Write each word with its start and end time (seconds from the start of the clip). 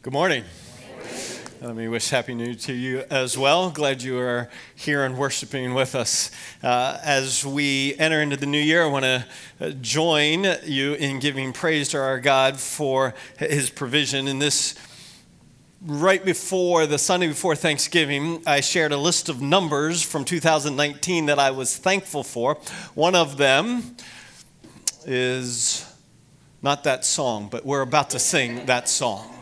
Good 0.00 0.12
morning. 0.12 0.44
Let 1.60 1.74
me 1.74 1.88
wish 1.88 2.10
Happy 2.10 2.32
New 2.32 2.44
Year 2.44 2.54
to 2.54 2.72
you 2.72 3.04
as 3.10 3.36
well. 3.36 3.68
Glad 3.68 4.00
you 4.00 4.16
are 4.20 4.48
here 4.76 5.04
and 5.04 5.18
worshiping 5.18 5.74
with 5.74 5.96
us. 5.96 6.30
Uh, 6.62 7.00
as 7.02 7.44
we 7.44 7.96
enter 7.98 8.22
into 8.22 8.36
the 8.36 8.46
new 8.46 8.60
year, 8.60 8.84
I 8.84 8.86
want 8.86 9.04
to 9.04 9.26
uh, 9.60 9.70
join 9.80 10.46
you 10.64 10.94
in 10.94 11.18
giving 11.18 11.52
praise 11.52 11.88
to 11.88 11.98
our 11.98 12.20
God 12.20 12.60
for 12.60 13.12
his 13.38 13.70
provision. 13.70 14.28
In 14.28 14.38
this, 14.38 14.76
right 15.84 16.24
before 16.24 16.86
the 16.86 16.96
Sunday 16.96 17.26
before 17.26 17.56
Thanksgiving, 17.56 18.40
I 18.46 18.60
shared 18.60 18.92
a 18.92 18.98
list 18.98 19.28
of 19.28 19.42
numbers 19.42 20.00
from 20.00 20.24
2019 20.24 21.26
that 21.26 21.40
I 21.40 21.50
was 21.50 21.76
thankful 21.76 22.22
for. 22.22 22.54
One 22.94 23.16
of 23.16 23.36
them 23.36 23.96
is 25.04 25.92
not 26.62 26.84
that 26.84 27.04
song, 27.04 27.48
but 27.50 27.66
we're 27.66 27.82
about 27.82 28.10
to 28.10 28.20
sing 28.20 28.64
that 28.66 28.88
song. 28.88 29.34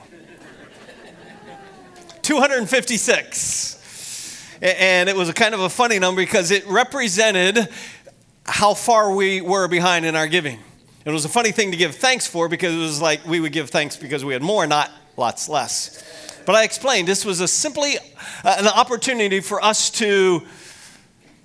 256. 2.26 4.58
And 4.60 5.08
it 5.08 5.14
was 5.14 5.32
kind 5.32 5.54
of 5.54 5.60
a 5.60 5.68
funny 5.68 6.00
number 6.00 6.20
because 6.20 6.50
it 6.50 6.66
represented 6.66 7.68
how 8.44 8.74
far 8.74 9.14
we 9.14 9.40
were 9.40 9.68
behind 9.68 10.04
in 10.04 10.16
our 10.16 10.26
giving. 10.26 10.58
It 11.04 11.12
was 11.12 11.24
a 11.24 11.28
funny 11.28 11.52
thing 11.52 11.70
to 11.70 11.76
give 11.76 11.94
thanks 11.94 12.26
for 12.26 12.48
because 12.48 12.74
it 12.74 12.78
was 12.78 13.00
like 13.00 13.24
we 13.26 13.38
would 13.38 13.52
give 13.52 13.70
thanks 13.70 13.96
because 13.96 14.24
we 14.24 14.32
had 14.32 14.42
more, 14.42 14.66
not 14.66 14.90
lots 15.16 15.48
less. 15.48 16.02
But 16.46 16.56
I 16.56 16.64
explained 16.64 17.06
this 17.06 17.24
was 17.24 17.40
a 17.40 17.46
simply 17.46 17.96
uh, 18.42 18.56
an 18.58 18.66
opportunity 18.66 19.38
for 19.38 19.64
us 19.64 19.88
to 19.90 20.42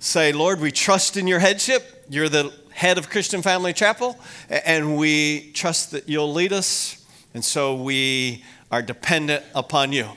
say, 0.00 0.32
Lord, 0.32 0.60
we 0.60 0.72
trust 0.72 1.16
in 1.16 1.28
your 1.28 1.38
headship. 1.38 2.06
You're 2.10 2.28
the 2.28 2.52
head 2.72 2.98
of 2.98 3.08
Christian 3.08 3.40
Family 3.40 3.72
Chapel, 3.72 4.18
and 4.50 4.96
we 4.96 5.52
trust 5.52 5.92
that 5.92 6.08
you'll 6.08 6.32
lead 6.32 6.52
us. 6.52 7.06
And 7.34 7.44
so 7.44 7.76
we 7.76 8.42
are 8.72 8.82
dependent 8.82 9.44
upon 9.54 9.92
you. 9.92 10.08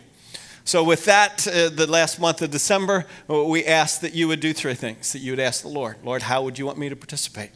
So, 0.67 0.83
with 0.83 1.05
that, 1.05 1.47
uh, 1.47 1.69
the 1.69 1.85
last 1.85 2.19
month 2.19 2.41
of 2.41 2.49
December, 2.49 3.05
uh, 3.29 3.43
we 3.43 3.65
asked 3.65 4.01
that 4.01 4.15
you 4.15 4.27
would 4.27 4.39
do 4.39 4.51
three 4.51 4.73
things 4.73 5.13
that 5.13 5.19
you 5.19 5.31
would 5.31 5.39
ask 5.39 5.61
the 5.61 5.67
Lord 5.67 5.97
Lord, 6.03 6.23
how 6.23 6.41
would 6.41 6.57
you 6.57 6.65
want 6.65 6.79
me 6.79 6.89
to 6.89 6.95
participate? 6.95 7.51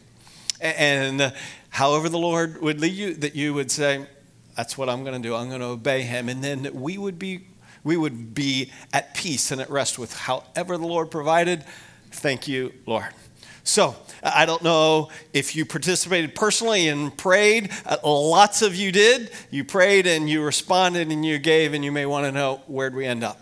And 0.62 1.20
uh, 1.20 1.32
however 1.70 2.08
the 2.08 2.20
Lord 2.20 2.62
would 2.62 2.80
lead 2.80 2.94
you, 2.94 3.16
that 3.16 3.36
you 3.36 3.56
would 3.56 3.72
say, 3.72 4.06
That's 4.56 4.78
what 4.78 4.90
I'm 4.90 5.04
going 5.04 5.20
to 5.20 5.28
do. 5.28 5.34
I'm 5.34 5.50
going 5.50 5.62
to 5.62 5.68
obey 5.68 6.04
Him. 6.04 6.30
And 6.30 6.44
then 6.44 6.70
we 6.72 7.00
would 7.00 7.18
be. 7.18 7.48
We 7.82 7.96
would 7.96 8.36
be 8.36 8.74
at 8.92 9.16
peace 9.16 9.52
and 9.52 9.62
at 9.62 9.70
rest 9.70 9.98
with 9.98 10.14
however 10.14 10.78
the 10.78 10.86
Lord 10.86 11.10
provided. 11.10 11.64
Thank 12.12 12.46
you, 12.46 12.74
Lord. 12.86 13.08
So, 13.64 13.96
I 14.24 14.46
don't 14.46 14.64
know 14.64 15.10
if 15.34 15.56
you 15.56 15.66
participated 15.66 16.36
personally 16.36 16.88
and 16.88 17.16
prayed. 17.16 17.72
Uh, 17.86 17.98
lots 18.04 18.62
of 18.62 18.76
you 18.76 18.92
did. 18.92 19.32
You 19.50 19.64
prayed 19.64 20.08
and 20.08 20.30
you 20.30 20.44
responded 20.44 21.12
and 21.12 21.26
you 21.26 21.40
gave, 21.40 21.74
and 21.74 21.84
you 21.84 21.92
may 21.92 22.06
want 22.06 22.26
to 22.26 22.32
know 22.32 22.62
where'd 22.68 22.96
we 22.96 23.06
end 23.06 23.24
up? 23.24 23.40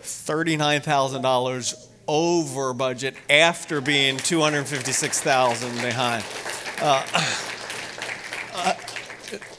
$39,000 0.00 1.88
over 2.08 2.72
budget 2.72 3.14
after 3.28 3.80
being 3.80 4.16
256,000 4.16 5.74
behind. 5.82 6.24
Uh, 6.80 7.06
uh, 8.54 8.74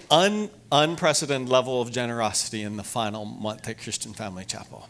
un, 0.10 0.50
unprecedented 0.72 1.50
level 1.50 1.82
of 1.82 1.92
generosity 1.92 2.64
in 2.64 2.78
the 2.78 2.84
final 2.84 3.26
month 3.26 3.68
at 3.68 3.82
Christian 3.82 4.14
Family 4.14 4.46
Chapel. 4.46 4.88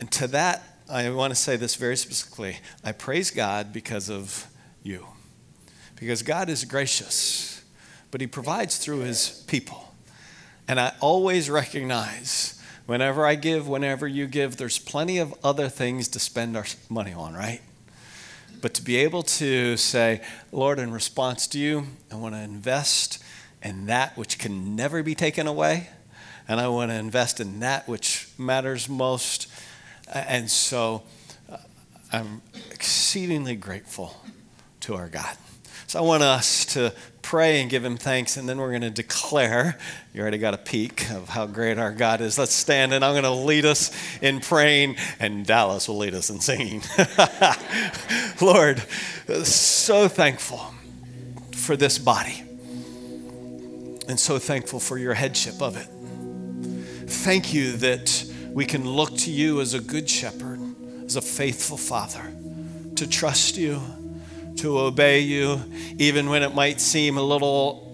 And 0.00 0.10
to 0.12 0.26
that 0.28 0.75
I 0.88 1.10
want 1.10 1.32
to 1.32 1.34
say 1.34 1.56
this 1.56 1.74
very 1.74 1.96
specifically. 1.96 2.58
I 2.84 2.92
praise 2.92 3.32
God 3.32 3.72
because 3.72 4.08
of 4.08 4.46
you. 4.84 5.06
Because 5.96 6.22
God 6.22 6.48
is 6.48 6.64
gracious, 6.64 7.64
but 8.12 8.20
He 8.20 8.28
provides 8.28 8.78
through 8.78 9.00
His 9.00 9.42
people. 9.48 9.92
And 10.68 10.78
I 10.78 10.92
always 11.00 11.50
recognize 11.50 12.62
whenever 12.86 13.26
I 13.26 13.34
give, 13.34 13.66
whenever 13.66 14.06
you 14.06 14.28
give, 14.28 14.58
there's 14.58 14.78
plenty 14.78 15.18
of 15.18 15.34
other 15.42 15.68
things 15.68 16.06
to 16.08 16.20
spend 16.20 16.56
our 16.56 16.66
money 16.88 17.12
on, 17.12 17.34
right? 17.34 17.62
But 18.60 18.72
to 18.74 18.82
be 18.82 18.96
able 18.98 19.24
to 19.24 19.76
say, 19.76 20.20
Lord, 20.52 20.78
in 20.78 20.92
response 20.92 21.48
to 21.48 21.58
you, 21.58 21.86
I 22.12 22.14
want 22.14 22.36
to 22.36 22.40
invest 22.40 23.22
in 23.60 23.86
that 23.86 24.16
which 24.16 24.38
can 24.38 24.76
never 24.76 25.02
be 25.02 25.16
taken 25.16 25.48
away, 25.48 25.88
and 26.46 26.60
I 26.60 26.68
want 26.68 26.92
to 26.92 26.96
invest 26.96 27.40
in 27.40 27.58
that 27.60 27.88
which 27.88 28.28
matters 28.38 28.88
most 28.88 29.48
and 30.12 30.50
so 30.50 31.02
uh, 31.50 31.56
I'm 32.12 32.42
exceedingly 32.70 33.56
grateful 33.56 34.16
to 34.80 34.94
our 34.94 35.08
God. 35.08 35.36
So 35.88 36.00
I 36.00 36.02
want 36.02 36.22
us 36.22 36.64
to 36.74 36.92
pray 37.22 37.60
and 37.60 37.70
give 37.70 37.84
him 37.84 37.96
thanks, 37.96 38.36
and 38.36 38.48
then 38.48 38.58
we're 38.58 38.70
going 38.70 38.82
to 38.82 38.90
declare. 38.90 39.78
You 40.12 40.20
already 40.20 40.38
got 40.38 40.54
a 40.54 40.58
peek 40.58 41.10
of 41.10 41.28
how 41.28 41.46
great 41.46 41.78
our 41.78 41.92
God 41.92 42.20
is. 42.20 42.38
Let's 42.38 42.52
stand, 42.52 42.92
and 42.92 43.04
I'm 43.04 43.12
going 43.12 43.24
to 43.24 43.30
lead 43.30 43.64
us 43.64 43.92
in 44.20 44.40
praying, 44.40 44.96
and 45.18 45.46
Dallas 45.46 45.88
will 45.88 45.98
lead 45.98 46.14
us 46.14 46.30
in 46.30 46.40
singing. 46.40 46.82
Lord, 48.40 48.80
so 49.44 50.08
thankful 50.08 50.72
for 51.52 51.76
this 51.76 51.98
body, 51.98 52.42
and 54.08 54.18
so 54.18 54.38
thankful 54.38 54.80
for 54.80 54.98
your 54.98 55.14
headship 55.14 55.60
of 55.62 55.76
it. 55.76 55.88
Thank 57.08 57.52
you 57.52 57.76
that 57.78 58.24
we 58.56 58.64
can 58.64 58.88
look 58.88 59.14
to 59.14 59.30
you 59.30 59.60
as 59.60 59.74
a 59.74 59.80
good 59.80 60.08
shepherd, 60.08 60.58
as 61.04 61.14
a 61.16 61.20
faithful 61.20 61.76
father, 61.76 62.32
to 62.94 63.06
trust 63.06 63.58
you, 63.58 63.78
to 64.56 64.78
obey 64.78 65.20
you, 65.20 65.60
even 65.98 66.30
when 66.30 66.42
it 66.42 66.54
might 66.54 66.80
seem 66.80 67.18
a 67.18 67.22
little 67.22 67.92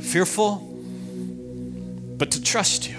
fearful, 0.00 0.56
but 2.16 2.30
to 2.30 2.42
trust 2.42 2.88
you, 2.88 2.96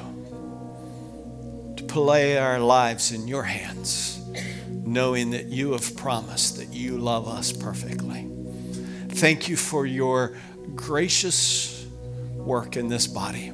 to 1.76 1.84
play 1.86 2.38
our 2.38 2.60
lives 2.60 3.12
in 3.12 3.28
your 3.28 3.42
hands, 3.42 4.24
knowing 4.70 5.32
that 5.32 5.46
you 5.46 5.72
have 5.72 5.98
promised 5.98 6.58
that 6.58 6.72
you 6.72 7.00
love 7.00 7.28
us 7.28 7.52
perfectly. 7.52 8.30
Thank 9.10 9.50
you 9.50 9.58
for 9.58 9.88
your 9.88 10.38
gracious 10.76 11.84
work 12.36 12.78
in 12.78 12.90
this 12.90 13.08
body. 13.08 13.52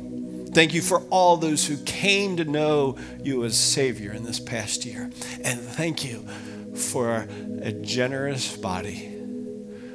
Thank 0.53 0.73
you 0.73 0.81
for 0.81 0.99
all 1.09 1.37
those 1.37 1.65
who 1.65 1.77
came 1.85 2.35
to 2.37 2.43
know 2.43 2.97
you 3.23 3.45
as 3.45 3.57
Savior 3.57 4.11
in 4.11 4.23
this 4.23 4.39
past 4.39 4.85
year. 4.85 5.09
And 5.43 5.59
thank 5.59 6.03
you 6.03 6.25
for 6.75 7.27
a 7.61 7.71
generous 7.71 8.57
body 8.57 9.07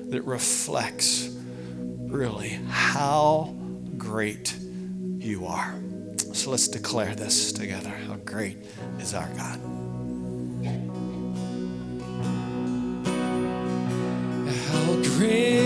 that 0.08 0.22
reflects 0.22 1.28
really 1.76 2.58
how 2.68 3.54
great 3.98 4.56
you 5.18 5.46
are. 5.46 5.74
So 6.32 6.50
let's 6.50 6.68
declare 6.68 7.14
this 7.14 7.52
together. 7.52 7.90
How 7.90 8.16
great 8.16 8.58
is 8.98 9.12
our 9.12 9.28
God. 9.34 9.60
How 14.70 14.94
great 15.18 15.65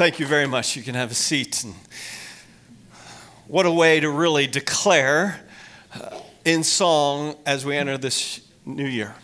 Thank 0.00 0.18
you 0.18 0.24
very 0.24 0.46
much. 0.46 0.76
You 0.76 0.82
can 0.82 0.94
have 0.94 1.10
a 1.10 1.14
seat. 1.14 1.62
And 1.62 1.74
what 3.46 3.66
a 3.66 3.70
way 3.70 4.00
to 4.00 4.08
really 4.08 4.46
declare 4.46 5.44
uh, 5.92 6.20
in 6.42 6.64
song 6.64 7.36
as 7.44 7.66
we 7.66 7.76
enter 7.76 7.98
this 7.98 8.40
new 8.64 8.86
year. 8.86 9.14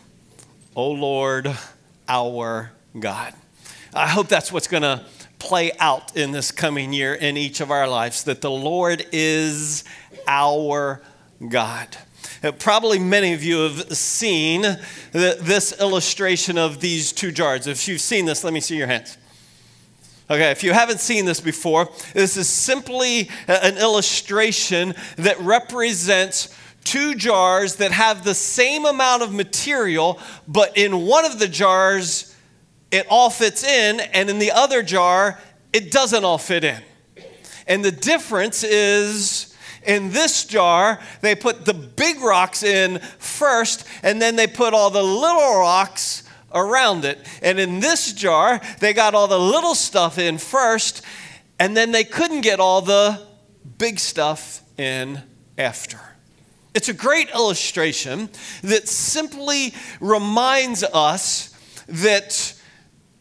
O 0.74 0.90
Lord, 0.90 1.50
our 2.06 2.72
God. 3.00 3.32
I 3.94 4.06
hope 4.06 4.28
that's 4.28 4.52
what's 4.52 4.68
going 4.68 4.82
to 4.82 5.06
play 5.38 5.72
out 5.80 6.14
in 6.14 6.32
this 6.32 6.52
coming 6.52 6.92
year 6.92 7.14
in 7.14 7.38
each 7.38 7.62
of 7.62 7.70
our 7.70 7.88
lives 7.88 8.24
that 8.24 8.42
the 8.42 8.50
Lord 8.50 9.06
is 9.12 9.82
our 10.28 11.00
God. 11.48 11.96
Uh, 12.44 12.52
Probably 12.52 12.98
many 12.98 13.32
of 13.32 13.42
you 13.42 13.60
have 13.60 13.96
seen 13.96 14.60
this 15.12 15.80
illustration 15.80 16.58
of 16.58 16.80
these 16.80 17.12
two 17.12 17.32
jars. 17.32 17.66
If 17.66 17.88
you've 17.88 18.02
seen 18.02 18.26
this, 18.26 18.44
let 18.44 18.52
me 18.52 18.60
see 18.60 18.76
your 18.76 18.88
hands. 18.88 19.16
Okay, 20.28 20.50
if 20.50 20.64
you 20.64 20.72
haven't 20.72 20.98
seen 20.98 21.24
this 21.24 21.40
before, 21.40 21.88
this 22.12 22.36
is 22.36 22.48
simply 22.48 23.30
an 23.46 23.78
illustration 23.78 24.92
that 25.16 25.38
represents 25.38 26.52
two 26.82 27.14
jars 27.14 27.76
that 27.76 27.92
have 27.92 28.24
the 28.24 28.34
same 28.34 28.86
amount 28.86 29.22
of 29.22 29.32
material, 29.32 30.18
but 30.48 30.76
in 30.76 31.06
one 31.06 31.24
of 31.24 31.38
the 31.38 31.46
jars, 31.46 32.34
it 32.90 33.06
all 33.08 33.30
fits 33.30 33.62
in, 33.62 34.00
and 34.00 34.28
in 34.28 34.40
the 34.40 34.50
other 34.50 34.82
jar, 34.82 35.38
it 35.72 35.92
doesn't 35.92 36.24
all 36.24 36.38
fit 36.38 36.64
in. 36.64 36.82
And 37.68 37.84
the 37.84 37.92
difference 37.92 38.64
is 38.64 39.54
in 39.84 40.10
this 40.10 40.44
jar, 40.44 40.98
they 41.20 41.36
put 41.36 41.64
the 41.64 41.74
big 41.74 42.20
rocks 42.20 42.64
in 42.64 42.98
first, 43.18 43.86
and 44.02 44.20
then 44.20 44.34
they 44.34 44.48
put 44.48 44.74
all 44.74 44.90
the 44.90 45.04
little 45.04 45.60
rocks 45.60 46.24
around 46.56 47.04
it. 47.04 47.18
And 47.42 47.60
in 47.60 47.80
this 47.80 48.12
jar, 48.12 48.60
they 48.80 48.92
got 48.92 49.14
all 49.14 49.28
the 49.28 49.38
little 49.38 49.74
stuff 49.74 50.18
in 50.18 50.38
first, 50.38 51.02
and 51.58 51.76
then 51.76 51.92
they 51.92 52.04
couldn't 52.04 52.40
get 52.40 52.58
all 52.60 52.80
the 52.80 53.20
big 53.78 53.98
stuff 53.98 54.62
in 54.78 55.22
after. 55.58 56.00
It's 56.74 56.88
a 56.88 56.94
great 56.94 57.30
illustration 57.30 58.28
that 58.62 58.86
simply 58.88 59.72
reminds 60.00 60.82
us 60.82 61.54
that 61.88 62.54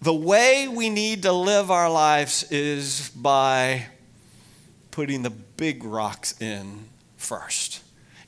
the 0.02 0.14
way 0.14 0.68
we 0.68 0.90
need 0.90 1.24
to 1.24 1.32
live 1.32 1.72
our 1.72 1.90
lives 1.90 2.44
is 2.52 3.10
by 3.16 3.88
putting 4.92 5.24
the 5.24 5.30
big 5.30 5.84
rocks 5.84 6.40
in 6.42 6.86
first. 7.18 7.82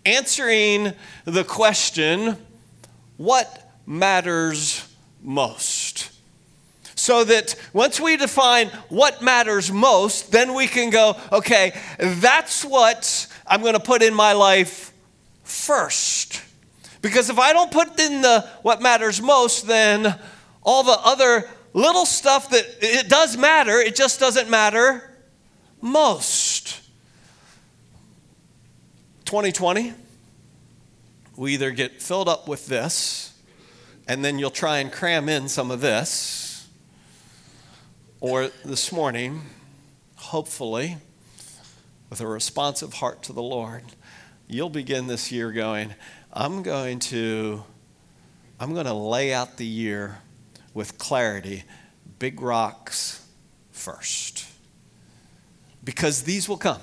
Answering 0.06 0.94
the 1.26 1.44
question, 1.44 2.38
what 3.18 3.70
matters 3.86 4.87
most? 5.22 6.12
So 6.96 7.24
that 7.24 7.56
once 7.74 8.00
we 8.00 8.18
define 8.18 8.70
what 8.90 9.22
matters 9.22 9.72
most, 9.72 10.32
then 10.32 10.54
we 10.54 10.68
can 10.68 10.90
go, 10.90 11.16
okay, 11.32 11.80
that's 12.00 12.66
what 12.66 13.28
I'm 13.46 13.62
going 13.62 13.76
to 13.76 13.80
put 13.80 14.02
in 14.02 14.14
my 14.14 14.34
life 14.34 14.92
first. 15.44 16.42
Because 17.02 17.30
if 17.30 17.40
I 17.40 17.54
don't 17.54 17.72
put 17.72 18.00
in 18.00 18.22
the 18.22 18.42
what 18.62 18.82
matters 18.82 19.22
most, 19.22 19.68
then 19.68 20.20
all 20.64 20.84
the 20.84 20.98
other 21.04 21.48
little 21.74 22.06
stuff 22.06 22.50
that 22.50 22.66
it 22.82 23.08
does 23.08 23.38
matter, 23.38 23.80
it 23.80 23.96
just 23.96 24.20
doesn't 24.20 24.50
matter 24.50 25.14
most. 25.82 26.82
2020, 29.26 29.94
we 31.36 31.54
either 31.54 31.72
get 31.72 32.02
filled 32.02 32.28
up 32.28 32.48
with 32.48 32.68
this, 32.68 33.34
and 34.08 34.24
then 34.24 34.40
you'll 34.40 34.50
try 34.50 34.80
and 34.80 34.92
cram 34.92 35.28
in 35.28 35.50
some 35.50 35.70
of 35.70 35.82
this, 35.82 36.68
or 38.20 38.50
this 38.64 38.92
morning, 38.92 39.42
hopefully, 40.16 40.98
with 42.10 42.22
a 42.22 42.28
responsive 42.28 42.94
heart 42.94 43.22
to 43.24 43.34
the 43.34 43.44
Lord, 43.44 43.84
you'll 44.48 44.70
begin 44.70 45.08
this 45.08 45.32
year 45.32 45.52
going, 45.52 45.94
I'm 46.32 46.64
going 46.64 47.00
to 47.00 47.64
I'm 48.60 48.74
going 48.74 48.88
to 48.88 48.94
lay 48.94 49.34
out 49.34 49.58
the 49.58 49.66
year 49.66 50.18
with 50.74 50.98
clarity, 50.98 51.64
big 52.18 52.42
rocks 52.42 53.24
first. 53.72 54.48
Because 55.84 56.24
these 56.24 56.50
will 56.50 56.58
come. 56.58 56.82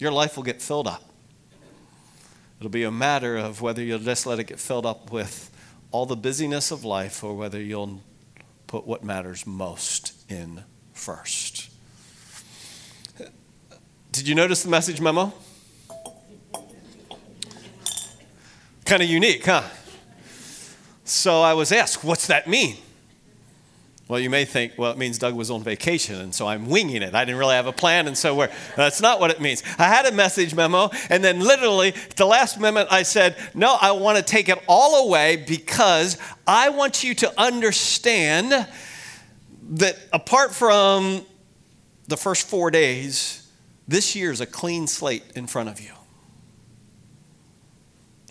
Your 0.00 0.10
life 0.10 0.36
will 0.36 0.42
get 0.42 0.60
filled 0.60 0.88
up. 0.88 1.04
It'll 2.58 2.68
be 2.68 2.82
a 2.82 2.90
matter 2.90 3.36
of 3.36 3.60
whether 3.60 3.80
you'll 3.82 4.00
just 4.00 4.26
let 4.26 4.40
it 4.40 4.44
get 4.48 4.58
filled 4.58 4.86
up 4.86 5.12
with 5.12 5.50
all 5.96 6.04
the 6.04 6.14
busyness 6.14 6.70
of 6.70 6.84
life 6.84 7.24
or 7.24 7.34
whether 7.34 7.58
you'll 7.58 8.02
put 8.66 8.86
what 8.86 9.02
matters 9.02 9.46
most 9.46 10.12
in 10.30 10.62
first. 10.92 11.70
Did 14.12 14.28
you 14.28 14.34
notice 14.34 14.62
the 14.62 14.68
message 14.68 15.00
memo? 15.00 15.32
Kind 18.84 19.02
of 19.02 19.08
unique, 19.08 19.46
huh? 19.46 19.62
So 21.06 21.40
I 21.40 21.54
was 21.54 21.72
asked, 21.72 22.04
what's 22.04 22.26
that 22.26 22.46
mean? 22.46 22.76
Well, 24.08 24.20
you 24.20 24.30
may 24.30 24.44
think, 24.44 24.74
well, 24.76 24.92
it 24.92 24.98
means 24.98 25.18
Doug 25.18 25.34
was 25.34 25.50
on 25.50 25.64
vacation, 25.64 26.20
and 26.20 26.32
so 26.32 26.46
I'm 26.46 26.68
winging 26.68 27.02
it. 27.02 27.12
I 27.12 27.24
didn't 27.24 27.40
really 27.40 27.56
have 27.56 27.66
a 27.66 27.72
plan, 27.72 28.06
and 28.06 28.16
so 28.16 28.36
we're, 28.36 28.50
that's 28.76 29.00
not 29.00 29.18
what 29.18 29.30
it 29.32 29.40
means. 29.40 29.64
I 29.78 29.84
had 29.84 30.06
a 30.06 30.12
message 30.12 30.54
memo, 30.54 30.90
and 31.10 31.24
then 31.24 31.40
literally, 31.40 31.88
at 31.88 32.16
the 32.16 32.24
last 32.24 32.60
minute, 32.60 32.86
I 32.88 33.02
said, 33.02 33.36
no, 33.52 33.76
I 33.80 33.90
want 33.92 34.16
to 34.16 34.22
take 34.22 34.48
it 34.48 34.58
all 34.68 35.08
away 35.08 35.44
because 35.48 36.18
I 36.46 36.68
want 36.68 37.02
you 37.02 37.16
to 37.16 37.40
understand 37.40 38.68
that 39.70 39.98
apart 40.12 40.54
from 40.54 41.26
the 42.06 42.16
first 42.16 42.46
four 42.46 42.70
days, 42.70 43.50
this 43.88 44.14
year 44.14 44.30
is 44.30 44.40
a 44.40 44.46
clean 44.46 44.86
slate 44.86 45.24
in 45.34 45.48
front 45.48 45.68
of 45.68 45.80
you. 45.80 45.90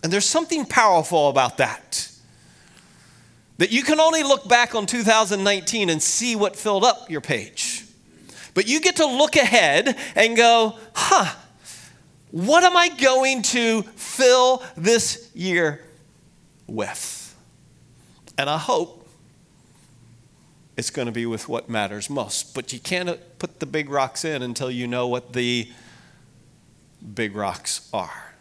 And 0.03 0.13
there's 0.13 0.25
something 0.25 0.65
powerful 0.65 1.27
about 1.27 1.57
that. 1.57 2.09
That 3.57 3.71
you 3.71 3.83
can 3.83 3.99
only 3.99 4.23
look 4.23 4.47
back 4.47 4.75
on 4.75 4.85
2019 4.85 5.89
and 5.89 6.01
see 6.01 6.35
what 6.35 6.55
filled 6.55 6.83
up 6.83 7.09
your 7.09 7.21
page. 7.21 7.85
But 8.53 8.67
you 8.67 8.79
get 8.79 8.97
to 8.97 9.05
look 9.05 9.35
ahead 9.35 9.97
and 10.15 10.35
go, 10.35 10.77
huh, 10.93 11.33
what 12.31 12.63
am 12.63 12.75
I 12.75 12.89
going 12.89 13.43
to 13.43 13.83
fill 13.83 14.63
this 14.75 15.29
year 15.33 15.81
with? 16.67 17.35
And 18.37 18.49
I 18.49 18.57
hope 18.57 19.07
it's 20.77 20.89
going 20.89 21.05
to 21.05 21.11
be 21.11 21.25
with 21.25 21.47
what 21.47 21.69
matters 21.69 22.09
most. 22.09 22.53
But 22.53 22.73
you 22.73 22.79
can't 22.79 23.09
uh, 23.09 23.17
put 23.39 23.59
the 23.59 23.65
big 23.65 23.89
rocks 23.89 24.25
in 24.25 24.41
until 24.41 24.69
you 24.69 24.87
know 24.87 25.07
what 25.07 25.33
the 25.33 25.69
big 27.13 27.35
rocks 27.35 27.89
are. 27.93 28.33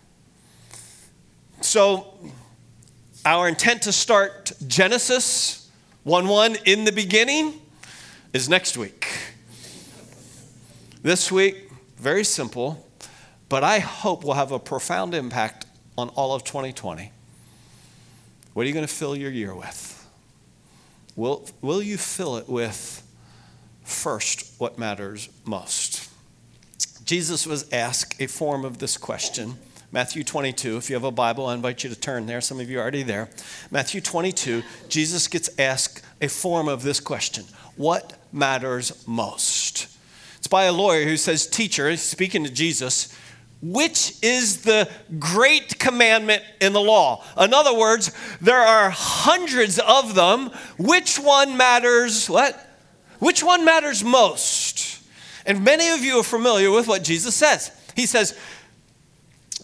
So, 1.60 2.18
our 3.24 3.48
intent 3.48 3.82
to 3.82 3.92
start 3.92 4.52
Genesis 4.66 5.70
1 6.02 6.28
1 6.28 6.56
in 6.66 6.84
the 6.84 6.92
beginning 6.92 7.54
is 8.32 8.48
next 8.48 8.76
week. 8.76 9.06
This 11.02 11.32
week, 11.32 11.70
very 11.96 12.24
simple, 12.24 12.86
but 13.48 13.64
I 13.64 13.78
hope 13.78 14.24
will 14.24 14.34
have 14.34 14.52
a 14.52 14.58
profound 14.58 15.14
impact 15.14 15.66
on 15.96 16.10
all 16.10 16.34
of 16.34 16.44
2020. 16.44 17.12
What 18.52 18.62
are 18.62 18.66
you 18.66 18.74
going 18.74 18.86
to 18.86 18.92
fill 18.92 19.16
your 19.16 19.30
year 19.30 19.54
with? 19.54 20.06
Will, 21.16 21.48
will 21.62 21.82
you 21.82 21.96
fill 21.96 22.36
it 22.36 22.48
with 22.48 23.02
first 23.84 24.54
what 24.58 24.78
matters 24.78 25.28
most? 25.44 26.10
Jesus 27.04 27.46
was 27.46 27.70
asked 27.72 28.20
a 28.20 28.26
form 28.26 28.64
of 28.64 28.78
this 28.78 28.96
question. 28.96 29.56
Matthew 29.94 30.24
22. 30.24 30.76
If 30.76 30.90
you 30.90 30.96
have 30.96 31.04
a 31.04 31.12
Bible, 31.12 31.46
I 31.46 31.54
invite 31.54 31.84
you 31.84 31.90
to 31.90 31.94
turn 31.94 32.26
there. 32.26 32.40
Some 32.40 32.58
of 32.58 32.68
you 32.68 32.78
are 32.78 32.82
already 32.82 33.04
there. 33.04 33.30
Matthew 33.70 34.00
22, 34.00 34.64
Jesus 34.88 35.28
gets 35.28 35.48
asked 35.56 36.02
a 36.20 36.26
form 36.26 36.66
of 36.66 36.82
this 36.82 36.98
question 36.98 37.44
What 37.76 38.14
matters 38.32 39.06
most? 39.06 39.86
It's 40.38 40.48
by 40.48 40.64
a 40.64 40.72
lawyer 40.72 41.04
who 41.04 41.16
says, 41.16 41.46
Teacher, 41.46 41.96
speaking 41.96 42.42
to 42.42 42.50
Jesus, 42.50 43.16
which 43.62 44.16
is 44.20 44.62
the 44.62 44.90
great 45.20 45.78
commandment 45.78 46.42
in 46.60 46.72
the 46.72 46.80
law? 46.80 47.22
In 47.38 47.54
other 47.54 47.72
words, 47.72 48.10
there 48.40 48.62
are 48.62 48.90
hundreds 48.90 49.78
of 49.78 50.16
them. 50.16 50.50
Which 50.76 51.20
one 51.20 51.56
matters 51.56 52.28
what? 52.28 52.58
Which 53.20 53.44
one 53.44 53.64
matters 53.64 54.02
most? 54.02 55.04
And 55.46 55.62
many 55.62 55.90
of 55.90 56.00
you 56.00 56.18
are 56.18 56.24
familiar 56.24 56.72
with 56.72 56.88
what 56.88 57.04
Jesus 57.04 57.36
says. 57.36 57.70
He 57.94 58.06
says, 58.06 58.36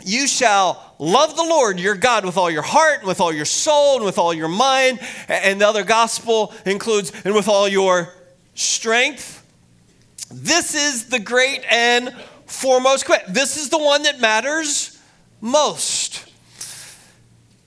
you 0.04 0.26
shall 0.26 0.94
love 0.98 1.36
the 1.36 1.42
Lord 1.42 1.80
your 1.80 1.94
God 1.94 2.24
with 2.24 2.36
all 2.36 2.50
your 2.50 2.62
heart, 2.62 2.98
and 3.00 3.08
with 3.08 3.20
all 3.20 3.32
your 3.32 3.44
soul, 3.44 3.96
and 3.96 4.04
with 4.04 4.18
all 4.18 4.34
your 4.34 4.48
mind. 4.48 5.00
And 5.28 5.60
the 5.60 5.68
other 5.68 5.84
gospel 5.84 6.54
includes, 6.66 7.12
and 7.24 7.34
with 7.34 7.48
all 7.48 7.68
your 7.68 8.12
strength. 8.54 9.46
This 10.30 10.74
is 10.74 11.06
the 11.06 11.18
great 11.18 11.64
and 11.70 12.14
foremost. 12.46 13.06
This 13.28 13.56
is 13.56 13.68
the 13.70 13.78
one 13.78 14.02
that 14.04 14.20
matters 14.20 14.98
most. 15.40 16.30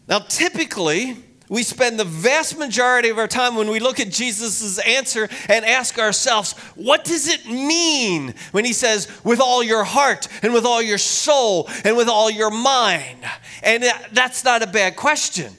Now, 0.07 0.19
typically, 0.19 1.17
we 1.53 1.61
spend 1.61 1.99
the 1.99 2.03
vast 2.03 2.57
majority 2.57 3.09
of 3.09 3.19
our 3.19 3.27
time 3.27 3.53
when 3.53 3.69
we 3.69 3.79
look 3.79 3.99
at 3.99 4.09
Jesus' 4.09 4.79
answer 4.79 5.29
and 5.47 5.63
ask 5.63 5.99
ourselves, 5.99 6.53
what 6.73 7.03
does 7.03 7.27
it 7.27 7.45
mean 7.45 8.33
when 8.53 8.65
he 8.65 8.73
says, 8.73 9.07
with 9.23 9.39
all 9.39 9.63
your 9.63 9.83
heart 9.83 10.27
and 10.41 10.51
with 10.51 10.65
all 10.65 10.81
your 10.81 10.97
soul 10.97 11.69
and 11.85 11.95
with 11.95 12.09
all 12.09 12.31
your 12.31 12.49
mind? 12.49 13.19
And 13.61 13.83
that's 14.11 14.43
not 14.43 14.63
a 14.63 14.67
bad 14.67 14.95
question. 14.95 15.53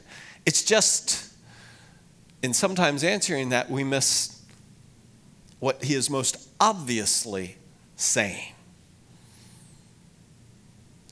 It's 0.44 0.64
just, 0.64 1.32
in 2.42 2.54
sometimes 2.54 3.04
answering 3.04 3.50
that, 3.50 3.70
we 3.70 3.84
miss 3.84 4.42
what 5.60 5.84
he 5.84 5.94
is 5.94 6.10
most 6.10 6.48
obviously 6.58 7.56
saying. 7.94 8.52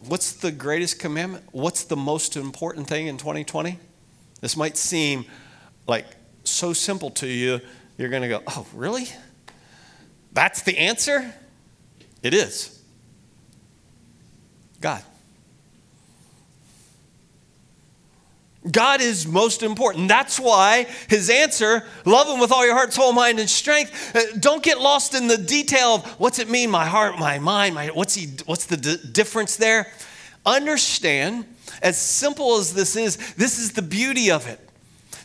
What's 0.09 0.33
the 0.33 0.51
greatest 0.51 0.99
commandment? 0.99 1.45
What's 1.53 1.85
the 1.85 1.95
most 1.95 2.37
important 2.37 2.89
thing 2.89 3.07
in 3.07 3.17
2020? 3.17 3.79
This 4.43 4.57
might 4.57 4.77
seem 4.77 5.25
like 5.87 6.05
so 6.45 6.75
simple 6.75 7.11
to 7.11 7.27
you, 7.27 7.61
you're 7.97 8.11
going 8.11 8.23
to 8.23 8.29
go, 8.29 8.43
oh, 8.49 8.67
really? 8.75 9.09
That's 10.33 10.63
the 10.63 10.77
answer? 10.77 11.33
It 12.23 12.35
is. 12.35 12.83
God. 14.81 15.03
God 18.69 19.01
is 19.01 19.27
most 19.27 19.63
important. 19.63 20.09
That's 20.09 20.39
why 20.39 20.87
his 21.09 21.31
answer, 21.31 21.85
love 22.05 22.29
him 22.29 22.41
with 22.41 22.51
all 22.51 22.65
your 22.65 22.75
heart, 22.75 22.93
soul, 22.93 23.13
mind, 23.13 23.39
and 23.39 23.49
strength. 23.51 24.15
Uh, 24.15 24.37
don't 24.39 24.63
get 24.63 24.81
lost 24.81 25.15
in 25.15 25.29
the 25.29 25.39
detail 25.39 25.97
of 25.97 26.07
what's 26.21 26.39
it 26.39 26.49
mean, 26.49 26.71
my 26.71 26.87
heart, 26.87 27.19
my 27.19 27.39
mind, 27.39 27.75
my, 27.75 27.89
what's, 27.89 28.15
he, 28.15 28.29
what's 28.47 28.67
the 28.67 28.77
d- 28.77 28.99
difference 29.13 29.57
there? 29.57 29.93
Understand 30.47 31.45
as 31.81 31.97
simple 31.97 32.57
as 32.59 32.75
this 32.75 32.97
is, 32.97 33.17
this 33.35 33.59
is 33.59 33.73
the 33.73 33.83
beauty 33.83 34.31
of 34.31 34.47
it. 34.47 34.61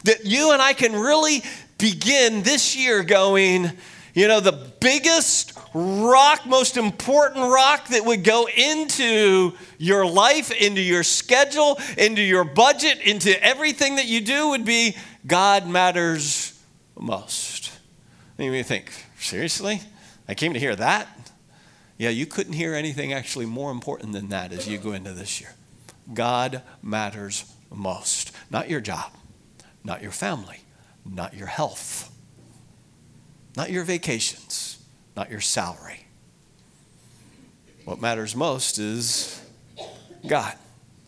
That 0.04 0.26
you 0.26 0.52
and 0.54 0.62
I 0.62 0.74
can 0.74 0.94
really 0.94 1.44
begin 1.78 2.44
this 2.44 2.76
year 2.76 3.04
going, 3.04 3.72
you 4.14 4.28
know, 4.28 4.40
the 4.40 4.72
biggest 4.80 5.54
rock, 5.74 6.46
most 6.46 6.78
important 6.78 7.52
rock 7.52 7.88
that 7.90 8.06
would 8.06 8.24
go 8.24 8.48
into 8.48 9.54
your 9.78 10.06
life, 10.06 10.52
into 10.52 10.82
your 10.82 11.04
schedule, 11.04 11.78
into 11.98 12.22
your 12.22 12.44
budget, 12.44 13.00
into 13.02 13.44
everything 13.44 13.98
that 13.98 14.08
you 14.08 14.22
do 14.22 14.50
would 14.50 14.66
be 14.66 14.96
God 15.26 15.68
matters 15.68 16.60
most. 16.98 17.72
And 18.38 18.54
you 18.54 18.64
think, 18.64 18.92
seriously? 19.20 19.82
I 20.28 20.34
came 20.34 20.54
to 20.54 20.60
hear 20.60 20.76
that? 20.76 21.08
Yeah, 21.98 22.10
you 22.10 22.26
couldn't 22.26 22.54
hear 22.54 22.76
anything 22.76 23.14
actually 23.14 23.46
more 23.46 23.72
important 23.72 24.14
than 24.14 24.30
that 24.30 24.52
as 24.52 24.68
you 24.68 24.78
go 24.78 24.94
into 24.94 25.14
this 25.14 25.42
year. 25.42 25.54
God 26.14 26.62
matters 26.82 27.46
most. 27.74 28.32
Not 28.50 28.70
your 28.70 28.82
job, 28.82 29.12
not 29.84 30.02
your 30.02 30.12
family, 30.12 30.62
not 31.06 31.34
your 31.34 31.48
health, 31.48 32.12
not 33.56 33.72
your 33.72 33.84
vacations, 33.84 34.84
not 35.16 35.30
your 35.30 35.42
salary. 35.42 36.06
What 37.86 38.02
matters 38.02 38.36
most 38.36 38.80
is 38.80 39.42
God. 40.28 40.56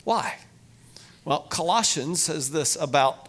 Why? 0.03 0.37
Well, 1.25 1.41
Colossians 1.41 2.21
says 2.21 2.51
this 2.51 2.75
about 2.75 3.27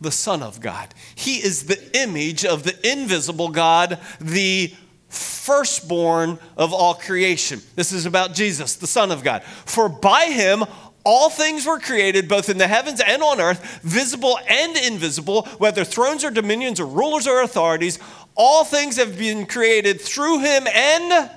the 0.00 0.10
Son 0.10 0.42
of 0.42 0.60
God. 0.60 0.94
He 1.14 1.36
is 1.36 1.64
the 1.64 1.78
image 1.98 2.44
of 2.44 2.64
the 2.64 2.90
invisible 2.90 3.48
God, 3.48 3.98
the 4.20 4.74
firstborn 5.08 6.38
of 6.56 6.72
all 6.72 6.94
creation. 6.94 7.60
This 7.76 7.92
is 7.92 8.06
about 8.06 8.34
Jesus, 8.34 8.74
the 8.76 8.86
Son 8.86 9.12
of 9.12 9.22
God. 9.22 9.42
For 9.42 9.88
by 9.88 10.26
him 10.26 10.64
all 11.06 11.30
things 11.30 11.64
were 11.64 11.78
created, 11.78 12.28
both 12.28 12.50
in 12.50 12.58
the 12.58 12.66
heavens 12.66 13.00
and 13.00 13.22
on 13.22 13.40
earth, 13.40 13.80
visible 13.82 14.40
and 14.48 14.76
invisible, 14.76 15.42
whether 15.58 15.84
thrones 15.84 16.24
or 16.24 16.32
dominions 16.32 16.80
or 16.80 16.86
rulers 16.86 17.28
or 17.28 17.42
authorities. 17.42 18.00
All 18.34 18.64
things 18.64 18.96
have 18.96 19.16
been 19.16 19.46
created 19.46 20.00
through 20.00 20.40
him 20.40 20.66
and. 20.66 21.30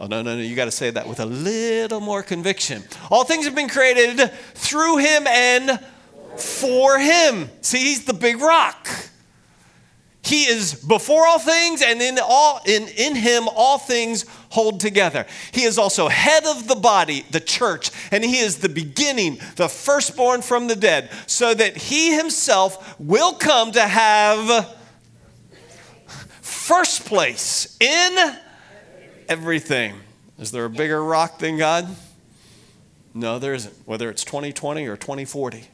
Oh, 0.00 0.06
no, 0.06 0.22
no, 0.22 0.34
no, 0.34 0.42
you 0.42 0.56
got 0.56 0.64
to 0.64 0.72
say 0.72 0.90
that 0.90 1.06
with 1.06 1.20
a 1.20 1.26
little 1.26 2.00
more 2.00 2.24
conviction. 2.24 2.82
All 3.08 3.22
things 3.22 3.44
have 3.44 3.54
been 3.54 3.68
created 3.68 4.32
through 4.54 4.96
him 4.96 5.24
and 5.28 5.78
for 6.36 6.98
him. 6.98 7.48
See, 7.60 7.78
he's 7.78 8.04
the 8.04 8.14
big 8.14 8.40
rock. 8.40 8.88
He 10.28 10.44
is 10.44 10.74
before 10.74 11.26
all 11.26 11.38
things, 11.38 11.80
and 11.80 12.02
in, 12.02 12.18
all, 12.22 12.60
in, 12.66 12.86
in 12.98 13.14
him 13.14 13.48
all 13.48 13.78
things 13.78 14.26
hold 14.50 14.78
together. 14.78 15.24
He 15.52 15.62
is 15.62 15.78
also 15.78 16.08
head 16.08 16.44
of 16.44 16.68
the 16.68 16.74
body, 16.74 17.24
the 17.30 17.40
church, 17.40 17.90
and 18.12 18.22
he 18.22 18.36
is 18.36 18.58
the 18.58 18.68
beginning, 18.68 19.38
the 19.56 19.70
firstborn 19.70 20.42
from 20.42 20.66
the 20.66 20.76
dead, 20.76 21.08
so 21.26 21.54
that 21.54 21.78
he 21.78 22.14
himself 22.14 23.00
will 23.00 23.32
come 23.32 23.72
to 23.72 23.80
have 23.80 24.76
first 26.42 27.06
place 27.06 27.78
in 27.80 28.36
everything. 29.30 29.94
Is 30.38 30.50
there 30.50 30.66
a 30.66 30.70
bigger 30.70 31.02
rock 31.02 31.38
than 31.38 31.56
God? 31.56 31.88
No, 33.14 33.38
there 33.38 33.54
isn't, 33.54 33.74
whether 33.86 34.10
it's 34.10 34.24
2020 34.24 34.86
or 34.88 34.98
2040. 34.98 35.68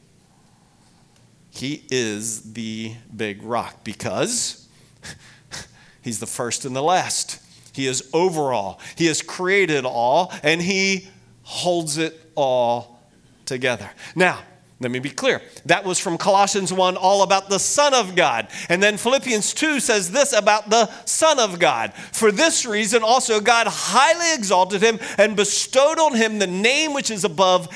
He 1.55 1.85
is 1.89 2.53
the 2.53 2.95
big 3.15 3.41
rock 3.41 3.85
because 3.85 4.67
he's 6.01 6.19
the 6.19 6.25
first 6.25 6.65
and 6.65 6.75
the 6.75 6.83
last. 6.83 7.41
He 7.71 7.87
is 7.87 8.09
over 8.13 8.51
all. 8.51 8.81
He 8.97 9.05
has 9.05 9.21
created 9.21 9.85
all 9.85 10.33
and 10.43 10.61
he 10.61 11.07
holds 11.43 11.97
it 11.97 12.19
all 12.35 12.99
together. 13.45 13.89
Now, 14.15 14.39
let 14.81 14.91
me 14.91 14.99
be 14.99 15.09
clear. 15.09 15.41
That 15.65 15.85
was 15.85 15.97
from 15.97 16.17
Colossians 16.17 16.73
1, 16.73 16.97
all 16.97 17.23
about 17.23 17.47
the 17.47 17.59
Son 17.59 17.93
of 17.93 18.17
God. 18.17 18.49
And 18.67 18.83
then 18.83 18.97
Philippians 18.97 19.53
2 19.53 19.79
says 19.79 20.11
this 20.11 20.33
about 20.33 20.69
the 20.69 20.87
Son 21.05 21.39
of 21.39 21.59
God. 21.59 21.93
For 21.93 22.33
this 22.33 22.65
reason, 22.65 23.01
also, 23.01 23.39
God 23.39 23.67
highly 23.67 24.35
exalted 24.35 24.81
him 24.81 24.99
and 25.17 25.37
bestowed 25.37 25.99
on 25.99 26.15
him 26.15 26.39
the 26.39 26.47
name 26.47 26.93
which 26.93 27.09
is 27.09 27.23
above 27.23 27.69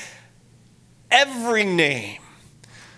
every 1.10 1.64
name 1.64 2.20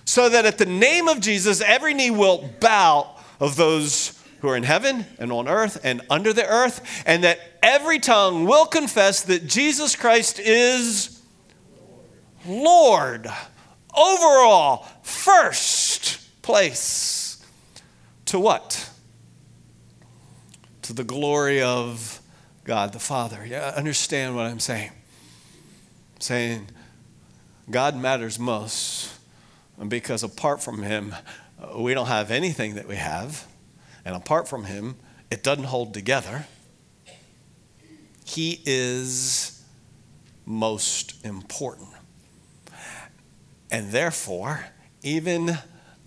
so 0.04 0.28
that 0.28 0.44
at 0.44 0.58
the 0.58 0.66
name 0.66 1.08
of 1.08 1.20
Jesus, 1.20 1.60
every 1.60 1.94
knee 1.94 2.10
will 2.10 2.50
bow 2.60 3.14
of 3.40 3.56
those 3.56 4.18
who 4.40 4.48
are 4.48 4.56
in 4.56 4.64
heaven 4.64 5.06
and 5.18 5.30
on 5.30 5.46
earth 5.46 5.80
and 5.84 6.02
under 6.10 6.32
the 6.32 6.46
earth, 6.46 7.02
and 7.06 7.22
that 7.22 7.38
every 7.62 7.98
tongue 7.98 8.44
will 8.44 8.66
confess 8.66 9.22
that 9.22 9.46
Jesus 9.46 9.94
Christ 9.94 10.40
is 10.40 11.22
Lord 12.46 13.26
over 13.94 14.26
all, 14.26 14.88
first 15.02 16.42
place. 16.42 17.44
To 18.26 18.40
what? 18.40 18.90
To 20.82 20.92
the 20.92 21.04
glory 21.04 21.62
of 21.62 22.20
God 22.64 22.92
the 22.92 22.98
Father. 22.98 23.46
Yeah, 23.46 23.72
understand 23.76 24.34
what 24.34 24.46
I'm 24.46 24.60
saying. 24.60 24.90
I'm 24.90 26.20
saying 26.20 26.68
God 27.70 27.96
matters 27.96 28.38
most 28.38 29.12
because 29.88 30.22
apart 30.22 30.62
from 30.62 30.82
Him, 30.82 31.14
uh, 31.60 31.78
we 31.78 31.94
don't 31.94 32.06
have 32.06 32.30
anything 32.30 32.74
that 32.74 32.86
we 32.86 32.96
have. 32.96 33.46
And 34.04 34.14
apart 34.14 34.48
from 34.48 34.64
Him, 34.64 34.96
it 35.30 35.42
doesn't 35.42 35.64
hold 35.64 35.94
together. 35.94 36.46
He 38.24 38.60
is 38.64 39.62
most 40.46 41.24
important. 41.24 41.88
And 43.70 43.90
therefore, 43.90 44.66
even 45.02 45.58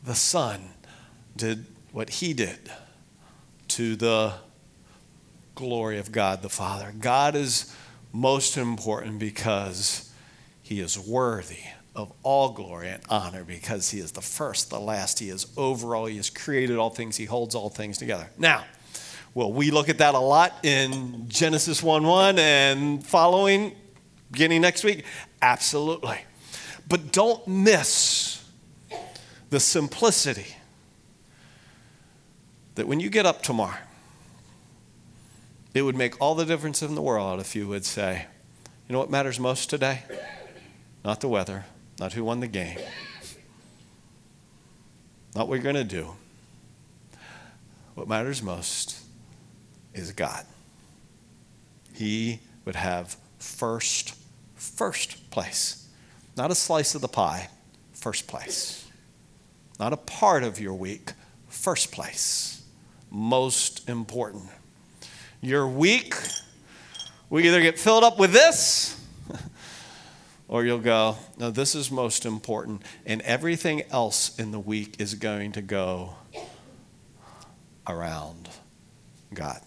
the 0.03 0.15
Son 0.15 0.69
did 1.35 1.65
what 1.91 2.09
He 2.09 2.33
did 2.33 2.71
to 3.69 3.95
the 3.95 4.33
glory 5.55 5.97
of 5.97 6.11
God 6.11 6.41
the 6.41 6.49
Father. 6.49 6.93
God 6.99 7.35
is 7.35 7.75
most 8.13 8.57
important 8.57 9.19
because 9.19 10.13
He 10.61 10.79
is 10.79 10.99
worthy 10.99 11.63
of 11.95 12.11
all 12.23 12.49
glory 12.51 12.89
and 12.89 13.01
honor 13.09 13.43
because 13.43 13.89
he 13.89 13.99
is 13.99 14.11
the 14.11 14.21
first, 14.21 14.69
the 14.69 14.79
last. 14.79 15.19
He 15.19 15.29
is 15.29 15.47
over 15.57 15.95
all. 15.95 16.05
He 16.05 16.17
has 16.17 16.29
created 16.29 16.77
all 16.77 16.89
things. 16.89 17.17
He 17.17 17.25
holds 17.25 17.55
all 17.55 17.69
things 17.69 17.97
together. 17.97 18.29
Now, 18.37 18.65
well, 19.33 19.51
we 19.51 19.71
look 19.71 19.89
at 19.89 19.97
that 19.97 20.15
a 20.15 20.19
lot 20.19 20.53
in 20.63 21.27
Genesis 21.27 21.83
1 21.83 22.03
1 22.03 22.39
and 22.39 23.05
following, 23.05 23.75
beginning 24.31 24.61
next 24.61 24.83
week? 24.83 25.05
Absolutely. 25.41 26.19
But 26.87 27.11
don't 27.11 27.45
miss 27.47 28.43
the 29.49 29.59
simplicity 29.59 30.55
that 32.75 32.87
when 32.87 32.99
you 32.99 33.09
get 33.09 33.25
up 33.25 33.41
tomorrow, 33.41 33.77
it 35.73 35.81
would 35.81 35.95
make 35.95 36.19
all 36.21 36.35
the 36.35 36.45
difference 36.45 36.81
in 36.81 36.95
the 36.95 37.01
world 37.01 37.39
if 37.39 37.55
you 37.55 37.67
would 37.67 37.85
say, 37.85 38.25
you 38.87 38.93
know 38.93 38.99
what 38.99 39.09
matters 39.09 39.39
most 39.39 39.69
today? 39.69 40.03
Not 41.03 41.19
the 41.19 41.27
weather, 41.27 41.65
not 41.99 42.13
who 42.13 42.23
won 42.23 42.39
the 42.39 42.47
game, 42.47 42.79
not 45.35 45.47
what 45.47 45.55
you're 45.55 45.63
going 45.63 45.75
to 45.75 45.83
do. 45.83 46.15
What 47.95 48.07
matters 48.09 48.43
most 48.43 48.99
is 49.93 50.11
God. 50.11 50.45
He 51.93 52.39
would 52.65 52.75
have 52.75 53.15
first, 53.39 54.15
first 54.55 55.29
place. 55.31 55.87
Not 56.35 56.51
a 56.51 56.55
slice 56.55 56.93
of 56.95 57.01
the 57.01 57.07
pie, 57.07 57.49
first 57.93 58.27
place. 58.27 58.85
not 59.79 59.93
a 59.93 59.97
part 59.97 60.43
of 60.43 60.59
your 60.59 60.73
week, 60.73 61.11
first 61.49 61.91
place, 61.91 62.63
most 63.09 63.87
important. 63.89 64.45
Your 65.41 65.67
week, 65.67 66.15
we 67.29 67.47
either 67.47 67.61
get 67.61 67.77
filled 67.77 68.03
up 68.03 68.17
with 68.17 68.31
this 68.31 69.01
or 70.47 70.63
you'll 70.63 70.77
go, 70.77 71.17
no, 71.37 71.49
this 71.49 71.73
is 71.73 71.89
most 71.89 72.25
important, 72.25 72.83
and 73.05 73.21
everything 73.23 73.83
else 73.91 74.37
in 74.37 74.51
the 74.51 74.59
week 74.59 74.95
is 74.99 75.15
going 75.15 75.51
to 75.53 75.61
go 75.61 76.15
around 77.87 78.49
God. 79.33 79.59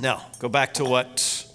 Now, 0.00 0.26
go 0.38 0.48
back 0.48 0.74
to 0.74 0.84
what 0.84 1.46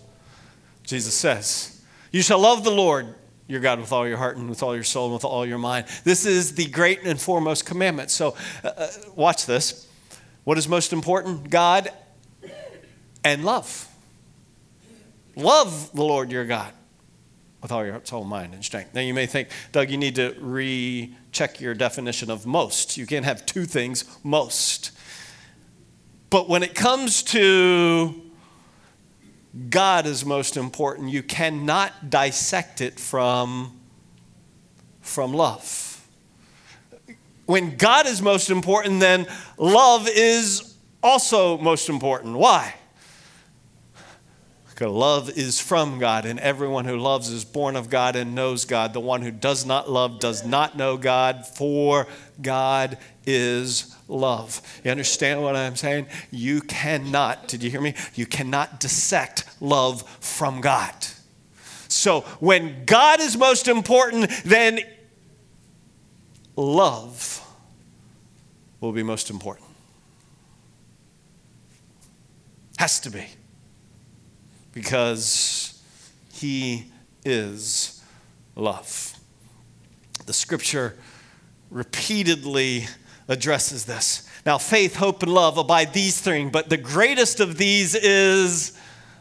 Jesus 0.83 1.13
says. 1.13 1.81
You 2.11 2.21
shall 2.21 2.39
love 2.39 2.63
the 2.63 2.71
Lord 2.71 3.15
your 3.47 3.61
God 3.61 3.79
with 3.79 3.91
all 3.91 4.07
your 4.07 4.17
heart 4.17 4.37
and 4.37 4.49
with 4.49 4.61
all 4.61 4.75
your 4.75 4.83
soul 4.83 5.05
and 5.05 5.13
with 5.13 5.25
all 5.25 5.45
your 5.45 5.57
mind. 5.57 5.87
This 6.03 6.25
is 6.25 6.53
the 6.55 6.65
great 6.67 7.03
and 7.03 7.19
foremost 7.19 7.65
commandment. 7.65 8.11
So, 8.11 8.35
uh, 8.63 8.67
uh 8.67 8.87
watch 9.15 9.45
this. 9.45 9.87
What 10.43 10.57
is 10.57 10.67
most 10.67 10.93
important? 10.93 11.49
God 11.49 11.89
and 13.23 13.43
love. 13.43 13.87
Love 15.35 15.91
the 15.93 16.03
Lord 16.03 16.31
your 16.31 16.45
God 16.45 16.73
with 17.67 17.73
all 17.73 17.83
your 17.83 17.93
heart, 17.93 18.07
soul, 18.07 18.23
mind, 18.23 18.53
and 18.53 18.63
strength. 18.63 18.93
Now, 18.93 19.01
you 19.01 19.13
may 19.13 19.25
think, 19.25 19.49
Doug, 19.71 19.89
you 19.89 19.97
need 19.97 20.15
to 20.15 20.35
recheck 20.39 21.59
your 21.59 21.73
definition 21.73 22.31
of 22.31 22.45
most. 22.45 22.97
You 22.97 23.05
can't 23.05 23.25
have 23.25 23.45
two 23.45 23.65
things, 23.65 24.05
most. 24.23 24.91
But 26.29 26.47
when 26.47 26.63
it 26.63 26.73
comes 26.73 27.23
to 27.23 28.21
God 29.69 30.05
is 30.05 30.25
most 30.25 30.55
important. 30.55 31.09
You 31.09 31.23
cannot 31.23 32.09
dissect 32.09 32.81
it 32.81 32.99
from, 32.99 33.79
from 35.01 35.33
love. 35.33 36.07
When 37.45 37.75
God 37.75 38.05
is 38.07 38.21
most 38.21 38.49
important, 38.49 38.99
then 38.99 39.25
love 39.57 40.07
is 40.09 40.75
also 41.01 41.57
most 41.57 41.89
important. 41.89 42.37
Why? 42.37 42.75
Love 44.79 45.29
is 45.31 45.59
from 45.59 45.97
God, 45.97 46.25
and 46.25 46.39
everyone 46.39 46.85
who 46.85 46.97
loves 46.97 47.29
is 47.29 47.43
born 47.43 47.75
of 47.75 47.89
God 47.89 48.15
and 48.15 48.35
knows 48.35 48.65
God. 48.65 48.93
The 48.93 48.99
one 48.99 49.23
who 49.23 49.31
does 49.31 49.65
not 49.65 49.89
love 49.89 50.19
does 50.19 50.45
not 50.45 50.77
know 50.77 50.97
God, 50.97 51.47
for 51.47 52.05
God 52.41 52.97
is 53.25 53.95
love. 54.07 54.61
You 54.83 54.91
understand 54.91 55.41
what 55.41 55.55
I'm 55.55 55.75
saying? 55.75 56.07
You 56.29 56.61
cannot, 56.61 57.47
did 57.47 57.63
you 57.63 57.71
hear 57.71 57.81
me? 57.81 57.95
You 58.13 58.27
cannot 58.27 58.79
dissect 58.79 59.45
love 59.59 60.03
from 60.19 60.61
God. 60.61 60.93
So 61.87 62.21
when 62.39 62.85
God 62.85 63.19
is 63.19 63.37
most 63.37 63.67
important, 63.67 64.29
then 64.45 64.79
love 66.55 67.43
will 68.79 68.91
be 68.91 69.03
most 69.03 69.29
important. 69.29 69.65
Has 72.77 72.99
to 72.99 73.09
be. 73.09 73.25
Because 74.77 75.81
He 76.33 76.85
is 77.25 78.03
love. 78.55 79.15
The 80.27 80.33
scripture 80.33 80.95
repeatedly 81.71 82.85
addresses 83.27 83.85
this. 83.85 84.29
Now, 84.45 84.59
faith, 84.59 84.95
hope, 84.95 85.23
and 85.23 85.33
love 85.33 85.57
abide 85.57 85.93
these 85.93 86.21
three, 86.21 86.45
but 86.45 86.69
the 86.69 86.77
greatest 86.77 87.39
of 87.39 87.57
these 87.57 87.95
is 87.95 88.77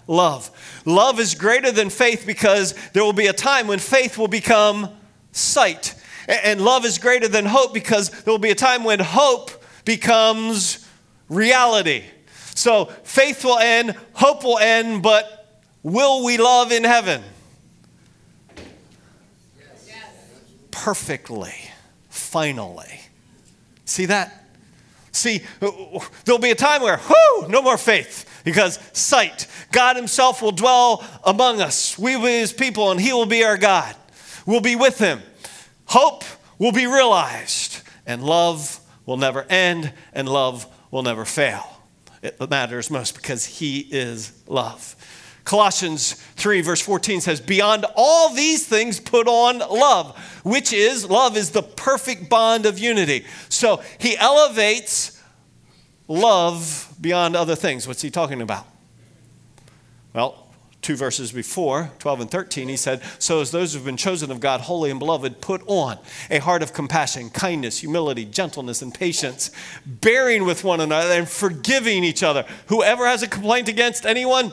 love. 0.06 0.50
Love 0.84 1.18
is 1.18 1.34
greater 1.34 1.72
than 1.72 1.88
faith 1.88 2.24
because 2.26 2.74
there 2.92 3.02
will 3.02 3.14
be 3.14 3.28
a 3.28 3.32
time 3.32 3.66
when 3.66 3.78
faith 3.78 4.18
will 4.18 4.28
become 4.28 4.90
sight. 5.32 5.94
And 6.28 6.60
love 6.60 6.84
is 6.84 6.98
greater 6.98 7.28
than 7.28 7.46
hope 7.46 7.72
because 7.72 8.10
there 8.10 8.30
will 8.30 8.38
be 8.38 8.50
a 8.50 8.54
time 8.54 8.84
when 8.84 9.00
hope 9.00 9.50
becomes 9.86 10.86
reality. 11.30 12.04
So 12.54 12.84
faith 13.04 13.42
will 13.42 13.58
end, 13.58 13.96
hope 14.12 14.44
will 14.44 14.58
end, 14.58 15.02
but 15.02 15.32
will 15.86 16.24
we 16.24 16.36
love 16.36 16.72
in 16.72 16.82
heaven? 16.82 17.22
Yes. 18.56 19.94
Perfectly, 20.72 21.54
finally. 22.08 23.00
See 23.84 24.06
that? 24.06 24.44
See, 25.12 25.42
there'll 25.60 26.40
be 26.40 26.50
a 26.50 26.56
time 26.56 26.82
where, 26.82 26.98
whoo, 26.98 27.48
no 27.48 27.62
more 27.62 27.78
faith 27.78 28.42
because 28.44 28.80
sight. 28.92 29.46
God 29.70 29.94
Himself 29.94 30.42
will 30.42 30.52
dwell 30.52 31.04
among 31.24 31.60
us. 31.60 31.96
We 31.96 32.16
will 32.16 32.24
be 32.24 32.40
His 32.40 32.52
people 32.52 32.90
and 32.90 33.00
He 33.00 33.12
will 33.12 33.24
be 33.24 33.44
our 33.44 33.56
God. 33.56 33.94
We'll 34.44 34.60
be 34.60 34.74
with 34.74 34.98
Him. 34.98 35.20
Hope 35.86 36.24
will 36.58 36.72
be 36.72 36.86
realized 36.86 37.82
and 38.06 38.24
love 38.24 38.80
will 39.06 39.16
never 39.16 39.44
end 39.44 39.92
and 40.12 40.28
love 40.28 40.66
will 40.90 41.04
never 41.04 41.24
fail. 41.24 41.80
It 42.22 42.50
matters 42.50 42.90
most 42.90 43.14
because 43.14 43.46
He 43.46 43.78
is 43.78 44.32
love. 44.48 44.95
Colossians 45.46 46.14
3, 46.34 46.60
verse 46.60 46.80
14 46.80 47.20
says, 47.20 47.40
Beyond 47.40 47.86
all 47.94 48.34
these 48.34 48.66
things, 48.66 48.98
put 48.98 49.28
on 49.28 49.60
love, 49.60 50.18
which 50.42 50.72
is, 50.72 51.08
love 51.08 51.36
is 51.36 51.52
the 51.52 51.62
perfect 51.62 52.28
bond 52.28 52.66
of 52.66 52.80
unity. 52.80 53.24
So 53.48 53.80
he 53.98 54.18
elevates 54.18 55.22
love 56.08 56.92
beyond 57.00 57.36
other 57.36 57.54
things. 57.54 57.86
What's 57.86 58.02
he 58.02 58.10
talking 58.10 58.42
about? 58.42 58.66
Well, 60.12 60.48
two 60.82 60.96
verses 60.96 61.30
before, 61.30 61.92
12 62.00 62.22
and 62.22 62.30
13, 62.30 62.68
he 62.68 62.76
said, 62.76 63.00
So 63.20 63.40
as 63.40 63.52
those 63.52 63.72
who've 63.72 63.84
been 63.84 63.96
chosen 63.96 64.32
of 64.32 64.40
God, 64.40 64.62
holy 64.62 64.90
and 64.90 64.98
beloved, 64.98 65.40
put 65.40 65.62
on 65.68 65.96
a 66.28 66.38
heart 66.38 66.64
of 66.64 66.72
compassion, 66.72 67.30
kindness, 67.30 67.78
humility, 67.78 68.24
gentleness, 68.24 68.82
and 68.82 68.92
patience, 68.92 69.52
bearing 69.86 70.44
with 70.44 70.64
one 70.64 70.80
another 70.80 71.12
and 71.12 71.28
forgiving 71.28 72.02
each 72.02 72.24
other. 72.24 72.44
Whoever 72.66 73.06
has 73.06 73.22
a 73.22 73.28
complaint 73.28 73.68
against 73.68 74.04
anyone, 74.04 74.50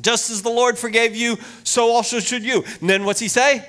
just 0.00 0.30
as 0.30 0.42
the 0.42 0.50
Lord 0.50 0.78
forgave 0.78 1.16
you, 1.16 1.38
so 1.64 1.90
also 1.90 2.20
should 2.20 2.44
you. 2.44 2.64
And 2.80 2.88
then 2.88 3.04
what's 3.04 3.20
he 3.20 3.28
say? 3.28 3.66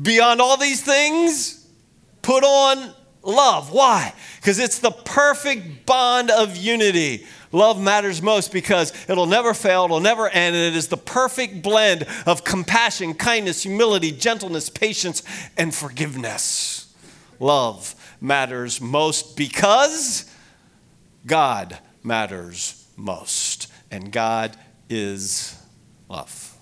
Beyond 0.00 0.40
all 0.40 0.56
these 0.56 0.82
things, 0.82 1.66
put 2.22 2.44
on 2.44 2.92
love. 3.22 3.72
Why? 3.72 4.12
Because 4.36 4.58
it's 4.58 4.78
the 4.78 4.90
perfect 4.90 5.86
bond 5.86 6.30
of 6.30 6.56
unity. 6.56 7.26
Love 7.52 7.80
matters 7.80 8.20
most 8.20 8.52
because 8.52 8.92
it'll 9.08 9.26
never 9.26 9.54
fail, 9.54 9.84
it'll 9.84 10.00
never 10.00 10.28
end, 10.28 10.54
and 10.54 10.74
it 10.74 10.76
is 10.76 10.88
the 10.88 10.96
perfect 10.96 11.62
blend 11.62 12.06
of 12.26 12.44
compassion, 12.44 13.14
kindness, 13.14 13.62
humility, 13.62 14.10
gentleness, 14.10 14.68
patience, 14.68 15.22
and 15.56 15.74
forgiveness. 15.74 16.94
Love 17.40 17.94
matters 18.20 18.80
most 18.80 19.36
because 19.36 20.30
God 21.24 21.78
matters 22.02 22.86
most 22.96 23.55
and 23.90 24.12
God 24.12 24.56
is 24.88 25.60
love. 26.08 26.56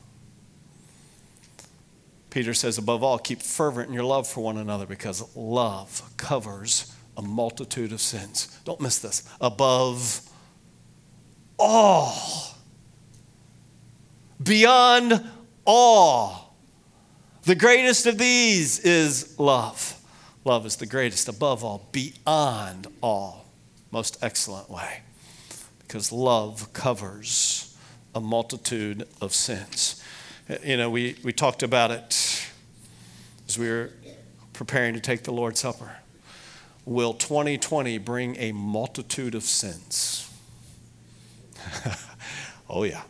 Peter 2.30 2.52
says, 2.52 2.78
above 2.78 3.02
all, 3.02 3.18
keep 3.18 3.40
fervent 3.40 3.88
in 3.88 3.94
your 3.94 4.04
love 4.04 4.26
for 4.26 4.42
one 4.42 4.58
another 4.58 4.86
because 4.86 5.36
love 5.36 6.02
covers 6.16 6.92
a 7.16 7.22
multitude 7.22 7.92
of 7.92 8.00
sins. 8.00 8.58
Don't 8.64 8.80
miss 8.80 8.98
this. 8.98 9.22
Above 9.40 10.20
all, 11.56 12.56
beyond 14.42 15.24
all, 15.64 16.56
the 17.44 17.54
greatest 17.54 18.06
of 18.06 18.18
these 18.18 18.80
is 18.80 19.38
love. 19.38 20.00
Love 20.44 20.66
is 20.66 20.76
the 20.76 20.86
greatest 20.86 21.28
above 21.28 21.62
all, 21.62 21.88
beyond 21.92 22.88
all, 23.00 23.46
most 23.92 24.18
excellent 24.22 24.68
way 24.68 25.03
because 25.94 26.10
love 26.10 26.72
covers 26.72 27.72
a 28.16 28.20
multitude 28.20 29.06
of 29.20 29.32
sins. 29.32 30.02
You 30.64 30.76
know, 30.76 30.90
we, 30.90 31.14
we 31.22 31.32
talked 31.32 31.62
about 31.62 31.92
it 31.92 32.50
as 33.46 33.56
we 33.56 33.68
were 33.68 33.92
preparing 34.52 34.94
to 34.94 35.00
take 35.00 35.22
the 35.22 35.30
Lord's 35.30 35.60
Supper. 35.60 35.98
Will 36.84 37.14
2020 37.14 37.98
bring 37.98 38.34
a 38.38 38.50
multitude 38.50 39.36
of 39.36 39.44
sins? 39.44 40.28
oh, 42.68 42.82
yeah. 42.82 43.02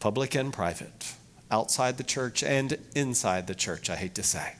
Public 0.00 0.34
and 0.34 0.52
private, 0.52 1.14
outside 1.48 1.96
the 1.96 2.02
church 2.02 2.42
and 2.42 2.76
inside 2.96 3.46
the 3.46 3.54
church, 3.54 3.88
I 3.88 3.94
hate 3.94 4.16
to 4.16 4.24
say. 4.24 4.54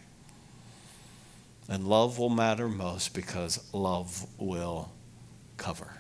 And 1.68 1.88
love 1.88 2.16
will 2.16 2.30
matter 2.30 2.68
most 2.68 3.12
because 3.12 3.58
love 3.72 4.24
will 4.38 4.92
cover 5.56 5.98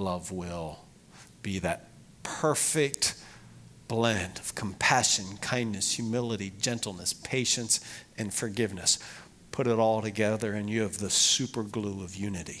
love 0.00 0.32
will 0.32 0.80
be 1.42 1.58
that 1.60 1.88
perfect 2.22 3.14
blend 3.88 4.38
of 4.38 4.54
compassion, 4.54 5.36
kindness, 5.40 5.96
humility, 5.96 6.52
gentleness, 6.60 7.12
patience, 7.12 7.80
and 8.16 8.32
forgiveness. 8.32 8.98
Put 9.50 9.66
it 9.66 9.78
all 9.78 10.00
together, 10.00 10.52
and 10.52 10.70
you 10.70 10.82
have 10.82 10.98
the 10.98 11.10
super 11.10 11.62
glue 11.62 12.04
of 12.04 12.14
unity 12.14 12.60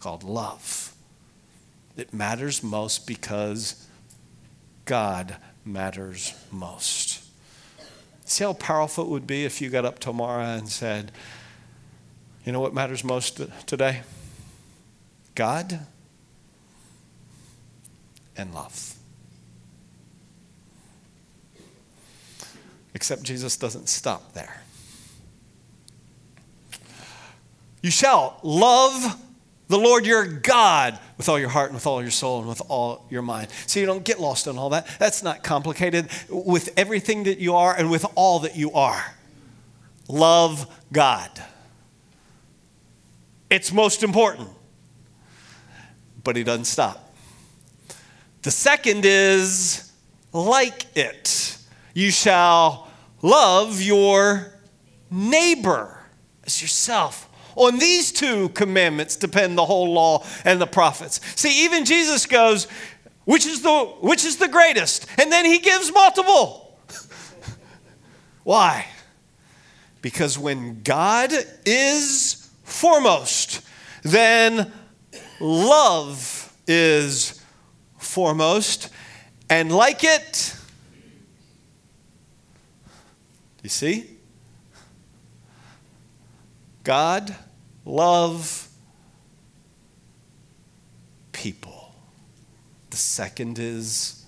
called 0.00 0.24
love. 0.24 0.92
It 1.96 2.12
matters 2.12 2.62
most 2.62 3.06
because 3.06 3.86
God 4.84 5.36
matters 5.64 6.34
most. 6.50 7.22
See 8.24 8.42
how 8.42 8.54
powerful 8.54 9.04
it 9.04 9.10
would 9.10 9.26
be 9.26 9.44
if 9.44 9.60
you 9.60 9.70
got 9.70 9.84
up 9.84 9.98
tomorrow 9.98 10.44
and 10.44 10.68
said, 10.68 11.12
You 12.44 12.52
know 12.52 12.60
what 12.60 12.74
matters 12.74 13.04
most 13.04 13.40
today? 13.66 14.02
God 15.34 15.86
and 18.36 18.54
love. 18.54 18.94
Except 22.94 23.22
Jesus 23.22 23.56
doesn't 23.56 23.88
stop 23.88 24.32
there. 24.34 24.62
You 27.82 27.90
shall 27.90 28.38
love 28.42 29.20
the 29.68 29.78
Lord 29.78 30.06
your 30.06 30.24
God 30.24 30.98
with 31.18 31.28
all 31.28 31.38
your 31.38 31.48
heart 31.48 31.66
and 31.66 31.74
with 31.74 31.86
all 31.86 32.00
your 32.00 32.10
soul 32.10 32.40
and 32.40 32.48
with 32.48 32.62
all 32.68 33.06
your 33.10 33.22
mind. 33.22 33.48
So 33.66 33.80
you 33.80 33.86
don't 33.86 34.04
get 34.04 34.20
lost 34.20 34.46
in 34.46 34.56
all 34.56 34.70
that. 34.70 34.86
That's 34.98 35.22
not 35.22 35.42
complicated. 35.42 36.08
With 36.28 36.72
everything 36.76 37.24
that 37.24 37.38
you 37.38 37.56
are 37.56 37.74
and 37.76 37.90
with 37.90 38.06
all 38.14 38.40
that 38.40 38.56
you 38.56 38.72
are, 38.72 39.14
love 40.08 40.66
God. 40.92 41.30
It's 43.50 43.72
most 43.72 44.02
important. 44.02 44.48
But 46.22 46.36
he 46.36 46.44
doesn't 46.44 46.64
stop. 46.64 47.03
The 48.44 48.50
second 48.50 49.06
is 49.06 49.90
like 50.34 50.84
it. 50.94 51.56
You 51.94 52.10
shall 52.10 52.88
love 53.22 53.80
your 53.80 54.52
neighbor 55.10 55.98
as 56.44 56.60
yourself. 56.60 57.30
On 57.56 57.78
these 57.78 58.12
two 58.12 58.50
commandments 58.50 59.16
depend 59.16 59.56
the 59.56 59.64
whole 59.64 59.94
law 59.94 60.26
and 60.44 60.60
the 60.60 60.66
prophets. 60.66 61.22
See, 61.36 61.64
even 61.64 61.86
Jesus 61.86 62.26
goes, 62.26 62.66
which 63.24 63.46
is 63.46 63.62
the, 63.62 63.86
which 64.02 64.26
is 64.26 64.36
the 64.36 64.48
greatest? 64.48 65.06
And 65.18 65.32
then 65.32 65.46
he 65.46 65.58
gives 65.58 65.90
multiple. 65.90 66.78
Why? 68.44 68.84
Because 70.02 70.38
when 70.38 70.82
God 70.82 71.32
is 71.64 72.50
foremost, 72.62 73.62
then 74.02 74.70
love 75.40 76.54
is 76.66 77.40
foremost. 78.14 78.90
And 79.50 79.72
like 79.72 80.04
it, 80.04 80.56
you 83.64 83.68
see? 83.68 84.08
God, 86.84 87.34
love, 87.84 88.68
people. 91.32 91.92
The 92.90 92.96
second 92.96 93.58
is 93.58 94.24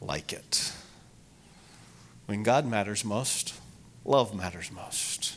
like 0.00 0.34
it. 0.34 0.72
When 2.26 2.42
God 2.42 2.66
matters 2.66 3.06
most, 3.06 3.54
love 4.04 4.34
matters 4.34 4.70
most. 4.70 5.36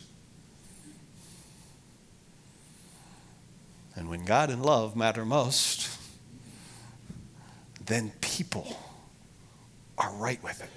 And 3.95 4.09
when 4.09 4.25
God 4.25 4.49
and 4.49 4.61
love 4.61 4.97
matter 4.97 5.23
most, 5.23 5.89
then 7.85 8.11
people 8.21 8.77
are 9.97 10.13
right 10.15 10.41
with 10.43 10.61
it. 10.61 10.69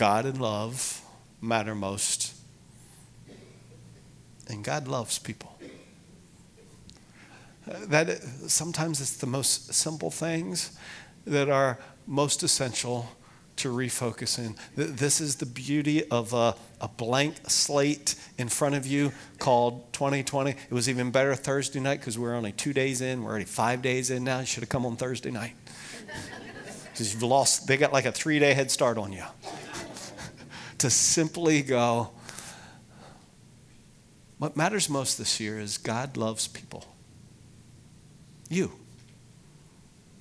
God 0.00 0.24
and 0.24 0.40
love 0.40 1.02
matter 1.42 1.74
most. 1.74 2.34
And 4.48 4.64
God 4.64 4.88
loves 4.88 5.18
people. 5.18 5.58
Uh, 7.70 7.74
that 7.88 8.08
uh, 8.08 8.14
sometimes 8.48 9.02
it's 9.02 9.18
the 9.18 9.26
most 9.26 9.74
simple 9.74 10.10
things 10.10 10.78
that 11.26 11.50
are 11.50 11.78
most 12.06 12.42
essential 12.42 13.10
to 13.60 13.68
refocus 13.68 14.38
in. 14.38 14.56
This 14.74 15.20
is 15.20 15.36
the 15.36 15.46
beauty 15.46 16.08
of 16.10 16.32
a, 16.32 16.54
a, 16.80 16.88
blank 16.88 17.36
slate 17.48 18.14
in 18.38 18.48
front 18.48 18.74
of 18.74 18.86
you 18.86 19.12
called 19.38 19.92
2020. 19.92 20.50
It 20.50 20.56
was 20.70 20.88
even 20.88 21.10
better 21.10 21.34
Thursday 21.34 21.80
night 21.80 22.00
because 22.00 22.18
we're 22.18 22.34
only 22.34 22.52
two 22.52 22.72
days 22.72 23.00
in. 23.00 23.22
We're 23.22 23.30
already 23.30 23.44
five 23.44 23.82
days 23.82 24.10
in 24.10 24.24
now. 24.24 24.40
You 24.40 24.46
should 24.46 24.62
have 24.62 24.70
come 24.70 24.86
on 24.86 24.96
Thursday 24.96 25.30
night. 25.30 25.54
Because 26.92 27.14
you've 27.14 27.22
lost, 27.22 27.66
they 27.66 27.78
got 27.78 27.94
like 27.94 28.04
a 28.04 28.12
three 28.12 28.38
day 28.38 28.52
head 28.52 28.70
start 28.70 28.98
on 28.98 29.10
you 29.10 29.24
to 30.78 30.90
simply 30.90 31.62
go, 31.62 32.10
what 34.36 34.54
matters 34.54 34.90
most 34.90 35.16
this 35.16 35.40
year 35.40 35.58
is 35.58 35.78
God 35.78 36.18
loves 36.18 36.46
people. 36.46 36.84
You. 38.50 38.72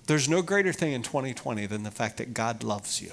There's 0.07 0.29
no 0.29 0.41
greater 0.41 0.71
thing 0.71 0.93
in 0.93 1.03
2020 1.03 1.65
than 1.65 1.83
the 1.83 1.91
fact 1.91 2.15
that 2.17 2.33
God 2.33 2.63
loves 2.63 3.01
you. 3.01 3.11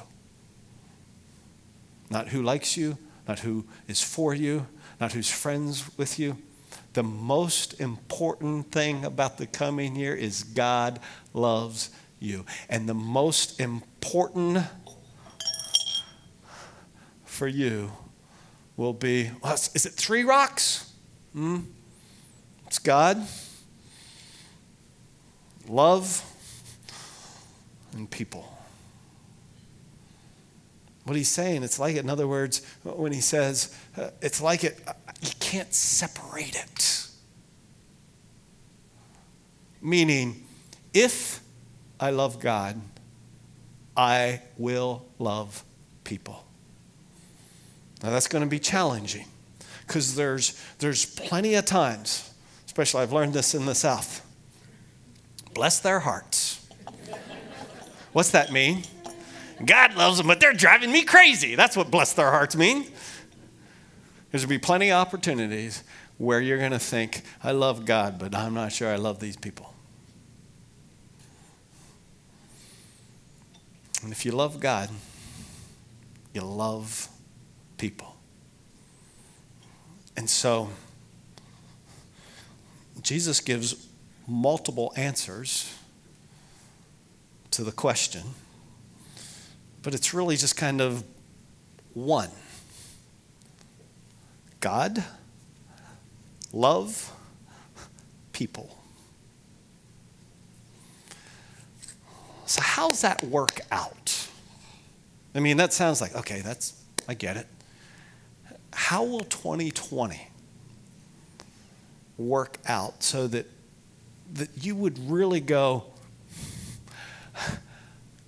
Not 2.10 2.28
who 2.28 2.42
likes 2.42 2.76
you, 2.76 2.98
not 3.26 3.40
who 3.40 3.66
is 3.88 4.02
for 4.02 4.34
you, 4.34 4.66
not 5.00 5.12
who's 5.12 5.30
friends 5.30 5.96
with 5.96 6.18
you. 6.18 6.38
The 6.92 7.02
most 7.02 7.80
important 7.80 8.72
thing 8.72 9.04
about 9.04 9.38
the 9.38 9.46
coming 9.46 9.96
year 9.96 10.14
is 10.14 10.42
God 10.42 11.00
loves 11.34 11.90
you. 12.18 12.46
And 12.68 12.88
the 12.88 12.94
most 12.94 13.60
important 13.60 14.64
for 17.24 17.46
you 17.46 17.92
will 18.76 18.94
be 18.94 19.30
well, 19.42 19.54
is 19.54 19.84
it 19.84 19.92
three 19.92 20.22
rocks? 20.24 20.92
Hmm? 21.32 21.60
It's 22.66 22.78
God, 22.78 23.26
love, 25.68 26.24
and 27.92 28.10
people. 28.10 28.55
What 31.06 31.14
he's 31.14 31.28
saying, 31.28 31.62
it's 31.62 31.78
like, 31.78 31.94
it, 31.94 32.00
in 32.00 32.10
other 32.10 32.26
words, 32.26 32.62
when 32.82 33.12
he 33.12 33.20
says, 33.20 33.72
uh, 33.96 34.10
it's 34.20 34.42
like 34.42 34.64
it, 34.64 34.80
uh, 34.88 34.92
you 35.22 35.30
can't 35.38 35.72
separate 35.72 36.56
it. 36.56 37.06
Meaning, 39.80 40.44
if 40.92 41.40
I 42.00 42.10
love 42.10 42.40
God, 42.40 42.80
I 43.96 44.42
will 44.58 45.06
love 45.20 45.62
people. 46.02 46.44
Now 48.02 48.10
that's 48.10 48.26
going 48.26 48.42
to 48.42 48.50
be 48.50 48.58
challenging 48.58 49.26
because 49.86 50.16
there's, 50.16 50.60
there's 50.80 51.06
plenty 51.06 51.54
of 51.54 51.66
times, 51.66 52.34
especially 52.66 53.02
I've 53.02 53.12
learned 53.12 53.32
this 53.32 53.54
in 53.54 53.64
the 53.64 53.76
South. 53.76 54.26
Bless 55.54 55.78
their 55.78 56.00
hearts. 56.00 56.66
What's 58.12 58.32
that 58.32 58.50
mean? 58.50 58.82
God 59.64 59.94
loves 59.94 60.18
them, 60.18 60.26
but 60.26 60.40
they're 60.40 60.52
driving 60.52 60.92
me 60.92 61.02
crazy. 61.02 61.54
That's 61.54 61.76
what 61.76 61.90
bless 61.90 62.12
their 62.12 62.30
hearts 62.30 62.56
mean. 62.56 62.82
There's 64.30 64.44
going 64.44 64.48
to 64.48 64.48
be 64.48 64.58
plenty 64.58 64.90
of 64.90 64.96
opportunities 64.96 65.82
where 66.18 66.40
you're 66.40 66.58
going 66.58 66.72
to 66.72 66.78
think, 66.78 67.22
I 67.42 67.52
love 67.52 67.84
God, 67.84 68.18
but 68.18 68.34
I'm 68.34 68.54
not 68.54 68.72
sure 68.72 68.88
I 68.88 68.96
love 68.96 69.20
these 69.20 69.36
people. 69.36 69.72
And 74.02 74.12
if 74.12 74.24
you 74.24 74.32
love 74.32 74.60
God, 74.60 74.90
you 76.32 76.42
love 76.42 77.08
people. 77.78 78.16
And 80.16 80.28
so, 80.28 80.70
Jesus 83.02 83.40
gives 83.40 83.86
multiple 84.26 84.92
answers 84.96 85.72
to 87.52 87.64
the 87.64 87.72
question, 87.72 88.22
but 89.86 89.94
it's 89.94 90.12
really 90.12 90.36
just 90.36 90.56
kind 90.56 90.80
of 90.80 91.04
one 91.94 92.28
God, 94.58 95.04
love, 96.52 97.12
people. 98.32 98.76
So, 102.46 102.62
how's 102.62 103.02
that 103.02 103.22
work 103.22 103.60
out? 103.70 104.26
I 105.36 105.38
mean, 105.38 105.56
that 105.58 105.72
sounds 105.72 106.00
like, 106.00 106.16
okay, 106.16 106.40
that's, 106.40 106.74
I 107.06 107.14
get 107.14 107.36
it 107.36 107.46
how 108.72 109.04
will 109.04 109.20
2020 109.20 110.28
work 112.18 112.58
out 112.66 113.04
so 113.04 113.28
that, 113.28 113.46
that 114.34 114.48
you 114.64 114.74
would 114.74 114.98
really 115.10 115.40
go, 115.40 115.84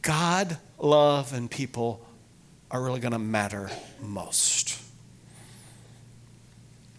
God, 0.03 0.57
love, 0.79 1.33
and 1.33 1.51
people 1.51 2.05
are 2.71 2.83
really 2.83 3.01
going 3.01 3.13
to 3.13 3.19
matter 3.19 3.71
most? 4.01 4.81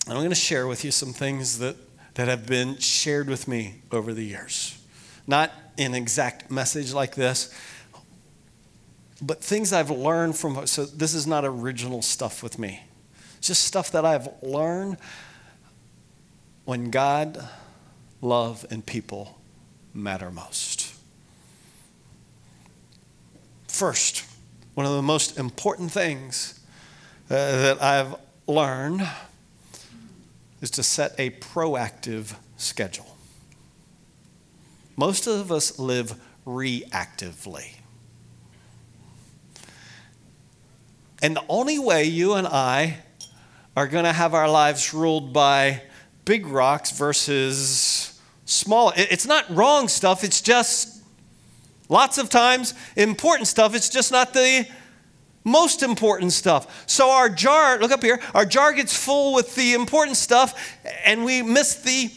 And 0.05 0.13
I'm 0.13 0.21
going 0.21 0.29
to 0.29 0.35
share 0.35 0.67
with 0.67 0.83
you 0.83 0.91
some 0.91 1.13
things 1.13 1.59
that, 1.59 1.75
that 2.15 2.27
have 2.27 2.47
been 2.47 2.77
shared 2.77 3.29
with 3.29 3.47
me 3.47 3.81
over 3.91 4.13
the 4.13 4.23
years. 4.23 4.81
Not 5.27 5.51
an 5.77 5.93
exact 5.93 6.49
message 6.49 6.93
like 6.93 7.15
this, 7.15 7.53
but 9.21 9.43
things 9.43 9.73
I've 9.73 9.91
learned 9.91 10.35
from, 10.35 10.65
so 10.65 10.85
this 10.85 11.13
is 11.13 11.27
not 11.27 11.45
original 11.45 12.01
stuff 12.01 12.41
with 12.41 12.57
me. 12.57 12.81
It's 13.37 13.47
just 13.47 13.63
stuff 13.63 13.91
that 13.91 14.05
I've 14.05 14.29
learned 14.41 14.97
when 16.65 16.89
God, 16.89 17.47
love, 18.21 18.65
and 18.69 18.85
people 18.85 19.39
matter 19.93 20.31
most. 20.31 20.78
First, 23.79 24.25
one 24.73 24.85
of 24.85 24.91
the 24.91 25.01
most 25.01 25.39
important 25.39 25.89
things 25.89 26.59
uh, 27.29 27.35
that 27.35 27.81
I've 27.81 28.13
learned 28.45 29.07
is 30.59 30.69
to 30.71 30.83
set 30.83 31.15
a 31.17 31.29
proactive 31.29 32.35
schedule. 32.57 33.15
Most 34.97 35.27
of 35.27 35.49
us 35.49 35.79
live 35.79 36.13
reactively. 36.45 37.75
And 41.23 41.37
the 41.37 41.45
only 41.47 41.79
way 41.79 42.03
you 42.03 42.33
and 42.33 42.47
I 42.47 42.97
are 43.77 43.87
going 43.87 44.03
to 44.03 44.11
have 44.11 44.33
our 44.33 44.49
lives 44.49 44.93
ruled 44.93 45.31
by 45.31 45.83
big 46.25 46.47
rocks 46.47 46.91
versus 46.91 48.19
small, 48.43 48.91
it's 48.97 49.25
not 49.25 49.49
wrong 49.49 49.87
stuff, 49.87 50.25
it's 50.25 50.41
just 50.41 50.98
lots 51.89 52.17
of 52.17 52.29
times 52.29 52.73
important 52.95 53.47
stuff, 53.47 53.75
it's 53.75 53.89
just 53.89 54.11
not 54.11 54.33
the 54.33 54.67
most 55.43 55.83
important 55.83 56.31
stuff. 56.31 56.83
So 56.87 57.09
our 57.09 57.29
jar, 57.29 57.79
look 57.79 57.91
up 57.91 58.03
here, 58.03 58.21
our 58.33 58.45
jar 58.45 58.71
gets 58.73 58.95
full 58.95 59.33
with 59.33 59.55
the 59.55 59.73
important 59.73 60.17
stuff 60.17 60.77
and 61.03 61.25
we 61.25 61.41
miss 61.41 61.75
the 61.75 62.11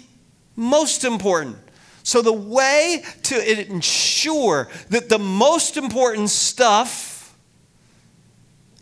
most 0.55 1.05
important. 1.05 1.57
So 2.05 2.21
the 2.21 2.33
way 2.33 3.05
to 3.25 3.61
ensure 3.71 4.69
that 4.91 5.09
the 5.09 5.19
most 5.19 5.77
important 5.77 6.31
stuff 6.31 7.37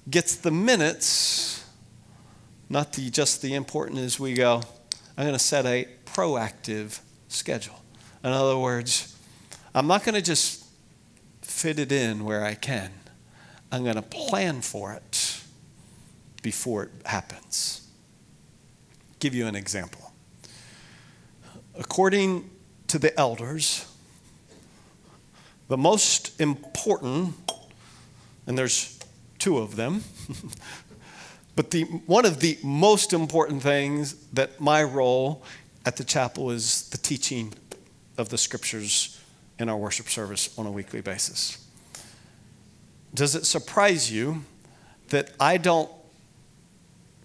gets 0.09 0.37
the 0.37 0.51
minutes, 0.51 1.65
not 2.69 2.95
the, 2.95 3.11
just 3.11 3.43
the 3.43 3.55
important 3.55 3.99
as 3.99 4.19
we 4.19 4.35
go, 4.35 4.63
I'm 5.17 5.25
going 5.25 5.35
to 5.35 5.39
set 5.39 5.67
a 5.67 5.87
proactive 6.07 7.01
schedule. 7.29 7.81
In 8.25 8.31
other 8.31 8.57
words, 8.57 9.17
I'm 9.75 9.87
not 9.87 10.03
going 10.03 10.15
to 10.15 10.23
just 10.23 10.60
fit 11.61 11.79
it 11.79 11.93
in 11.93 12.25
where 12.25 12.43
I 12.43 12.55
can. 12.55 12.91
I'm 13.71 13.83
going 13.83 13.97
to 13.97 14.03
plan 14.03 14.63
for 14.63 14.95
it 14.95 15.43
before 16.43 16.85
it 16.85 16.91
happens. 17.05 17.87
Give 19.19 19.35
you 19.35 19.47
an 19.47 19.55
example. 19.55 20.11
According 21.79 22.49
to 22.87 22.99
the 22.99 23.15
elders, 23.21 23.85
the 25.69 25.77
most 25.77 26.41
important, 26.41 27.35
and 28.47 28.57
there's 28.57 28.99
two 29.39 29.59
of 29.59 29.77
them, 29.77 30.03
but 31.57 31.73
the, 31.73 31.83
one 32.07 32.25
of 32.25 32.41
the 32.41 32.59
most 32.63 33.13
important 33.13 33.63
things 33.63 34.15
that 34.33 34.63
my 34.63 34.83
role 34.83 35.45
at 35.85 35.99
the 35.99 36.05
chapel 36.05 36.51
is 36.53 36.89
the 36.89 36.97
teaching 36.97 37.53
of 38.17 38.31
the 38.31 38.39
scriptures 38.39 39.20
in 39.61 39.69
our 39.69 39.77
worship 39.77 40.09
service 40.09 40.57
on 40.59 40.67
a 40.67 40.71
weekly 40.71 41.01
basis. 41.01 41.65
Does 43.15 43.35
it 43.35 43.45
surprise 43.45 44.11
you 44.11 44.45
that 45.09 45.33
I 45.39 45.59
don't 45.59 45.91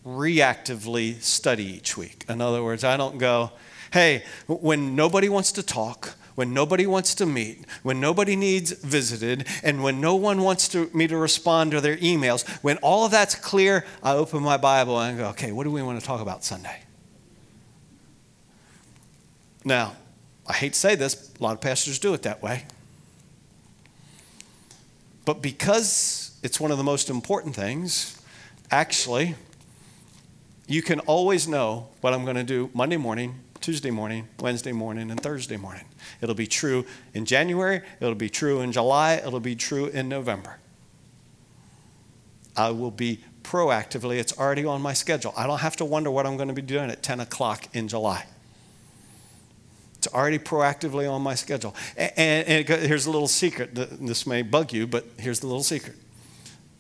reactively 0.06 1.22
study 1.22 1.66
each 1.66 1.98
week? 1.98 2.26
In 2.28 2.42
other 2.42 2.64
words, 2.64 2.84
I 2.84 2.98
don't 2.98 3.18
go, 3.18 3.52
hey, 3.94 4.24
when 4.48 4.96
nobody 4.96 5.30
wants 5.30 5.52
to 5.54 5.64
talk, 5.64 6.16
when 6.36 6.54
nobody 6.54 6.86
wants 6.86 7.16
to 7.16 7.26
meet, 7.26 7.66
when 7.84 8.02
nobody 8.02 8.36
needs 8.36 8.72
visited, 8.72 9.48
and 9.64 9.82
when 9.82 10.02
no 10.02 10.16
one 10.16 10.42
wants 10.42 10.68
to, 10.70 10.90
me 10.94 11.08
to 11.08 11.16
respond 11.16 11.72
to 11.72 11.82
their 11.82 11.98
emails, 11.98 12.48
when 12.62 12.78
all 12.78 13.06
of 13.06 13.12
that's 13.12 13.36
clear, 13.36 13.86
I 14.04 14.14
open 14.14 14.44
my 14.44 14.58
Bible 14.58 15.00
and 15.00 15.16
I 15.16 15.24
go, 15.24 15.30
okay, 15.30 15.52
what 15.52 15.64
do 15.64 15.72
we 15.72 15.82
want 15.82 16.00
to 16.00 16.06
talk 16.06 16.20
about 16.20 16.44
Sunday? 16.44 16.82
Now, 19.64 19.96
I 20.48 20.54
hate 20.54 20.74
to 20.74 20.80
say 20.80 20.96
this, 20.96 21.32
a 21.40 21.44
lot 21.44 21.54
of 21.54 21.62
pastors 21.62 22.00
do 22.00 22.14
it 22.14 22.22
that 22.24 22.42
way. 22.42 22.66
But 25.26 25.42
because 25.42 26.38
it's 26.44 26.60
one 26.60 26.72
of 26.72 26.78
the 26.78 26.84
most 26.84 27.10
important 27.10 27.56
things, 27.56 28.22
actually, 28.70 29.36
you 30.68 30.82
can 30.82 31.00
always 31.02 31.48
know 31.48 31.90
what 32.02 32.14
I'm 32.14 32.24
going 32.24 32.36
to 32.36 32.44
do 32.44 32.70
Monday 32.74 32.98
morning, 32.98 33.40
Tuesday 33.60 33.90
morning, 33.90 34.28
Wednesday 34.40 34.72
morning, 34.72 35.10
and 35.10 35.20
Thursday 35.20 35.58
morning. 35.58 35.86
It'll 36.22 36.36
be 36.36 36.46
true 36.46 36.86
in 37.16 37.26
January, 37.26 37.82
it'll 38.00 38.14
be 38.14 38.30
true 38.30 38.62
in 38.62 38.72
July, 38.72 39.16
it'll 39.16 39.40
be 39.40 39.56
true 39.56 39.88
in 39.88 40.08
November. 40.08 40.58
I 42.56 42.70
will 42.70 42.92
be 42.92 43.24
proactively, 43.42 44.18
it's 44.18 44.38
already 44.38 44.66
on 44.66 44.82
my 44.82 44.94
schedule. 44.94 45.34
I 45.36 45.48
don't 45.48 45.60
have 45.62 45.76
to 45.78 45.86
wonder 45.86 46.12
what 46.12 46.28
I'm 46.28 46.38
going 46.38 46.48
to 46.48 46.54
be 46.54 46.62
doing 46.62 46.92
at 46.92 47.02
10 47.02 47.20
o'clock 47.20 47.68
in 47.74 47.88
July. 47.88 48.26
It's 50.06 50.14
already 50.14 50.38
proactively 50.38 51.12
on 51.12 51.24
my 51.24 51.34
schedule. 51.34 51.76
And, 51.98 52.48
and, 52.48 52.68
here's 52.68 53.08
a 53.08 53.12
little 53.12 53.28
secret. 53.28 53.74
This 53.74 54.28
may 54.28 54.44
bug 54.44 54.72
you, 54.72 54.86
but 54.86 55.04
here's 55.18 55.40
the 55.40 55.48
little 55.48 55.64
secret. 55.64 55.96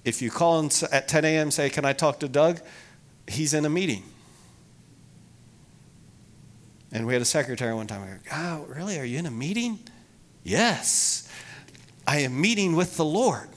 If 0.03 0.21
you 0.21 0.29
call 0.29 0.69
at 0.91 1.07
10 1.07 1.25
a.m. 1.25 1.49
say, 1.49 1.71
Can 1.71 1.85
I 1.85 1.93
talk 1.93 2.19
to 2.19 2.27
Doug? 2.27 2.59
He's 3.27 3.55
in 3.55 3.65
a 3.65 3.69
meeting. 3.69 4.03
And 6.91 7.07
we 7.07 7.13
had 7.13 7.21
a 7.23 7.25
secretary 7.25 7.73
one 7.73 7.87
time. 7.87 8.01
We 8.01 8.07
go, 8.07 8.19
Oh, 8.31 8.65
really? 8.69 8.99
Are 8.99 9.05
you 9.05 9.17
in 9.17 9.25
a 9.25 9.31
meeting? 9.31 9.79
Yes. 10.43 11.27
I 12.05 12.19
am 12.19 12.39
meeting 12.39 12.75
with 12.75 12.95
the 12.95 13.05
Lord. 13.05 13.49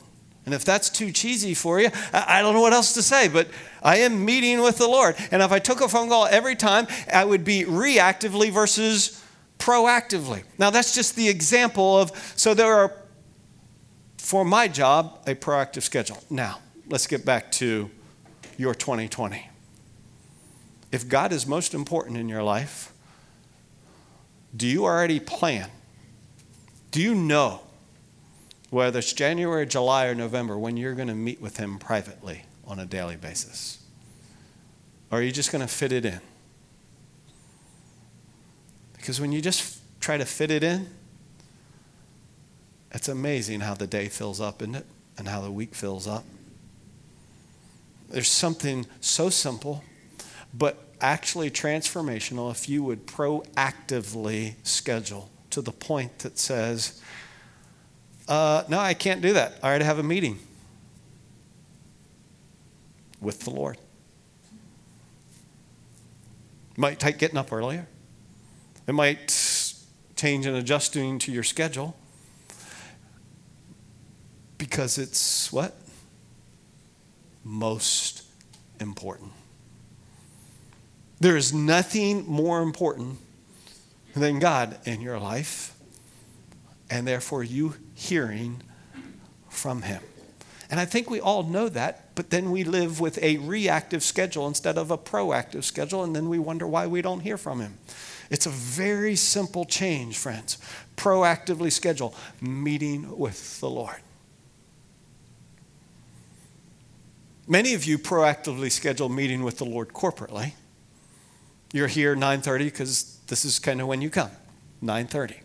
And 0.46 0.54
if 0.54 0.64
that's 0.64 0.88
too 0.88 1.12
cheesy 1.12 1.52
for 1.52 1.78
you, 1.78 1.90
I 2.14 2.40
don't 2.40 2.54
know 2.54 2.62
what 2.62 2.72
else 2.72 2.94
to 2.94 3.02
say, 3.02 3.28
but 3.28 3.48
I 3.82 3.98
am 3.98 4.24
meeting 4.24 4.62
with 4.62 4.78
the 4.78 4.88
Lord. 4.88 5.14
And 5.30 5.42
if 5.42 5.52
I 5.52 5.58
took 5.58 5.82
a 5.82 5.88
phone 5.90 6.08
call 6.08 6.24
every 6.24 6.56
time, 6.56 6.86
I 7.12 7.26
would 7.26 7.44
be 7.44 7.64
reactively 7.64 8.50
versus 8.50 9.22
proactively. 9.58 10.44
Now, 10.58 10.70
that's 10.70 10.94
just 10.94 11.16
the 11.16 11.28
example 11.28 11.98
of, 11.98 12.12
so 12.36 12.54
there 12.54 12.72
are, 12.72 12.92
for 14.16 14.44
my 14.44 14.68
job, 14.68 15.20
a 15.26 15.34
proactive 15.34 15.82
schedule. 15.82 16.22
Now, 16.30 16.60
let's 16.88 17.06
get 17.06 17.24
back 17.24 17.52
to 17.52 17.90
your 18.56 18.74
2020. 18.74 19.48
If 20.90 21.08
God 21.08 21.32
is 21.32 21.46
most 21.46 21.74
important 21.74 22.16
in 22.16 22.28
your 22.28 22.42
life, 22.42 22.92
do 24.56 24.66
you 24.66 24.84
already 24.84 25.20
plan? 25.20 25.70
Do 26.90 27.02
you 27.02 27.14
know 27.14 27.60
whether 28.70 28.98
it's 28.98 29.12
January, 29.12 29.66
July, 29.66 30.06
or 30.06 30.14
November 30.14 30.58
when 30.58 30.76
you're 30.76 30.94
going 30.94 31.08
to 31.08 31.14
meet 31.14 31.40
with 31.40 31.58
Him 31.58 31.78
privately 31.78 32.44
on 32.66 32.78
a 32.78 32.86
daily 32.86 33.16
basis? 33.16 33.78
Or 35.10 35.18
are 35.18 35.22
you 35.22 35.32
just 35.32 35.52
going 35.52 35.66
to 35.66 35.72
fit 35.72 35.92
it 35.92 36.04
in? 36.04 36.20
Because 38.98 39.20
when 39.20 39.32
you 39.32 39.40
just 39.40 39.80
try 40.00 40.16
to 40.16 40.24
fit 40.24 40.50
it 40.50 40.62
in, 40.62 40.88
it's 42.92 43.08
amazing 43.08 43.60
how 43.60 43.74
the 43.74 43.86
day 43.86 44.08
fills 44.08 44.40
up, 44.40 44.62
isn't 44.62 44.74
it? 44.74 44.86
And 45.16 45.28
how 45.28 45.40
the 45.40 45.50
week 45.50 45.74
fills 45.74 46.06
up. 46.06 46.24
There's 48.08 48.30
something 48.30 48.86
so 49.00 49.30
simple, 49.30 49.84
but 50.54 50.78
actually 51.00 51.50
transformational 51.50 52.50
if 52.50 52.68
you 52.68 52.82
would 52.82 53.06
proactively 53.06 54.54
schedule 54.62 55.30
to 55.50 55.60
the 55.60 55.72
point 55.72 56.20
that 56.20 56.38
says, 56.38 57.02
uh, 58.26 58.64
No, 58.68 58.78
I 58.78 58.94
can't 58.94 59.20
do 59.20 59.32
that. 59.34 59.58
I 59.62 59.68
already 59.68 59.84
have 59.84 59.98
a 59.98 60.02
meeting 60.02 60.38
with 63.20 63.40
the 63.40 63.50
Lord. 63.50 63.78
Might 66.76 67.00
take 67.00 67.18
getting 67.18 67.36
up 67.36 67.52
earlier. 67.52 67.88
It 68.88 68.94
might 68.94 69.28
change 70.16 70.46
and 70.46 70.56
adjusting 70.56 71.18
to 71.20 71.30
your 71.30 71.42
schedule 71.42 71.94
because 74.56 74.96
it's 74.96 75.52
what? 75.52 75.76
Most 77.44 78.24
important. 78.80 79.32
There 81.20 81.36
is 81.36 81.52
nothing 81.52 82.26
more 82.26 82.62
important 82.62 83.18
than 84.16 84.38
God 84.38 84.78
in 84.86 85.02
your 85.02 85.18
life, 85.18 85.74
and 86.90 87.06
therefore 87.06 87.44
you 87.44 87.74
hearing 87.94 88.62
from 89.50 89.82
Him. 89.82 90.00
And 90.70 90.80
I 90.80 90.86
think 90.86 91.10
we 91.10 91.20
all 91.20 91.42
know 91.42 91.68
that, 91.68 92.14
but 92.14 92.30
then 92.30 92.50
we 92.50 92.64
live 92.64 93.00
with 93.00 93.22
a 93.22 93.36
reactive 93.38 94.02
schedule 94.02 94.46
instead 94.46 94.78
of 94.78 94.90
a 94.90 94.96
proactive 94.96 95.64
schedule, 95.64 96.04
and 96.04 96.16
then 96.16 96.30
we 96.30 96.38
wonder 96.38 96.66
why 96.66 96.86
we 96.86 97.02
don't 97.02 97.20
hear 97.20 97.36
from 97.36 97.60
Him. 97.60 97.78
It's 98.30 98.46
a 98.46 98.50
very 98.50 99.16
simple 99.16 99.64
change, 99.64 100.18
friends. 100.18 100.58
Proactively 100.96 101.72
schedule 101.72 102.14
meeting 102.40 103.18
with 103.18 103.60
the 103.60 103.70
Lord. 103.70 104.00
Many 107.46 107.72
of 107.72 107.86
you 107.86 107.98
proactively 107.98 108.70
schedule 108.70 109.08
meeting 109.08 109.42
with 109.42 109.56
the 109.56 109.64
Lord 109.64 109.94
corporately. 109.94 110.52
You're 111.72 111.88
here 111.88 112.14
9:30 112.14 112.64
because 112.64 113.18
this 113.26 113.44
is 113.44 113.58
kind 113.58 113.80
of 113.80 113.86
when 113.86 114.02
you 114.02 114.10
come. 114.10 114.30
9:30. 114.82 115.40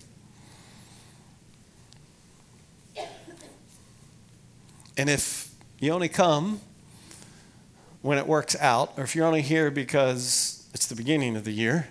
And 4.98 5.10
if 5.10 5.50
you 5.80 5.92
only 5.92 6.10
come 6.10 6.60
when 8.02 8.18
it 8.18 8.28
works 8.28 8.56
out, 8.60 8.94
or 8.98 9.04
if 9.04 9.16
you're 9.16 9.26
only 9.26 9.42
here 9.42 9.72
because 9.72 10.68
it's 10.74 10.88
the 10.88 10.96
beginning 10.96 11.38
of 11.38 11.46
the 11.46 11.54
year, 11.54 11.88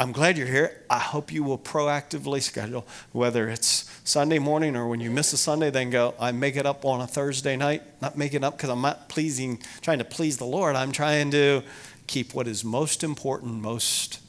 I'm 0.00 0.12
glad 0.12 0.38
you're 0.38 0.46
here. 0.46 0.84
I 0.88 1.00
hope 1.00 1.32
you 1.32 1.42
will 1.42 1.58
proactively 1.58 2.40
schedule, 2.40 2.86
whether 3.10 3.48
it's 3.48 3.90
Sunday 4.04 4.38
morning 4.38 4.76
or 4.76 4.86
when 4.86 5.00
you 5.00 5.10
miss 5.10 5.32
a 5.32 5.36
Sunday, 5.36 5.70
then 5.70 5.90
go, 5.90 6.14
I 6.20 6.30
make 6.30 6.54
it 6.54 6.66
up 6.66 6.84
on 6.84 7.00
a 7.00 7.06
Thursday 7.06 7.56
night. 7.56 7.82
Not 8.00 8.16
make 8.16 8.32
it 8.32 8.44
up 8.44 8.56
because 8.56 8.70
I'm 8.70 8.80
not 8.80 9.08
pleasing, 9.08 9.60
trying 9.80 9.98
to 9.98 10.04
please 10.04 10.36
the 10.36 10.46
Lord. 10.46 10.76
I'm 10.76 10.92
trying 10.92 11.32
to 11.32 11.62
keep 12.06 12.32
what 12.32 12.46
is 12.46 12.64
most 12.64 13.02
important, 13.02 13.54
most 13.54 14.20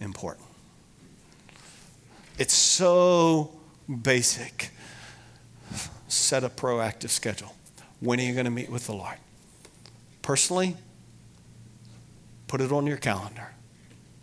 important. 0.00 0.46
It's 2.36 2.54
so 2.54 3.52
basic. 4.02 4.70
Set 6.08 6.42
a 6.42 6.48
proactive 6.48 7.10
schedule. 7.10 7.54
When 8.00 8.18
are 8.18 8.24
you 8.24 8.32
going 8.32 8.46
to 8.46 8.50
meet 8.50 8.70
with 8.70 8.86
the 8.86 8.94
Lord? 8.94 9.18
Personally, 10.20 10.76
put 12.48 12.60
it 12.60 12.72
on 12.72 12.88
your 12.88 12.96
calendar. 12.96 13.52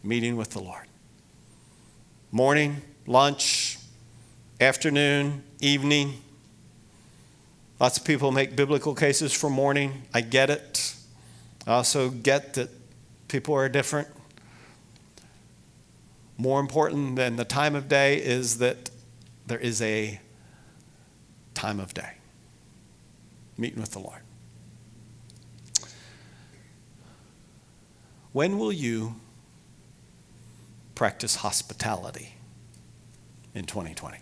Meeting 0.04 0.36
with 0.36 0.50
the 0.52 0.60
Lord. 0.60 0.89
Morning, 2.32 2.84
lunch, 3.08 3.80
afternoon, 4.62 5.42
evening. 5.62 6.22
Lots 7.80 7.98
of 7.98 8.06
people 8.06 8.32
make 8.32 8.56
biblical 8.56 8.94
cases 8.94 9.34
for 9.34 9.50
morning. 9.50 10.04
I 10.14 10.22
get 10.22 10.52
it. 10.52 10.94
I 11.66 11.72
also 11.72 12.12
get 12.12 12.54
that 12.54 12.70
people 13.30 13.56
are 13.56 13.68
different. 13.68 14.10
More 16.38 16.60
important 16.60 17.16
than 17.16 17.36
the 17.36 17.46
time 17.46 17.74
of 17.74 17.88
day 17.88 18.18
is 18.18 18.60
that 18.60 18.92
there 19.48 19.58
is 19.58 19.82
a 19.82 20.22
time 21.56 21.80
of 21.80 21.96
day. 21.96 22.12
Meeting 23.58 23.82
with 23.82 23.94
the 23.94 24.00
Lord. 24.00 24.22
When 28.34 28.60
will 28.60 28.72
you 28.72 29.16
practice 31.00 31.38
hospitality 31.38 32.34
in 33.56 33.64
2020? 33.64 34.18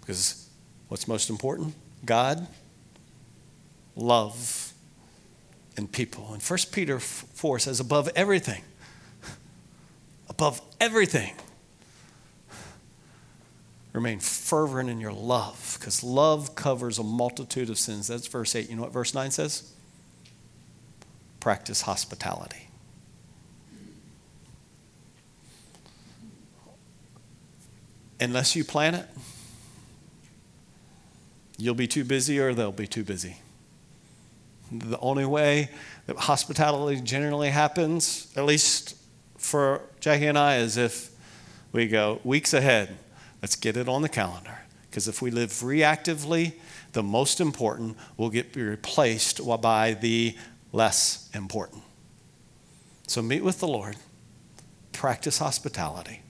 Because 0.00 0.48
what's 0.86 1.08
most 1.08 1.30
important? 1.30 1.74
God, 2.04 2.46
love, 3.96 4.72
and 5.76 5.90
people. 5.90 6.32
And 6.32 6.40
1 6.40 6.58
Peter 6.70 7.00
4 7.00 7.58
says, 7.58 7.80
above 7.80 8.08
everything, 8.14 8.62
above 10.28 10.60
everything, 10.80 11.34
remain 13.92 14.20
fervent 14.20 14.88
in 14.88 15.00
your 15.00 15.12
love, 15.12 15.76
because 15.80 16.04
love 16.04 16.54
covers 16.54 17.00
a 17.00 17.02
multitude 17.02 17.68
of 17.68 17.80
sins. 17.80 18.06
That's 18.06 18.28
verse 18.28 18.54
8. 18.54 18.70
You 18.70 18.76
know 18.76 18.82
what 18.82 18.92
verse 18.92 19.12
9 19.12 19.32
says? 19.32 19.72
Practice 21.40 21.80
hospitality. 21.80 22.63
Unless 28.24 28.56
you 28.56 28.64
plan 28.64 28.94
it, 28.94 29.06
you'll 31.58 31.74
be 31.74 31.86
too 31.86 32.04
busy 32.04 32.40
or 32.40 32.54
they'll 32.54 32.72
be 32.72 32.86
too 32.86 33.04
busy. 33.04 33.36
The 34.72 34.98
only 34.98 35.26
way 35.26 35.68
that 36.06 36.16
hospitality 36.16 37.02
generally 37.02 37.50
happens, 37.50 38.32
at 38.34 38.46
least 38.46 38.96
for 39.36 39.82
Jackie 40.00 40.26
and 40.26 40.38
I, 40.38 40.56
is 40.56 40.78
if 40.78 41.10
we 41.70 41.86
go 41.86 42.18
weeks 42.24 42.54
ahead, 42.54 42.96
let's 43.42 43.56
get 43.56 43.76
it 43.76 43.90
on 43.90 44.00
the 44.00 44.08
calendar. 44.08 44.58
Because 44.88 45.06
if 45.06 45.20
we 45.20 45.30
live 45.30 45.50
reactively, 45.50 46.54
the 46.92 47.02
most 47.02 47.42
important 47.42 47.98
will 48.16 48.30
get 48.30 48.56
replaced 48.56 49.40
by 49.60 49.92
the 49.92 50.34
less 50.72 51.28
important. 51.34 51.82
So 53.06 53.20
meet 53.20 53.44
with 53.44 53.60
the 53.60 53.68
Lord, 53.68 53.96
practice 54.92 55.38
hospitality. 55.38 56.23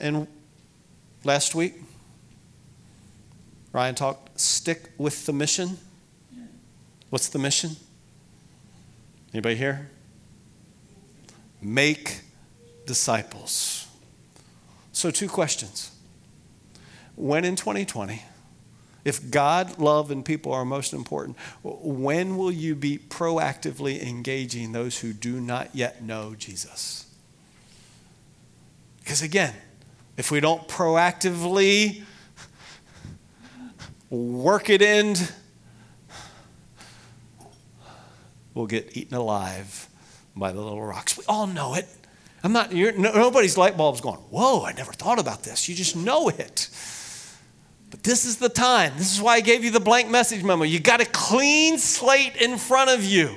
And 0.00 0.26
last 1.24 1.54
week, 1.54 1.74
Ryan 3.72 3.94
talked 3.94 4.40
stick 4.40 4.90
with 4.96 5.26
the 5.26 5.32
mission. 5.32 5.78
What's 7.10 7.28
the 7.28 7.38
mission? 7.38 7.76
Anybody 9.32 9.56
here? 9.56 9.90
Make 11.60 12.22
disciples. 12.86 13.86
So, 14.92 15.10
two 15.10 15.28
questions. 15.28 15.90
When 17.14 17.44
in 17.44 17.54
2020, 17.54 18.22
if 19.04 19.30
God, 19.30 19.78
love, 19.78 20.10
and 20.10 20.24
people 20.24 20.52
are 20.52 20.64
most 20.64 20.92
important, 20.92 21.36
when 21.62 22.36
will 22.36 22.50
you 22.50 22.74
be 22.74 22.98
proactively 22.98 24.02
engaging 24.02 24.72
those 24.72 24.98
who 24.98 25.12
do 25.12 25.40
not 25.40 25.74
yet 25.74 26.02
know 26.02 26.34
Jesus? 26.34 27.06
Because 29.00 29.22
again, 29.22 29.54
if 30.20 30.30
we 30.30 30.38
don't 30.38 30.68
proactively 30.68 32.02
work 34.10 34.68
it 34.68 34.82
in, 34.82 35.14
we'll 38.52 38.66
get 38.66 38.94
eaten 38.94 39.16
alive 39.16 39.88
by 40.36 40.52
the 40.52 40.60
little 40.60 40.82
rocks. 40.82 41.16
We 41.16 41.24
all 41.26 41.46
know 41.46 41.72
it. 41.72 41.88
I'm 42.44 42.52
not, 42.52 42.70
nobody's 42.70 43.56
light 43.56 43.78
bulb's 43.78 44.02
going, 44.02 44.18
whoa, 44.28 44.62
I 44.62 44.72
never 44.72 44.92
thought 44.92 45.18
about 45.18 45.42
this. 45.42 45.70
You 45.70 45.74
just 45.74 45.96
know 45.96 46.28
it. 46.28 46.68
But 47.90 48.02
this 48.02 48.26
is 48.26 48.36
the 48.36 48.50
time. 48.50 48.92
This 48.98 49.14
is 49.14 49.22
why 49.22 49.36
I 49.36 49.40
gave 49.40 49.64
you 49.64 49.70
the 49.70 49.80
blank 49.80 50.10
message 50.10 50.44
memo. 50.44 50.64
You 50.64 50.80
got 50.80 51.00
a 51.00 51.06
clean 51.06 51.78
slate 51.78 52.36
in 52.36 52.58
front 52.58 52.90
of 52.90 53.02
you. 53.02 53.36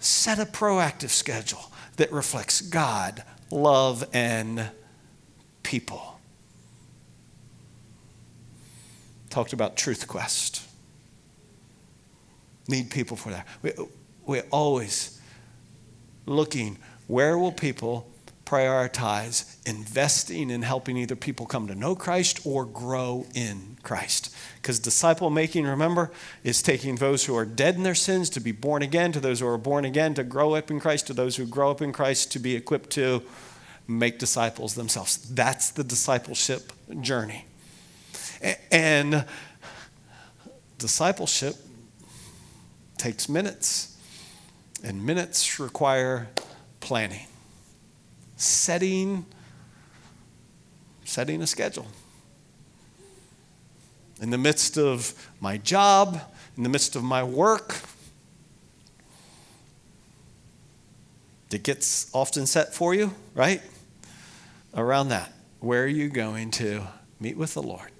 Set 0.00 0.40
a 0.40 0.46
proactive 0.46 1.10
schedule 1.10 1.70
that 1.96 2.10
reflects 2.10 2.60
God, 2.60 3.22
love, 3.50 4.04
and 4.12 4.70
people. 5.62 6.20
Talked 9.30 9.52
about 9.52 9.76
Truth 9.76 10.08
Quest. 10.08 10.62
Need 12.68 12.90
people 12.90 13.16
for 13.16 13.30
that. 13.30 13.46
We, 13.62 13.72
we're 14.26 14.46
always 14.50 15.20
looking 16.26 16.78
where 17.06 17.38
will 17.38 17.52
people 17.52 18.10
prioritize 18.44 19.56
investing 19.68 20.50
in 20.50 20.62
helping 20.62 20.96
either 20.96 21.14
people 21.14 21.46
come 21.46 21.68
to 21.68 21.74
know 21.74 21.94
Christ 21.94 22.40
or 22.44 22.64
grow 22.64 23.26
in 23.34 23.76
Christ. 23.82 24.34
Because 24.56 24.78
disciple 24.78 25.30
making, 25.30 25.66
remember, 25.66 26.10
is 26.42 26.62
taking 26.62 26.96
those 26.96 27.26
who 27.26 27.36
are 27.36 27.44
dead 27.44 27.76
in 27.76 27.82
their 27.82 27.94
sins 27.94 28.30
to 28.30 28.40
be 28.40 28.50
born 28.50 28.82
again, 28.82 29.12
to 29.12 29.20
those 29.20 29.40
who 29.40 29.46
are 29.46 29.58
born 29.58 29.84
again 29.84 30.14
to 30.14 30.24
grow 30.24 30.54
up 30.54 30.70
in 30.70 30.80
Christ, 30.80 31.06
to 31.08 31.12
those 31.12 31.36
who 31.36 31.46
grow 31.46 31.70
up 31.70 31.82
in 31.82 31.92
Christ 31.92 32.32
to 32.32 32.38
be 32.38 32.56
equipped 32.56 32.90
to 32.90 33.22
make 33.86 34.18
disciples 34.18 34.74
themselves. 34.74 35.16
That's 35.34 35.70
the 35.70 35.84
discipleship 35.84 36.72
journey. 37.00 37.44
And 38.72 39.24
discipleship 40.78 41.56
takes 42.96 43.28
minutes, 43.28 43.96
and 44.82 45.04
minutes 45.04 45.60
require 45.60 46.28
planning 46.80 47.26
setting 48.38 49.26
setting 51.08 51.40
a 51.40 51.46
schedule. 51.46 51.86
In 54.20 54.30
the 54.30 54.38
midst 54.38 54.76
of 54.76 55.14
my 55.40 55.56
job, 55.56 56.20
in 56.56 56.62
the 56.62 56.68
midst 56.68 56.96
of 56.96 57.02
my 57.02 57.22
work, 57.22 57.76
that 61.48 61.62
gets 61.62 62.10
often 62.12 62.46
set 62.46 62.74
for 62.74 62.94
you, 62.94 63.14
right? 63.34 63.62
Around 64.74 65.08
that, 65.08 65.32
where 65.60 65.84
are 65.84 65.86
you 65.86 66.10
going 66.10 66.50
to 66.52 66.82
meet 67.18 67.38
with 67.38 67.54
the 67.54 67.62
Lord? 67.62 67.90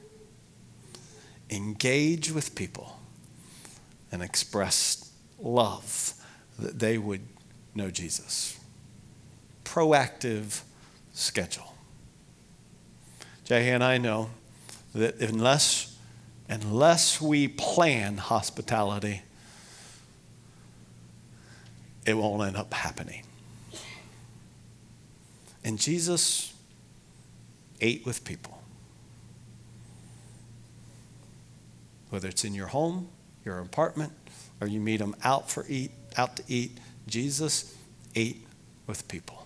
Engage 1.48 2.30
with 2.30 2.54
people 2.54 2.98
and 4.12 4.22
express 4.22 5.10
love 5.38 6.12
that 6.58 6.78
they 6.78 6.98
would 6.98 7.22
know 7.74 7.90
Jesus 7.90 8.58
proactive 9.64 10.62
schedule. 11.12 11.67
Jackie 13.48 13.70
and 13.70 13.82
I 13.82 13.98
know 13.98 14.30
that 14.94 15.20
unless, 15.20 15.96
unless 16.48 17.20
we 17.20 17.48
plan 17.48 18.18
hospitality, 18.18 19.22
it 22.06 22.14
won't 22.14 22.42
end 22.46 22.56
up 22.56 22.72
happening. 22.72 23.22
And 25.64 25.78
Jesus 25.78 26.54
ate 27.80 28.06
with 28.06 28.24
people. 28.24 28.62
Whether 32.10 32.28
it's 32.28 32.44
in 32.44 32.54
your 32.54 32.68
home, 32.68 33.08
your 33.44 33.58
apartment, 33.58 34.12
or 34.60 34.66
you 34.66 34.80
meet 34.80 34.98
them 34.98 35.16
out 35.24 35.50
for 35.50 35.64
eat, 35.68 35.90
out 36.16 36.36
to 36.36 36.42
eat, 36.48 36.78
Jesus 37.06 37.76
ate 38.14 38.46
with 38.86 39.08
people 39.08 39.38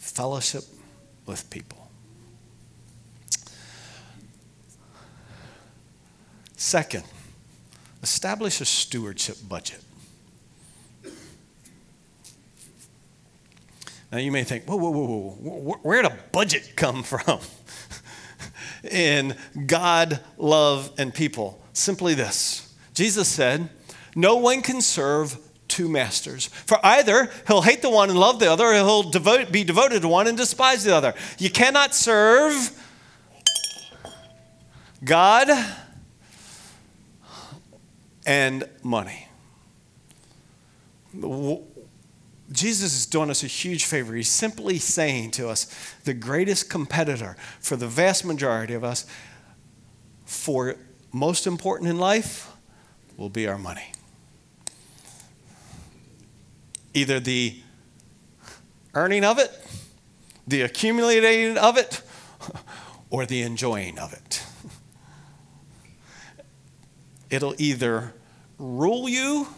fellowship 0.00 0.64
with 1.26 1.48
people. 1.50 1.79
Second, 6.60 7.04
establish 8.02 8.60
a 8.60 8.66
stewardship 8.66 9.38
budget. 9.48 9.80
Now 14.12 14.18
you 14.18 14.30
may 14.30 14.44
think, 14.44 14.66
whoa, 14.66 14.76
whoa, 14.76 14.90
whoa, 14.90 15.30
whoa, 15.30 15.78
where'd 15.82 16.04
a 16.04 16.18
budget 16.32 16.74
come 16.76 17.02
from? 17.02 17.40
in 18.90 19.36
God, 19.66 20.20
love, 20.36 20.92
and 20.98 21.14
people. 21.14 21.58
Simply 21.72 22.12
this 22.12 22.76
Jesus 22.92 23.26
said, 23.26 23.70
No 24.14 24.36
one 24.36 24.60
can 24.60 24.82
serve 24.82 25.38
two 25.66 25.88
masters. 25.88 26.48
For 26.48 26.78
either 26.84 27.30
he'll 27.46 27.62
hate 27.62 27.80
the 27.80 27.88
one 27.88 28.10
and 28.10 28.18
love 28.18 28.38
the 28.38 28.52
other, 28.52 28.66
or 28.66 28.74
he'll 28.74 29.04
devote, 29.04 29.50
be 29.50 29.64
devoted 29.64 30.02
to 30.02 30.08
one 30.08 30.26
and 30.26 30.36
despise 30.36 30.84
the 30.84 30.94
other. 30.94 31.14
You 31.38 31.48
cannot 31.48 31.94
serve 31.94 32.70
God 35.02 35.48
and 38.30 38.64
money. 38.84 39.26
Jesus 42.52 42.96
is 42.96 43.06
doing 43.06 43.28
us 43.28 43.42
a 43.42 43.48
huge 43.48 43.86
favor. 43.86 44.14
He's 44.14 44.28
simply 44.28 44.78
saying 44.78 45.32
to 45.32 45.48
us 45.48 45.66
the 46.04 46.14
greatest 46.14 46.70
competitor 46.70 47.36
for 47.58 47.74
the 47.74 47.88
vast 47.88 48.24
majority 48.24 48.74
of 48.74 48.84
us, 48.84 49.04
for 50.26 50.76
most 51.10 51.48
important 51.48 51.90
in 51.90 51.98
life, 51.98 52.52
will 53.16 53.30
be 53.30 53.48
our 53.48 53.58
money. 53.58 53.90
Either 56.94 57.18
the 57.18 57.60
earning 58.94 59.24
of 59.24 59.40
it, 59.40 59.50
the 60.46 60.62
accumulating 60.62 61.58
of 61.58 61.76
it, 61.76 62.00
or 63.10 63.26
the 63.26 63.42
enjoying 63.42 63.98
of 63.98 64.12
it. 64.12 64.44
It'll 67.28 67.56
either 67.58 68.14
rule 68.60 69.08
you 69.08 69.48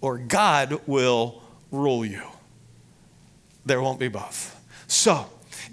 or 0.00 0.18
God 0.18 0.80
will 0.86 1.42
rule 1.70 2.04
you. 2.04 2.22
There 3.64 3.80
won't 3.80 3.98
be 3.98 4.08
both. 4.08 4.56
So, 4.86 5.26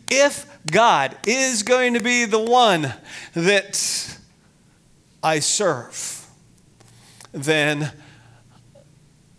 if 0.10 0.46
God 0.72 1.16
is 1.26 1.64
going 1.64 1.94
to 1.94 2.00
be 2.00 2.26
the 2.26 2.40
one 2.40 2.94
that 3.34 4.18
I 5.22 5.40
serve, 5.40 6.26
then 7.32 7.92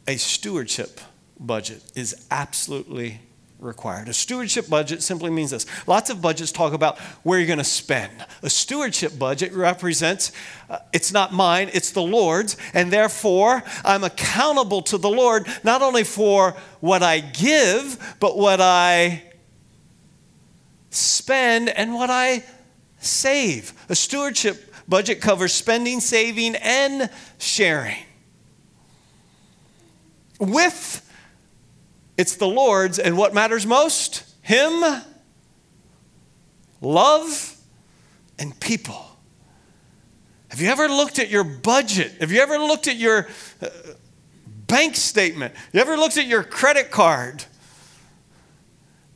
a 0.07 0.17
stewardship 0.17 1.01
budget 1.39 1.83
is 1.95 2.27
absolutely 2.31 3.21
required. 3.59 4.09
A 4.09 4.15
stewardship 4.15 4.69
budget 4.69 5.03
simply 5.03 5.31
means 5.31 5.51
this. 5.51 5.67
Lots 5.87 6.11
of 6.11 6.23
budgets 6.23 6.53
talk 6.53 6.73
about 6.73 6.99
where 7.23 7.39
you're 7.39 7.47
going 7.47 7.59
to 7.59 7.65
spend. 7.65 8.13
A 8.43 8.51
stewardship 8.51 9.19
budget 9.19 9.53
represents 9.53 10.33
uh, 10.71 10.79
it's 10.93 11.13
not 11.13 11.33
mine, 11.33 11.71
it's 11.73 11.91
the 11.91 12.03
Lord's, 12.03 12.57
and 12.75 12.93
therefore 12.93 13.63
I'm 13.85 14.05
accountable 14.05 14.83
to 14.83 14.99
the 14.99 15.11
Lord 15.11 15.47
not 15.65 15.83
only 15.83 16.05
for 16.05 16.53
what 16.81 17.03
I 17.03 17.21
give, 17.21 18.17
but 18.21 18.37
what 18.37 18.61
I 18.61 19.25
spend 20.91 21.69
and 21.69 21.95
what 21.95 22.11
I 22.11 22.45
save. 22.99 23.73
A 23.89 23.95
stewardship 23.95 24.75
budget 24.87 25.21
covers 25.21 25.53
spending, 25.53 26.01
saving, 26.01 26.55
and 26.57 27.11
sharing. 27.39 27.97
With 30.39 31.08
it's 32.19 32.35
the 32.35 32.49
Lord's, 32.49 32.99
and 32.99 33.17
what 33.17 33.33
matters 33.33 33.65
most? 33.65 34.25
Him, 34.43 34.83
love, 36.81 37.57
and 38.39 38.59
people. 38.59 39.07
Have 40.49 40.61
you 40.61 40.69
ever 40.69 40.89
looked 40.89 41.21
at 41.21 41.31
your 41.31 41.45
budget? 41.45 42.13
Have 42.21 42.33
you 42.33 42.41
ever 42.41 42.59
looked 42.59 42.89
at 42.89 42.97
your 42.97 43.29
uh, 43.63 43.69
bank 44.67 44.97
statement? 44.97 45.55
Have 45.55 45.75
you 45.75 45.81
ever 45.81 45.97
looked 45.97 46.17
at 46.17 46.27
your 46.27 46.43
credit 46.43 46.91
card 46.91 47.45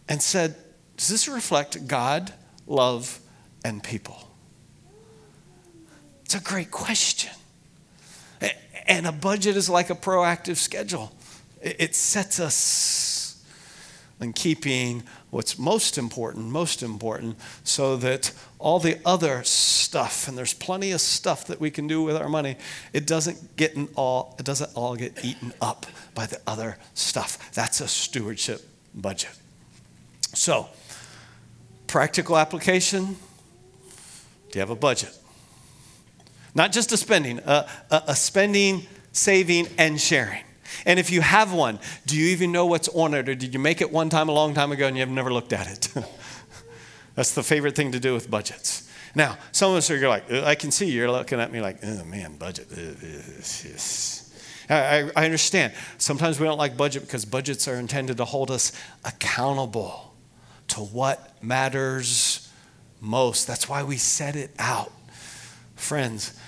and 0.08 0.22
said, 0.22 0.54
Does 0.96 1.08
this 1.08 1.26
reflect 1.26 1.88
God, 1.88 2.32
love, 2.68 3.18
and 3.64 3.82
people? 3.82 4.30
It's 6.24 6.36
a 6.36 6.40
great 6.40 6.70
question. 6.70 7.32
And 8.86 9.06
a 9.06 9.12
budget 9.12 9.56
is 9.56 9.68
like 9.68 9.90
a 9.90 9.94
proactive 9.94 10.56
schedule. 10.56 11.12
It 11.62 11.94
sets 11.94 12.40
us 12.40 13.42
in 14.20 14.32
keeping 14.32 15.02
what's 15.30 15.58
most 15.58 15.98
important, 15.98 16.46
most 16.46 16.82
important, 16.82 17.36
so 17.64 17.96
that 17.96 18.32
all 18.58 18.78
the 18.78 18.98
other 19.04 19.42
stuff, 19.44 20.28
and 20.28 20.38
there's 20.38 20.54
plenty 20.54 20.92
of 20.92 21.00
stuff 21.00 21.46
that 21.46 21.60
we 21.60 21.70
can 21.70 21.86
do 21.86 22.02
with 22.02 22.16
our 22.16 22.28
money, 22.28 22.56
it 22.92 23.06
doesn't 23.06 23.56
get 23.56 23.76
all, 23.96 24.34
it 24.38 24.44
doesn't 24.44 24.70
all 24.74 24.94
get 24.94 25.24
eaten 25.24 25.52
up 25.60 25.86
by 26.14 26.26
the 26.26 26.40
other 26.46 26.78
stuff. 26.94 27.52
That's 27.52 27.80
a 27.80 27.88
stewardship 27.88 28.62
budget. 28.94 29.30
So, 30.34 30.68
practical 31.86 32.38
application, 32.38 33.16
do 34.50 34.58
you 34.58 34.60
have 34.60 34.70
a 34.70 34.76
budget? 34.76 35.16
Not 36.54 36.72
just 36.72 36.92
a 36.92 36.96
spending, 36.96 37.38
a, 37.40 37.68
a, 37.90 38.02
a 38.08 38.16
spending, 38.16 38.86
saving, 39.12 39.68
and 39.78 40.00
sharing. 40.00 40.44
And 40.86 40.98
if 40.98 41.10
you 41.10 41.20
have 41.20 41.52
one, 41.52 41.78
do 42.06 42.16
you 42.16 42.28
even 42.28 42.52
know 42.52 42.66
what's 42.66 42.88
on 42.88 43.14
it, 43.14 43.28
or 43.28 43.34
did 43.34 43.52
you 43.52 43.60
make 43.60 43.80
it 43.80 43.90
one 43.90 44.08
time 44.08 44.28
a 44.28 44.32
long 44.32 44.54
time 44.54 44.72
ago 44.72 44.86
and 44.86 44.96
you've 44.96 45.08
never 45.08 45.32
looked 45.32 45.52
at 45.52 45.70
it? 45.70 45.88
That's 47.14 47.34
the 47.34 47.42
favorite 47.42 47.76
thing 47.76 47.92
to 47.92 48.00
do 48.00 48.14
with 48.14 48.30
budgets. 48.30 48.88
Now, 49.14 49.36
some 49.52 49.72
of 49.72 49.76
us 49.76 49.90
are 49.90 50.08
like, 50.08 50.30
I 50.30 50.54
can 50.54 50.70
see 50.70 50.90
you're 50.90 51.10
looking 51.10 51.38
at 51.38 51.52
me 51.52 51.60
like, 51.60 51.78
oh 51.82 52.04
man, 52.04 52.36
budget. 52.36 52.68
Uh, 52.72 52.78
uh, 54.70 54.74
I, 54.74 55.10
I 55.14 55.24
understand. 55.26 55.74
Sometimes 55.98 56.40
we 56.40 56.46
don't 56.46 56.56
like 56.56 56.76
budget 56.76 57.02
because 57.02 57.24
budgets 57.24 57.68
are 57.68 57.74
intended 57.74 58.16
to 58.16 58.24
hold 58.24 58.50
us 58.50 58.72
accountable 59.04 60.14
to 60.68 60.80
what 60.80 61.42
matters 61.42 62.50
most. 63.00 63.46
That's 63.46 63.68
why 63.68 63.82
we 63.82 63.98
set 63.98 64.34
it 64.34 64.52
out. 64.58 64.92
Friends, 65.74 66.38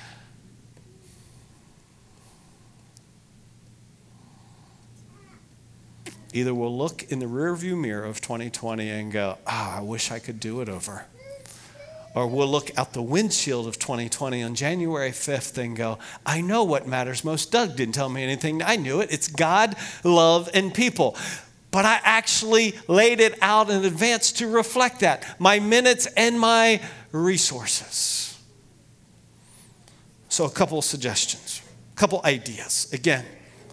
Either 6.35 6.53
we'll 6.53 6.77
look 6.77 7.05
in 7.13 7.21
the 7.21 7.27
rearview 7.27 7.79
mirror 7.79 8.05
of 8.05 8.21
2020 8.21 8.91
and 8.91 9.13
go, 9.13 9.39
ah, 9.47 9.79
I 9.79 9.83
wish 9.83 10.11
I 10.11 10.19
could 10.19 10.41
do 10.41 10.61
it 10.61 10.69
over. 10.69 11.07
Or 12.13 12.27
we'll 12.27 12.49
look 12.49 12.77
out 12.77 12.93
the 12.93 13.03
windshield 13.03 13.69
of 13.69 13.79
2020 13.79 14.43
on 14.43 14.57
January 14.57 15.13
5th 15.13 15.59
and 15.59 15.77
go, 15.77 16.01
I 16.27 16.41
know 16.41 16.65
what 16.65 16.89
matters 16.89 17.23
most. 17.23 17.53
Doug 17.53 17.77
didn't 17.77 17.95
tell 17.95 18.09
me 18.09 18.25
anything. 18.25 18.65
I 18.65 18.75
knew 18.75 19.01
it. 19.01 19.13
It's 19.13 19.29
God, 19.29 19.77
love, 20.03 20.51
and 20.53 20.75
people. 20.75 21.17
But 21.71 21.85
I 21.85 22.01
actually 22.03 22.75
laid 22.89 23.21
it 23.21 23.39
out 23.41 23.71
in 23.71 23.85
advance 23.85 24.33
to 24.33 24.49
reflect 24.49 25.01
that 25.01 25.25
my 25.39 25.61
minutes 25.61 26.07
and 26.17 26.39
my 26.39 26.81
resources. 27.13 28.41
So, 30.29 30.47
a 30.47 30.51
couple 30.51 30.83
suggestions, 30.83 31.63
a 31.93 31.97
couple 31.97 32.21
ideas. 32.25 32.93
Again, 32.93 33.25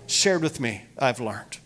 shared 0.06 0.44
with 0.44 0.60
me, 0.60 0.84
I've 1.00 1.20
learned. 1.20 1.58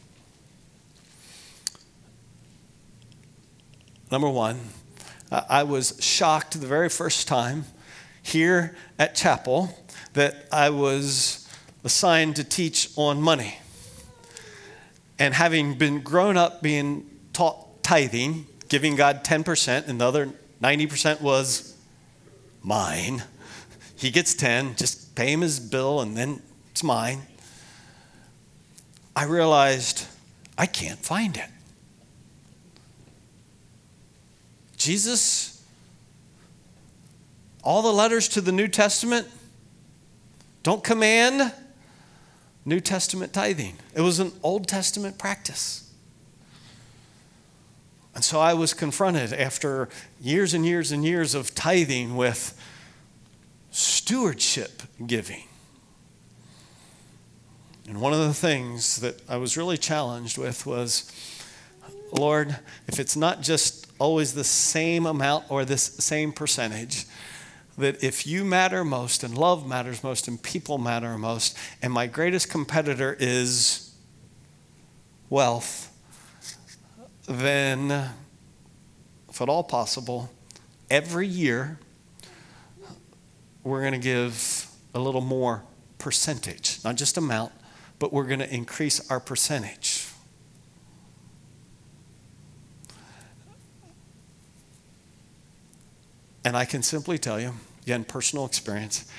Number 4.16 4.30
one, 4.30 4.62
uh, 5.30 5.42
I 5.50 5.64
was 5.64 5.98
shocked 6.00 6.62
the 6.62 6.68
very 6.68 6.88
first 6.88 7.28
time 7.28 7.66
here 8.24 8.74
at 8.98 9.14
chapel 9.14 9.78
that 10.14 10.48
I 10.54 10.70
was 10.70 11.46
assigned 11.84 12.38
to 12.38 12.46
teach 12.46 12.92
on 12.96 13.22
money. 13.22 13.58
And 15.20 15.34
having 15.34 15.78
been 15.78 16.00
grown 16.00 16.38
up 16.38 16.62
being 16.62 17.10
taught 17.34 17.84
tithing, 17.84 18.48
giving 18.70 18.96
God 18.96 19.26
10%, 19.26 19.90
and 19.90 20.00
the 20.00 20.08
other 20.08 20.32
90% 20.64 21.20
was 21.20 21.76
mine. 22.64 23.22
He 23.98 24.12
gets 24.12 24.34
10, 24.34 24.78
just 24.78 25.14
pay 25.16 25.34
him 25.34 25.42
his 25.42 25.60
bill, 25.60 26.00
and 26.00 26.16
then 26.16 26.42
it's 26.72 26.84
mine. 26.86 27.24
I 29.14 29.26
realized 29.26 30.08
I 30.58 30.68
can't 30.68 31.00
find 31.00 31.36
it. 31.36 31.50
Jesus, 34.86 35.64
all 37.64 37.82
the 37.82 37.92
letters 37.92 38.28
to 38.30 38.40
the 38.40 38.52
New 38.52 38.68
Testament 38.68 39.28
don't 40.62 40.84
command 40.84 41.52
New 42.66 42.80
Testament 42.80 43.34
tithing. 43.34 43.78
It 43.96 44.02
was 44.02 44.20
an 44.20 44.32
Old 44.44 44.68
Testament 44.68 45.18
practice. 45.18 45.92
And 48.14 48.24
so 48.24 48.40
I 48.40 48.54
was 48.54 48.76
confronted 48.76 49.34
after 49.34 49.90
years 50.22 50.54
and 50.54 50.64
years 50.64 50.92
and 50.92 51.04
years 51.04 51.34
of 51.34 51.56
tithing 51.56 52.16
with 52.16 52.56
stewardship 53.72 54.84
giving. 55.08 55.46
And 57.88 58.00
one 58.00 58.14
of 58.14 58.20
the 58.20 58.36
things 58.36 58.98
that 58.98 59.20
I 59.28 59.38
was 59.38 59.58
really 59.58 59.80
challenged 59.80 60.38
with 60.38 60.68
was 60.68 61.12
Lord, 62.16 62.58
if 62.88 63.00
it's 63.00 63.16
not 63.16 63.42
just 63.42 63.86
always 64.00 64.34
the 64.34 64.44
same 64.44 65.06
amount 65.06 65.46
or 65.50 65.66
this 65.66 65.84
same 65.84 66.32
percentage. 66.32 67.06
That 67.78 68.04
if 68.04 68.26
you 68.26 68.46
matter 68.46 68.86
most 68.86 69.24
and 69.24 69.38
love 69.38 69.68
matters 69.68 70.04
most 70.04 70.28
and 70.28 70.42
people 70.42 70.78
matter 70.78 71.18
most, 71.18 71.58
and 71.82 71.92
my 71.92 72.08
greatest 72.08 72.50
competitor 72.50 73.16
is 73.20 73.94
wealth, 75.30 75.92
then, 77.28 78.12
if 79.30 79.42
at 79.42 79.50
all 79.50 79.64
possible, 79.64 80.30
every 80.90 81.28
year 81.28 81.80
we're 83.64 83.82
going 83.82 83.94
to 83.94 84.00
give 84.00 84.68
a 84.94 85.00
little 85.00 85.22
more 85.22 85.64
percentage, 85.98 86.80
not 86.84 86.96
just 86.96 87.18
amount, 87.18 87.52
but 88.00 88.14
we're 88.14 88.26
going 88.26 88.40
to 88.40 88.54
increase 88.54 89.10
our 89.10 89.20
percentage. 89.20 89.95
And 96.46 96.56
I 96.56 96.64
can 96.64 96.84
simply 96.84 97.18
tell 97.18 97.42
you, 97.42 97.54
again, 97.82 98.04
personal 98.04 98.46
experience, 98.46 99.12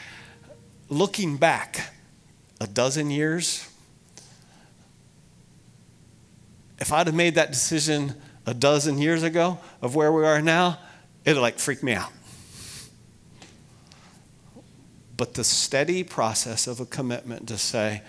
looking 0.89 1.37
back 1.37 1.93
a 2.61 2.69
dozen 2.69 3.11
years, 3.11 3.69
if 6.79 6.93
I'd 6.93 7.09
have 7.09 7.17
made 7.17 7.35
that 7.35 7.51
decision 7.51 8.15
a 8.47 8.55
dozen 8.55 8.99
years 8.99 9.25
ago 9.25 9.59
of 9.83 9.97
where 9.97 10.13
we 10.13 10.25
are 10.25 10.41
now, 10.41 10.79
it'd 11.25 11.43
like 11.43 11.59
freak 11.59 11.83
me 11.83 11.95
out. 11.95 12.13
But 15.17 15.35
the 15.35 15.43
steady 15.43 16.05
process 16.05 16.69
of 16.69 16.79
a 16.79 16.87
commitment 16.87 17.49
to 17.49 17.59
say, 17.59 18.03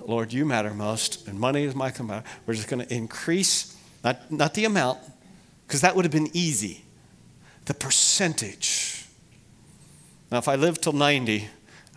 Lord, 0.00 0.32
you 0.32 0.44
matter 0.44 0.72
most, 0.72 1.26
and 1.26 1.40
money 1.40 1.64
is 1.64 1.74
my 1.74 1.90
command. 1.90 2.24
We're 2.46 2.54
just 2.54 2.68
going 2.68 2.86
to 2.86 2.94
increase, 2.94 3.76
not, 4.04 4.30
not 4.30 4.54
the 4.54 4.66
amount, 4.66 5.00
because 5.66 5.80
that 5.80 5.96
would 5.96 6.04
have 6.04 6.12
been 6.12 6.30
easy, 6.32 6.84
the 7.66 7.74
percentage. 7.74 9.04
Now, 10.30 10.38
if 10.38 10.48
I 10.48 10.54
live 10.54 10.80
till 10.80 10.94
90, 10.94 11.46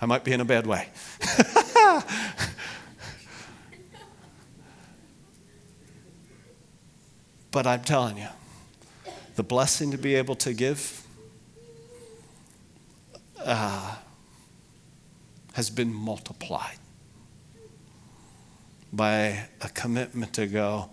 I 0.02 0.06
might 0.06 0.26
be 0.26 0.34
in 0.34 0.42
a 0.42 0.46
bad 0.46 0.68
way. 0.68 0.90
but 7.52 7.66
I'm 7.66 7.82
telling 7.84 8.18
you, 8.18 8.28
the 9.36 9.44
blessing 9.44 9.92
to 9.92 9.98
be 9.98 10.16
able 10.16 10.36
to 10.36 10.54
give 10.54 11.06
uh, 13.44 13.96
has 15.54 15.70
been 15.70 15.94
multiplied 15.94 16.78
by 18.92 19.48
a 19.62 19.70
commitment 19.74 20.34
to 20.34 20.48
go, 20.48 20.90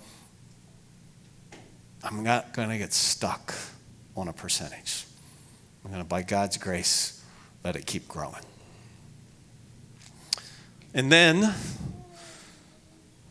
I'm 2.03 2.23
not 2.23 2.53
going 2.53 2.69
to 2.69 2.77
get 2.79 2.93
stuck 2.93 3.55
on 4.17 4.29
a 4.29 4.33
percentage. 4.33 5.05
I'm 5.85 5.91
going 5.91 6.03
to, 6.03 6.09
by 6.09 6.23
God's 6.23 6.57
grace, 6.57 7.23
let 7.65 7.77
it 7.77 7.87
keep 7.87 8.09
growing. 8.09 8.43
And 10.95 11.13
then, 11.13 11.55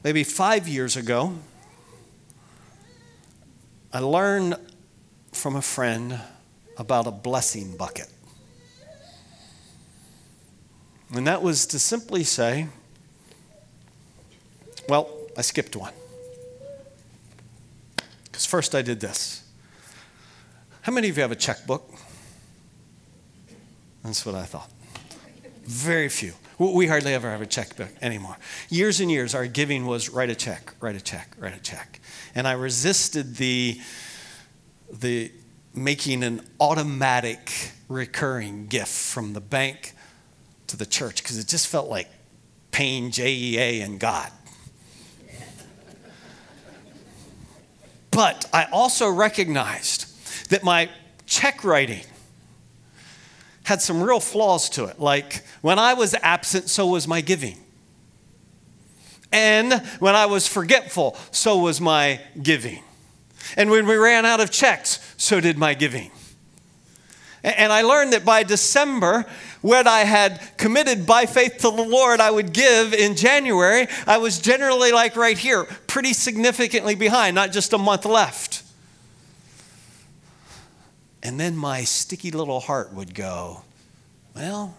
maybe 0.03 0.23
five 0.23 0.67
years 0.67 0.95
ago, 0.95 1.33
I 3.91 3.99
learned 3.99 4.55
from 5.31 5.55
a 5.55 5.61
friend 5.61 6.19
about 6.77 7.07
a 7.07 7.11
blessing 7.11 7.75
bucket. 7.75 8.09
And 11.13 11.25
that 11.27 11.41
was 11.41 11.65
to 11.67 11.79
simply 11.79 12.23
say, 12.23 12.67
well, 14.89 15.09
I 15.37 15.41
skipped 15.41 15.75
one. 15.75 15.93
Because 18.25 18.45
first 18.45 18.75
I 18.75 18.81
did 18.81 18.99
this. 18.99 19.44
How 20.85 20.91
many 20.91 21.09
of 21.09 21.17
you 21.17 21.23
have 21.23 21.31
a 21.31 21.35
checkbook? 21.35 21.89
That's 24.03 24.23
what 24.23 24.35
I 24.35 24.43
thought. 24.43 24.69
Very 25.63 26.09
few. 26.09 26.33
We 26.59 26.85
hardly 26.85 27.11
ever 27.15 27.27
have 27.27 27.41
a 27.41 27.47
checkbook 27.47 27.89
anymore. 28.03 28.37
Years 28.69 28.99
and 28.99 29.09
years, 29.09 29.33
our 29.33 29.47
giving 29.47 29.87
was 29.87 30.09
write 30.09 30.29
a 30.29 30.35
check, 30.35 30.75
write 30.79 30.95
a 30.95 31.01
check, 31.01 31.35
write 31.39 31.57
a 31.57 31.59
check. 31.59 31.99
And 32.35 32.47
I 32.47 32.51
resisted 32.51 33.37
the, 33.37 33.81
the 34.93 35.31
making 35.73 36.23
an 36.23 36.47
automatic 36.59 37.71
recurring 37.89 38.67
gift 38.67 38.93
from 38.93 39.33
the 39.33 39.41
bank 39.41 39.95
to 40.67 40.77
the 40.77 40.85
church 40.85 41.23
because 41.23 41.39
it 41.39 41.47
just 41.47 41.65
felt 41.65 41.89
like 41.89 42.09
paying 42.69 43.09
JEA 43.09 43.83
and 43.83 43.99
God. 43.99 44.31
But 48.11 48.47
I 48.53 48.65
also 48.65 49.09
recognized 49.09 50.11
that 50.49 50.63
my 50.63 50.89
check 51.25 51.63
writing 51.63 52.03
had 53.63 53.81
some 53.81 54.01
real 54.01 54.19
flaws 54.19 54.69
to 54.69 54.85
it. 54.85 54.99
Like 54.99 55.43
when 55.61 55.79
I 55.79 55.93
was 55.93 56.13
absent, 56.13 56.69
so 56.69 56.87
was 56.87 57.07
my 57.07 57.21
giving. 57.21 57.57
And 59.31 59.73
when 59.99 60.15
I 60.15 60.27
was 60.27 60.47
forgetful, 60.47 61.17
so 61.31 61.57
was 61.57 61.81
my 61.81 62.21
giving. 62.41 62.81
And 63.57 63.69
when 63.69 63.85
we 63.85 63.95
ran 63.95 64.25
out 64.25 64.39
of 64.39 64.51
checks, 64.51 65.13
so 65.17 65.41
did 65.41 65.57
my 65.57 65.73
giving. 65.73 66.11
And 67.43 67.71
I 67.71 67.83
learned 67.83 68.13
that 68.13 68.25
by 68.25 68.41
December, 68.43 69.25
what 69.61 69.85
I 69.87 69.99
had 69.99 70.41
committed 70.57 71.05
by 71.05 71.25
faith 71.27 71.57
to 71.57 71.69
the 71.69 71.83
Lord, 71.83 72.19
I 72.19 72.31
would 72.31 72.53
give 72.53 72.93
in 72.93 73.15
January, 73.15 73.87
I 74.07 74.17
was 74.17 74.39
generally 74.39 74.91
like 74.91 75.15
right 75.15 75.37
here, 75.37 75.65
pretty 75.85 76.13
significantly 76.13 76.95
behind, 76.95 77.35
not 77.35 77.51
just 77.51 77.73
a 77.73 77.77
month 77.77 78.05
left. 78.05 78.63
And 81.25 81.39
then 81.39 81.57
my 81.57 81.85
sticky 81.85 82.29
little 82.29 82.59
heart 82.59 82.93
would 82.93 83.15
go, 83.15 83.63
Well, 84.35 84.77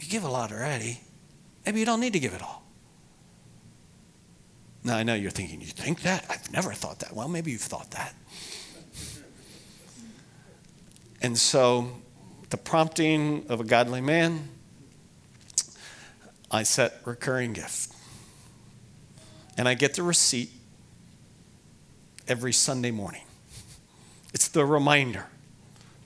you 0.00 0.08
give 0.08 0.24
a 0.24 0.30
lot 0.30 0.50
already. 0.50 1.02
Maybe 1.66 1.78
you 1.78 1.84
don't 1.84 2.00
need 2.00 2.14
to 2.14 2.18
give 2.18 2.32
it 2.32 2.40
all. 2.40 2.62
Now, 4.82 4.96
I 4.96 5.02
know 5.02 5.12
you're 5.12 5.30
thinking, 5.30 5.60
You 5.60 5.66
think 5.66 6.00
that? 6.02 6.24
I've 6.30 6.50
never 6.50 6.72
thought 6.72 7.00
that. 7.00 7.14
Well, 7.14 7.28
maybe 7.28 7.50
you've 7.50 7.60
thought 7.60 7.90
that. 7.90 8.14
And 11.20 11.36
so, 11.36 12.00
the 12.48 12.56
prompting 12.56 13.44
of 13.50 13.60
a 13.60 13.64
godly 13.64 14.00
man, 14.00 14.48
I 16.50 16.62
set 16.62 16.94
recurring 17.04 17.52
gift. 17.52 17.92
And 19.58 19.68
I 19.68 19.74
get 19.74 19.96
the 19.96 20.02
receipt 20.02 20.50
every 22.26 22.54
Sunday 22.54 22.90
morning. 22.90 23.24
It's 24.32 24.48
the 24.48 24.64
reminder 24.64 25.26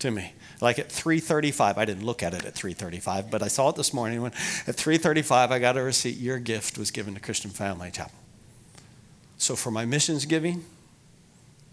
to 0.07 0.11
me. 0.11 0.33
Like 0.61 0.79
at 0.79 0.89
3:35, 0.89 1.77
I 1.77 1.85
didn't 1.85 2.05
look 2.05 2.23
at 2.23 2.33
it 2.33 2.45
at 2.45 2.55
3:35, 2.55 3.31
but 3.31 3.43
I 3.43 3.49
saw 3.49 3.69
it 3.69 3.77
this 3.77 3.93
morning 3.93 4.23
when 4.23 4.33
at 4.67 4.77
3:35 4.77 5.51
I 5.51 5.59
got 5.59 5.77
a 5.77 5.83
receipt 5.83 6.17
your 6.17 6.39
gift 6.39 6.79
was 6.79 6.91
given 6.91 7.15
to 7.15 7.21
Christian 7.21 7.51
Family 7.51 7.91
Chapel. 7.91 8.19
So 9.37 9.55
for 9.55 9.71
my 9.71 9.85
missions 9.85 10.25
giving 10.25 10.65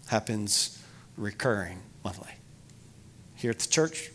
happens 0.08 0.78
recurring 1.16 1.80
monthly. 2.04 2.32
Here 3.34 3.50
at 3.50 3.58
the 3.58 3.68
church 3.68 4.10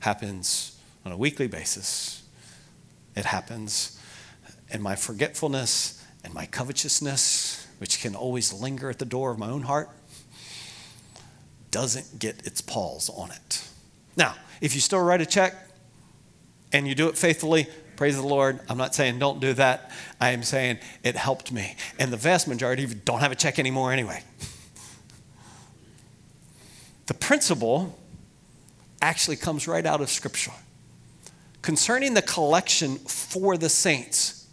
happens 0.00 0.76
on 1.04 1.12
a 1.12 1.16
weekly 1.16 1.46
basis. 1.46 2.22
It 3.14 3.26
happens 3.26 3.98
and 4.70 4.82
my 4.82 4.96
forgetfulness 4.96 6.02
and 6.24 6.32
my 6.32 6.46
covetousness, 6.46 7.66
which 7.78 8.00
can 8.00 8.16
always 8.16 8.52
linger 8.52 8.90
at 8.90 8.98
the 8.98 9.04
door 9.04 9.30
of 9.30 9.38
my 9.38 9.48
own 9.48 9.62
heart, 9.62 9.90
doesn't 11.72 12.20
get 12.20 12.46
its 12.46 12.60
paws 12.60 13.10
on 13.10 13.32
it. 13.32 13.68
Now, 14.16 14.36
if 14.60 14.76
you 14.76 14.80
still 14.80 15.00
write 15.00 15.20
a 15.20 15.26
check 15.26 15.54
and 16.72 16.86
you 16.86 16.94
do 16.94 17.08
it 17.08 17.18
faithfully, 17.18 17.66
praise 17.96 18.14
the 18.14 18.26
Lord. 18.26 18.60
I'm 18.68 18.78
not 18.78 18.94
saying 18.94 19.18
don't 19.18 19.40
do 19.40 19.52
that. 19.54 19.90
I 20.20 20.30
am 20.30 20.44
saying 20.44 20.78
it 21.02 21.16
helped 21.16 21.50
me. 21.50 21.74
And 21.98 22.12
the 22.12 22.16
vast 22.16 22.46
majority 22.46 22.84
of 22.84 22.92
you 22.92 23.00
don't 23.04 23.18
have 23.18 23.32
a 23.32 23.34
check 23.34 23.58
anymore 23.58 23.92
anyway. 23.92 24.22
The 27.06 27.14
principle 27.14 27.98
actually 29.02 29.36
comes 29.36 29.66
right 29.66 29.84
out 29.84 30.00
of 30.00 30.08
Scripture. 30.08 30.52
Concerning 31.60 32.14
the 32.14 32.22
collection 32.22 32.96
for 32.96 33.58
the 33.58 33.68
saints, 33.68 34.46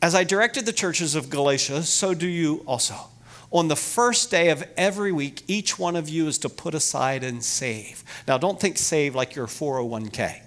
as 0.00 0.14
I 0.14 0.24
directed 0.24 0.66
the 0.66 0.72
churches 0.72 1.14
of 1.14 1.30
Galatia, 1.30 1.82
so 1.82 2.14
do 2.14 2.26
you 2.26 2.64
also. 2.66 3.11
On 3.52 3.68
the 3.68 3.76
first 3.76 4.30
day 4.30 4.48
of 4.48 4.64
every 4.78 5.12
week, 5.12 5.42
each 5.46 5.78
one 5.78 5.94
of 5.94 6.08
you 6.08 6.26
is 6.26 6.38
to 6.38 6.48
put 6.48 6.74
aside 6.74 7.22
and 7.22 7.44
save. 7.44 8.02
Now, 8.26 8.38
don't 8.38 8.58
think 8.58 8.78
save 8.78 9.14
like 9.14 9.34
your 9.34 9.46
401k. 9.46 10.40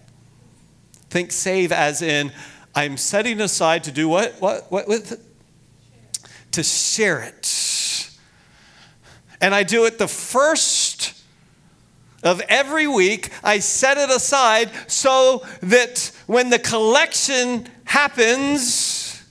Think 1.11 1.31
save 1.31 1.71
as 1.71 2.01
in, 2.01 2.31
I'm 2.73 2.97
setting 2.97 3.39
aside 3.39 3.83
to 3.85 3.91
do 3.91 4.09
what? 4.09 4.33
What? 4.39 4.71
What 4.71 4.87
with? 4.87 5.23
To 6.51 6.63
share 6.63 7.21
it. 7.21 8.09
And 9.39 9.53
I 9.53 9.63
do 9.63 9.85
it 9.85 9.99
the 9.99 10.07
first 10.07 11.13
of 12.23 12.41
every 12.49 12.87
week. 12.87 13.29
I 13.43 13.59
set 13.59 13.97
it 13.97 14.09
aside 14.09 14.71
so 14.87 15.45
that 15.61 16.11
when 16.25 16.49
the 16.49 16.59
collection 16.59 17.69
happens, 17.83 19.23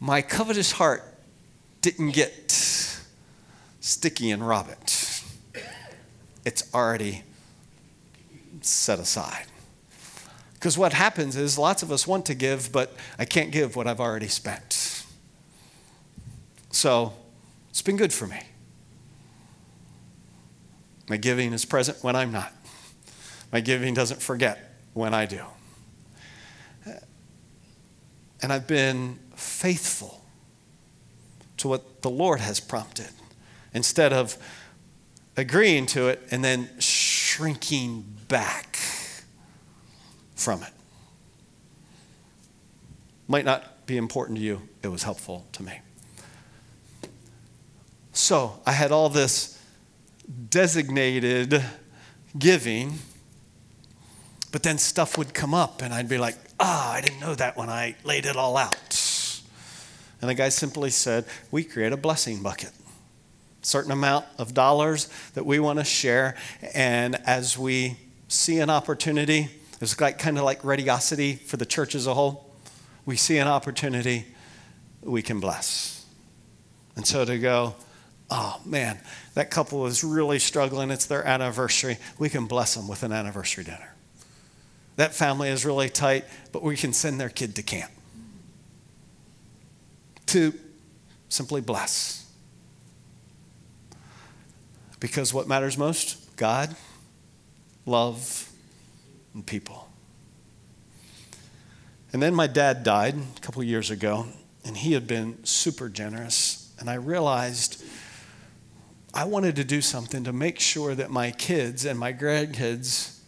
my 0.00 0.22
covetous 0.22 0.72
heart 0.72 1.07
didn't 1.80 2.10
get 2.10 2.50
sticky 3.80 4.30
and 4.30 4.46
rob 4.46 4.68
it. 4.68 5.22
It's 6.44 6.72
already 6.74 7.22
set 8.60 8.98
aside. 8.98 9.46
Because 10.54 10.76
what 10.76 10.92
happens 10.92 11.36
is 11.36 11.56
lots 11.56 11.82
of 11.82 11.92
us 11.92 12.06
want 12.06 12.26
to 12.26 12.34
give, 12.34 12.72
but 12.72 12.94
I 13.18 13.24
can't 13.24 13.52
give 13.52 13.76
what 13.76 13.86
I've 13.86 14.00
already 14.00 14.28
spent. 14.28 15.04
So 16.70 17.12
It's 17.78 17.82
been 17.84 17.96
good 17.96 18.12
for 18.12 18.26
me. 18.26 18.40
My 21.08 21.16
giving 21.16 21.52
is 21.52 21.64
present 21.64 22.02
when 22.02 22.16
I'm 22.16 22.32
not. 22.32 22.52
My 23.52 23.60
giving 23.60 23.94
doesn't 23.94 24.20
forget 24.20 24.74
when 24.94 25.14
I 25.14 25.26
do. 25.26 25.42
And 28.42 28.52
I've 28.52 28.66
been 28.66 29.20
faithful 29.36 30.17
to 31.58 31.68
what 31.68 32.02
the 32.02 32.10
Lord 32.10 32.40
has 32.40 32.60
prompted 32.60 33.10
instead 33.74 34.12
of 34.12 34.36
agreeing 35.36 35.86
to 35.86 36.08
it 36.08 36.20
and 36.30 36.44
then 36.44 36.68
shrinking 36.80 38.04
back 38.28 38.76
from 40.34 40.62
it. 40.62 40.72
Might 43.26 43.44
not 43.44 43.86
be 43.86 43.96
important 43.96 44.38
to 44.38 44.44
you, 44.44 44.62
it 44.82 44.88
was 44.88 45.02
helpful 45.02 45.46
to 45.52 45.62
me. 45.62 45.80
So 48.12 48.60
I 48.66 48.72
had 48.72 48.90
all 48.90 49.08
this 49.08 49.62
designated 50.50 51.64
giving, 52.38 52.94
but 54.50 54.62
then 54.62 54.78
stuff 54.78 55.16
would 55.16 55.34
come 55.34 55.54
up 55.54 55.82
and 55.82 55.94
I'd 55.94 56.08
be 56.08 56.18
like, 56.18 56.36
ah, 56.58 56.92
I 56.94 57.00
didn't 57.00 57.20
know 57.20 57.34
that 57.34 57.56
when 57.56 57.68
I 57.68 57.94
laid 58.04 58.26
it 58.26 58.36
all 58.36 58.56
out. 58.56 59.07
And 60.20 60.28
the 60.28 60.34
guy 60.34 60.48
simply 60.48 60.90
said, 60.90 61.24
we 61.50 61.64
create 61.64 61.92
a 61.92 61.96
blessing 61.96 62.42
bucket. 62.42 62.72
Certain 63.62 63.90
amount 63.90 64.24
of 64.38 64.54
dollars 64.54 65.08
that 65.34 65.44
we 65.44 65.58
want 65.58 65.78
to 65.78 65.84
share, 65.84 66.36
and 66.74 67.16
as 67.26 67.58
we 67.58 67.96
see 68.28 68.58
an 68.58 68.70
opportunity, 68.70 69.48
it's 69.80 70.00
like 70.00 70.18
kind 70.18 70.38
of 70.38 70.44
like 70.44 70.64
religiosity 70.64 71.34
for 71.34 71.56
the 71.56 71.66
church 71.66 71.94
as 71.94 72.06
a 72.06 72.14
whole. 72.14 72.52
We 73.04 73.16
see 73.16 73.38
an 73.38 73.48
opportunity, 73.48 74.26
we 75.02 75.22
can 75.22 75.40
bless. 75.40 76.04
And 76.96 77.06
so 77.06 77.24
to 77.24 77.38
go, 77.38 77.74
oh 78.30 78.60
man, 78.64 78.98
that 79.34 79.50
couple 79.50 79.86
is 79.86 80.02
really 80.02 80.38
struggling. 80.38 80.90
It's 80.90 81.06
their 81.06 81.26
anniversary. 81.26 81.98
We 82.18 82.28
can 82.28 82.46
bless 82.46 82.74
them 82.74 82.88
with 82.88 83.02
an 83.02 83.12
anniversary 83.12 83.64
dinner. 83.64 83.94
That 84.96 85.14
family 85.14 85.48
is 85.48 85.64
really 85.64 85.88
tight, 85.88 86.24
but 86.52 86.62
we 86.62 86.76
can 86.76 86.92
send 86.92 87.20
their 87.20 87.28
kid 87.28 87.54
to 87.56 87.62
camp. 87.62 87.92
To 90.28 90.52
simply 91.28 91.60
bless. 91.60 92.30
Because 95.00 95.32
what 95.32 95.48
matters 95.48 95.78
most? 95.78 96.36
God, 96.36 96.74
love, 97.86 98.50
and 99.34 99.46
people. 99.46 99.88
And 102.12 102.22
then 102.22 102.34
my 102.34 102.46
dad 102.46 102.82
died 102.82 103.14
a 103.14 103.40
couple 103.40 103.62
years 103.62 103.90
ago, 103.90 104.26
and 104.64 104.76
he 104.76 104.92
had 104.92 105.06
been 105.06 105.44
super 105.44 105.88
generous. 105.88 106.72
And 106.78 106.88
I 106.88 106.94
realized 106.94 107.82
I 109.14 109.24
wanted 109.24 109.56
to 109.56 109.64
do 109.64 109.80
something 109.80 110.24
to 110.24 110.32
make 110.32 110.60
sure 110.60 110.94
that 110.94 111.10
my 111.10 111.30
kids 111.30 111.84
and 111.84 111.98
my 111.98 112.12
grandkids 112.12 113.18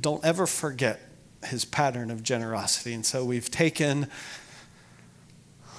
don't 0.00 0.24
ever 0.24 0.46
forget 0.46 1.00
his 1.44 1.64
pattern 1.64 2.10
of 2.10 2.22
generosity. 2.22 2.92
And 2.92 3.04
so 3.04 3.24
we've 3.24 3.50
taken 3.50 4.08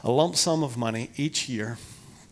a 0.03 0.11
lump 0.11 0.35
sum 0.35 0.63
of 0.63 0.77
money 0.77 1.11
each 1.15 1.47
year, 1.47 1.77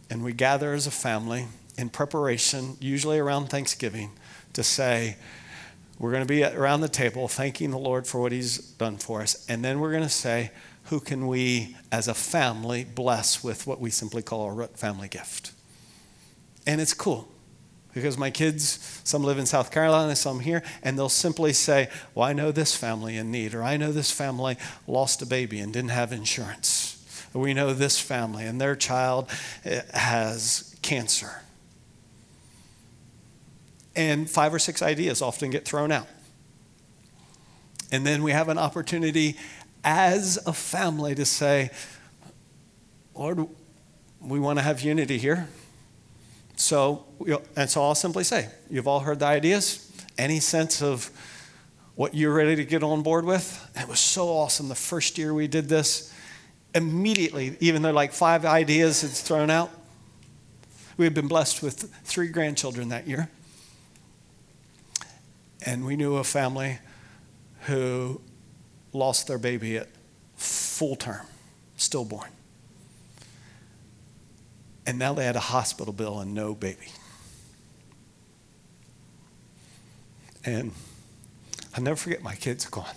and 0.10 0.24
we 0.24 0.34
gather 0.34 0.74
as 0.74 0.88
a 0.88 0.92
family 0.92 1.48
in 1.78 1.90
preparation, 1.90 2.78
usually 2.80 3.20
around 3.20 3.48
Thanksgiving, 3.48 4.12
to 4.54 4.64
say, 4.64 5.18
we're 6.00 6.12
going 6.12 6.26
to 6.26 6.28
be 6.28 6.44
around 6.44 6.82
the 6.82 6.90
table 6.90 7.28
thanking 7.28 7.72
the 7.72 7.78
Lord 7.78 8.08
for 8.08 8.22
what 8.22 8.32
He's 8.32 8.58
done 8.58 8.98
for 8.98 9.22
us. 9.22 9.46
And 9.50 9.64
then 9.64 9.80
we're 9.80 9.92
going 9.92 10.04
to 10.04 10.10
say, 10.10 10.52
who 10.86 11.00
can 11.00 11.28
we 11.28 11.76
as 11.92 12.08
a 12.08 12.14
family 12.14 12.84
bless 12.84 13.44
with 13.44 13.68
what 13.68 13.80
we 13.80 13.90
simply 13.90 14.22
call 14.22 14.60
a 14.60 14.68
family 14.70 15.08
gift? 15.08 15.52
And 16.66 16.82
it's 16.82 16.94
cool 16.94 17.28
because 17.94 18.18
my 18.18 18.32
kids, 18.32 19.02
some 19.04 19.24
live 19.24 19.38
in 19.38 19.46
South 19.46 19.72
Carolina, 19.72 20.16
some 20.16 20.40
here, 20.40 20.64
and 20.84 20.98
they'll 20.98 21.10
simply 21.10 21.54
say, 21.54 21.90
Well, 22.16 22.26
I 22.26 22.34
know 22.34 22.52
this 22.52 22.76
family 22.76 23.18
in 23.18 23.30
need, 23.30 23.54
or 23.54 23.62
I 23.62 23.78
know 23.78 23.92
this 23.92 24.12
family 24.12 24.58
lost 24.88 25.22
a 25.22 25.26
baby 25.26 25.60
and 25.60 25.74
didn't 25.74 25.90
have 25.90 26.12
insurance. 26.12 26.99
We 27.34 27.54
know 27.54 27.74
this 27.74 28.00
family 28.00 28.46
and 28.46 28.60
their 28.60 28.76
child 28.76 29.30
eh, 29.64 29.82
has 29.94 30.76
cancer. 30.82 31.42
And 33.96 34.30
five 34.30 34.54
or 34.54 34.60
six 34.60 34.82
ideas 34.82 35.22
often 35.22 35.50
get 35.50 35.66
thrown 35.66 35.92
out. 35.92 36.08
And 37.92 38.06
then 38.06 38.24
we 38.24 38.32
have 38.32 38.50
an 38.50 38.58
opportunity 38.58 39.36
as 39.84 40.38
a 40.46 40.54
family 40.54 41.16
to 41.16 41.26
say, 41.26 41.72
Lord, 43.16 43.48
we 44.22 44.40
want 44.40 44.60
to 44.60 44.64
have 44.64 44.82
unity 44.82 45.18
here. 45.18 45.48
So, 46.56 47.06
and 47.56 47.70
so 47.70 47.84
I'll 47.84 47.96
simply 47.96 48.24
say, 48.24 48.50
you've 48.70 48.88
all 48.88 49.00
heard 49.00 49.20
the 49.20 49.26
ideas. 49.26 49.92
Any 50.18 50.40
sense 50.40 50.82
of 50.82 51.10
what 51.96 52.14
you're 52.14 52.34
ready 52.34 52.56
to 52.58 52.66
get 52.66 52.84
on 52.84 53.02
board 53.02 53.26
with? 53.26 53.70
it 53.76 53.88
was 53.88 54.00
so 54.00 54.28
awesome. 54.28 54.70
The 54.70 54.76
first 54.76 55.18
year 55.18 55.34
we 55.34 55.48
did 55.48 55.70
this, 55.70 56.14
immediately, 56.76 57.58
even 57.60 57.82
though 57.82 57.92
like 57.92 58.14
five 58.14 58.46
ideas 58.46 59.02
had 59.02 59.12
thrown 59.12 59.50
out, 59.50 59.72
we 60.98 61.06
had 61.06 61.14
been 61.14 61.28
blessed 61.28 61.64
with 61.64 61.94
three 62.04 62.28
grandchildren 62.28 62.90
that 62.90 63.08
year. 63.08 63.30
And 65.66 65.86
we 65.86 65.96
knew 65.96 66.18
a 66.18 66.24
family 66.24 66.80
who 67.62 68.22
lost 68.94 69.28
their 69.28 69.38
baby 69.38 69.78
at 69.78 69.88
full 70.36 70.96
term, 70.96 71.26
stillborn. 71.78 72.30
And 74.86 74.98
now 74.98 75.14
they 75.14 75.26
had 75.26 75.36
a 75.36 75.42
hospital 75.42 75.94
bill 75.94 76.20
and 76.20 76.34
no 76.34 76.56
baby. 76.56 76.88
And 80.46 80.72
I'll 81.76 81.84
never 81.84 81.96
forget 81.96 82.24
my 82.24 82.36
kids 82.36 82.66
going, 82.66 82.88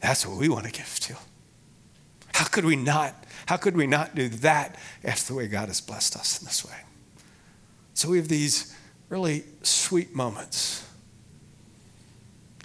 that's 0.00 0.26
what 0.26 0.38
we 0.38 0.48
want 0.48 0.66
to 0.66 0.70
give 0.72 1.00
to. 1.00 1.16
How 2.42 2.48
could 2.48 2.64
we 2.64 2.74
not? 2.74 3.14
How 3.46 3.56
could 3.56 3.76
we 3.76 3.86
not 3.86 4.16
do 4.16 4.28
that? 4.28 4.74
That's 5.00 5.28
the 5.28 5.34
way 5.34 5.46
God 5.46 5.68
has 5.68 5.80
blessed 5.80 6.16
us 6.16 6.40
in 6.40 6.44
this 6.44 6.64
way. 6.64 6.76
So 7.94 8.08
we 8.08 8.16
have 8.16 8.26
these 8.26 8.76
really 9.08 9.44
sweet 9.62 10.12
moments 10.12 10.84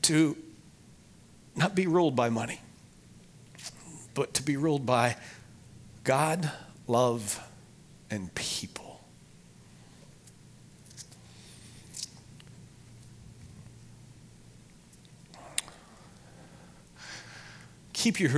to 0.01 0.35
not 1.55 1.75
be 1.75 1.85
ruled 1.85 2.15
by 2.15 2.29
money, 2.29 2.59
but 4.15 4.33
to 4.33 4.41
be 4.41 4.57
ruled 4.57 4.83
by 4.83 5.15
God, 6.03 6.49
love, 6.87 7.39
and 8.09 8.33
people. 8.33 9.05
Keep 17.93 18.19
your 18.19 18.31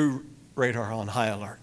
radar 0.56 0.92
on 0.92 1.08
high 1.08 1.28
alert. 1.28 1.60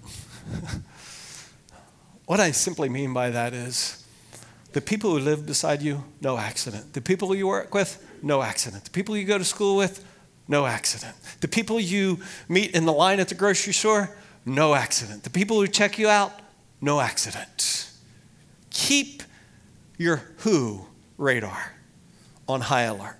what 2.26 2.41
I 2.41 2.51
simply 2.51 2.89
mean 2.89 3.12
by 3.12 3.30
that 3.30 3.53
is 3.53 4.05
the 4.72 4.80
people 4.80 5.11
who 5.11 5.18
live 5.18 5.47
beside 5.47 5.82
you, 5.82 6.05
no 6.20 6.37
accident. 6.37 6.93
The 6.93 7.01
people 7.01 7.34
you 7.34 7.47
work 7.47 7.74
with, 7.74 8.05
no 8.22 8.43
accident. 8.43 8.84
The 8.84 8.91
people 8.91 9.16
you 9.16 9.24
go 9.24 9.39
to 9.39 9.45
school 9.45 9.76
with, 9.76 10.05
no 10.49 10.66
accident. 10.66 11.14
The 11.41 11.49
people 11.49 11.80
you 11.80 12.20
meet 12.49 12.74
in 12.74 12.84
the 12.84 12.93
line 12.93 13.20
at 13.20 13.28
the 13.28 13.34
grocery 13.34 13.72
store, 13.72 14.16
no 14.45 14.74
accident. 14.74 15.22
The 15.22 15.30
people 15.30 15.61
who 15.61 15.66
check 15.66 15.99
you 15.99 16.09
out, 16.09 16.32
no 16.80 17.01
accident 17.01 17.87
keep 18.76 19.22
your 19.97 20.22
who 20.39 20.87
radar 21.16 21.72
on 22.47 22.61
high 22.61 22.82
alert. 22.82 23.16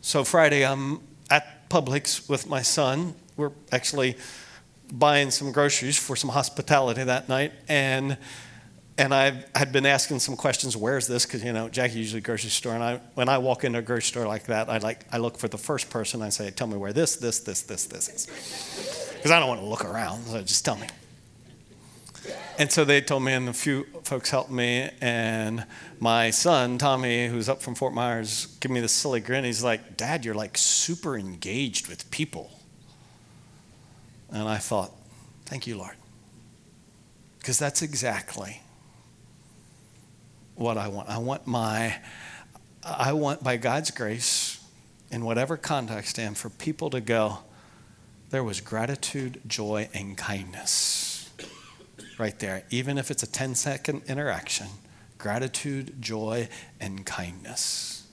So, 0.00 0.24
Friday, 0.24 0.64
I'm 0.64 1.00
at 1.30 1.61
Publix 1.72 2.28
with 2.28 2.46
my 2.46 2.60
son. 2.60 3.14
We're 3.38 3.52
actually 3.72 4.18
buying 4.92 5.30
some 5.30 5.52
groceries 5.52 5.98
for 5.98 6.16
some 6.16 6.28
hospitality 6.28 7.02
that 7.04 7.30
night. 7.30 7.52
And 7.66 8.18
and 8.98 9.14
I 9.14 9.42
had 9.54 9.72
been 9.72 9.86
asking 9.86 10.18
some 10.18 10.36
questions. 10.36 10.76
Where's 10.76 11.06
this? 11.06 11.24
Because 11.24 11.42
you 11.42 11.50
know 11.54 11.70
Jackie 11.70 11.98
usually 11.98 12.20
grocery 12.20 12.50
store, 12.50 12.74
and 12.74 12.84
I 12.84 13.00
when 13.14 13.30
I 13.30 13.38
walk 13.38 13.64
into 13.64 13.78
a 13.78 13.82
grocery 13.82 14.02
store 14.02 14.26
like 14.26 14.44
that, 14.46 14.68
I 14.68 14.78
like 14.78 15.06
I 15.10 15.16
look 15.16 15.38
for 15.38 15.48
the 15.48 15.56
first 15.56 15.88
person. 15.88 16.20
I 16.20 16.28
say, 16.28 16.50
"Tell 16.50 16.66
me 16.66 16.76
where 16.76 16.92
this, 16.92 17.16
this, 17.16 17.40
this, 17.40 17.62
this, 17.62 17.86
this 17.86 18.08
is," 18.08 18.26
because 19.14 19.30
I 19.30 19.40
don't 19.40 19.48
want 19.48 19.62
to 19.62 19.66
look 19.66 19.86
around. 19.86 20.26
So 20.26 20.42
just 20.42 20.62
tell 20.66 20.76
me. 20.76 20.88
And 22.58 22.70
so 22.70 22.84
they 22.84 23.00
told 23.00 23.22
me, 23.22 23.32
and 23.32 23.48
a 23.48 23.52
few 23.52 23.84
folks 24.04 24.30
helped 24.30 24.50
me. 24.50 24.90
And 25.00 25.64
my 26.00 26.30
son, 26.30 26.78
Tommy, 26.78 27.26
who's 27.28 27.48
up 27.48 27.62
from 27.62 27.74
Fort 27.74 27.94
Myers, 27.94 28.46
gave 28.60 28.70
me 28.70 28.80
this 28.80 28.92
silly 28.92 29.20
grin. 29.20 29.44
He's 29.44 29.64
like, 29.64 29.96
Dad, 29.96 30.24
you're 30.24 30.34
like 30.34 30.58
super 30.58 31.16
engaged 31.16 31.88
with 31.88 32.10
people. 32.10 32.50
And 34.30 34.48
I 34.48 34.58
thought, 34.58 34.92
Thank 35.46 35.66
you, 35.66 35.76
Lord. 35.76 35.96
Because 37.38 37.58
that's 37.58 37.82
exactly 37.82 38.62
what 40.54 40.78
I 40.78 40.88
want. 40.88 41.10
I 41.10 41.18
want 41.18 41.46
my, 41.46 41.98
I 42.82 43.12
want 43.12 43.44
by 43.44 43.58
God's 43.58 43.90
grace, 43.90 44.64
in 45.10 45.26
whatever 45.26 45.58
context 45.58 46.18
I 46.18 46.22
am, 46.22 46.32
for 46.32 46.48
people 46.48 46.88
to 46.90 47.02
go, 47.02 47.40
there 48.30 48.42
was 48.42 48.62
gratitude, 48.62 49.42
joy, 49.46 49.90
and 49.92 50.16
kindness 50.16 51.11
right 52.18 52.38
there, 52.38 52.64
even 52.70 52.98
if 52.98 53.10
it's 53.10 53.22
a 53.22 53.30
10 53.30 53.54
second 53.54 54.02
interaction 54.08 54.68
gratitude, 55.18 56.02
joy, 56.02 56.48
and 56.80 57.06
kindness. 57.06 58.04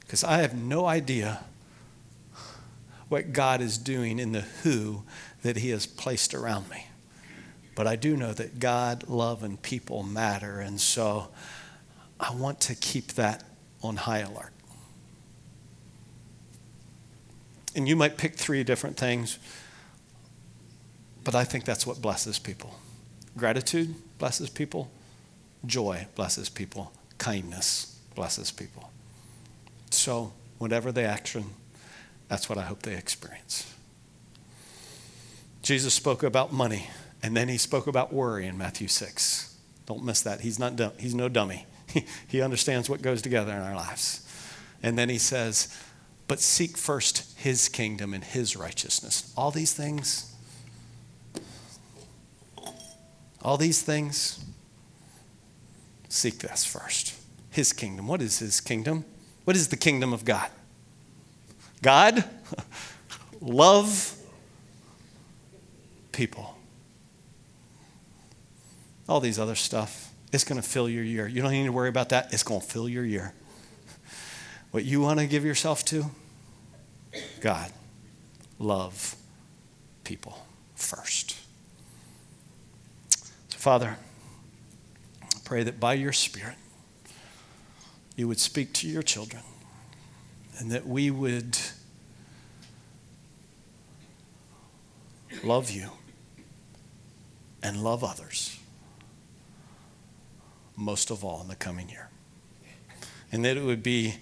Because 0.00 0.24
I 0.24 0.38
have 0.38 0.52
no 0.52 0.84
idea 0.86 1.44
what 3.08 3.32
God 3.32 3.60
is 3.60 3.78
doing 3.78 4.18
in 4.18 4.32
the 4.32 4.40
who 4.40 5.04
that 5.42 5.56
He 5.58 5.70
has 5.70 5.86
placed 5.86 6.34
around 6.34 6.68
me. 6.70 6.88
But 7.76 7.86
I 7.86 7.94
do 7.94 8.16
know 8.16 8.32
that 8.32 8.58
God, 8.58 9.08
love, 9.08 9.44
and 9.44 9.60
people 9.62 10.02
matter. 10.02 10.58
And 10.58 10.80
so 10.80 11.28
I 12.18 12.34
want 12.34 12.60
to 12.62 12.74
keep 12.74 13.12
that 13.12 13.44
on 13.82 13.96
high 13.96 14.20
alert. 14.20 14.52
And 17.76 17.88
you 17.88 17.96
might 17.96 18.16
pick 18.16 18.36
three 18.36 18.62
different 18.64 18.96
things, 18.96 19.38
but 21.24 21.34
I 21.34 21.44
think 21.44 21.64
that's 21.64 21.86
what 21.86 22.00
blesses 22.00 22.38
people. 22.38 22.78
Gratitude 23.36 23.94
blesses 24.18 24.50
people, 24.50 24.90
joy 25.66 26.06
blesses 26.14 26.48
people, 26.48 26.92
kindness 27.18 27.98
blesses 28.14 28.50
people. 28.50 28.90
So, 29.90 30.32
whatever 30.58 30.92
the 30.92 31.02
action, 31.02 31.46
that's 32.28 32.48
what 32.48 32.58
I 32.58 32.62
hope 32.62 32.82
they 32.82 32.94
experience. 32.94 33.72
Jesus 35.62 35.94
spoke 35.94 36.22
about 36.22 36.52
money, 36.52 36.88
and 37.22 37.36
then 37.36 37.48
he 37.48 37.56
spoke 37.56 37.86
about 37.86 38.12
worry 38.12 38.46
in 38.46 38.58
Matthew 38.58 38.86
6. 38.86 39.56
Don't 39.86 40.04
miss 40.04 40.20
that. 40.22 40.40
He's, 40.40 40.58
not 40.58 40.76
dumb. 40.76 40.92
He's 40.98 41.14
no 41.14 41.28
dummy. 41.28 41.66
he 42.28 42.42
understands 42.42 42.90
what 42.90 43.02
goes 43.02 43.22
together 43.22 43.52
in 43.52 43.60
our 43.60 43.74
lives. 43.74 44.20
And 44.82 44.98
then 44.98 45.08
he 45.08 45.18
says, 45.18 45.74
but 46.26 46.40
seek 46.40 46.76
first 46.76 47.38
his 47.38 47.68
kingdom 47.68 48.14
and 48.14 48.24
his 48.24 48.56
righteousness. 48.56 49.32
All 49.36 49.50
these 49.50 49.72
things, 49.72 50.33
all 53.44 53.58
these 53.58 53.82
things, 53.82 54.42
seek 56.08 56.38
this 56.38 56.64
first. 56.64 57.14
His 57.50 57.72
kingdom. 57.72 58.08
What 58.08 58.22
is 58.22 58.38
his 58.38 58.60
kingdom? 58.60 59.04
What 59.44 59.54
is 59.54 59.68
the 59.68 59.76
kingdom 59.76 60.12
of 60.12 60.24
God? 60.24 60.50
God, 61.82 62.24
love 63.40 64.16
people. 66.12 66.56
All 69.06 69.20
these 69.20 69.38
other 69.38 69.54
stuff, 69.54 70.10
it's 70.32 70.44
going 70.44 70.60
to 70.60 70.66
fill 70.66 70.88
your 70.88 71.04
year. 71.04 71.28
You 71.28 71.42
don't 71.42 71.52
need 71.52 71.64
to 71.64 71.72
worry 71.72 71.90
about 71.90 72.08
that. 72.08 72.32
It's 72.32 72.42
going 72.42 72.62
to 72.62 72.66
fill 72.66 72.88
your 72.88 73.04
year. 73.04 73.34
What 74.70 74.84
you 74.84 75.02
want 75.02 75.20
to 75.20 75.26
give 75.26 75.44
yourself 75.44 75.84
to? 75.86 76.06
God. 77.40 77.70
Love 78.58 79.14
people 80.04 80.46
first. 80.74 81.36
Father, 83.64 83.96
I 85.22 85.26
pray 85.46 85.62
that 85.62 85.80
by 85.80 85.94
your 85.94 86.12
Spirit, 86.12 86.56
you 88.14 88.28
would 88.28 88.38
speak 88.38 88.74
to 88.74 88.86
your 88.86 89.02
children 89.02 89.42
and 90.58 90.70
that 90.70 90.86
we 90.86 91.10
would 91.10 91.56
love 95.42 95.70
you 95.70 95.88
and 97.62 97.82
love 97.82 98.04
others 98.04 98.58
most 100.76 101.10
of 101.10 101.24
all 101.24 101.40
in 101.40 101.48
the 101.48 101.56
coming 101.56 101.88
year. 101.88 102.10
And 103.32 103.46
that 103.46 103.56
it 103.56 103.64
would 103.64 103.82
be 103.82 104.16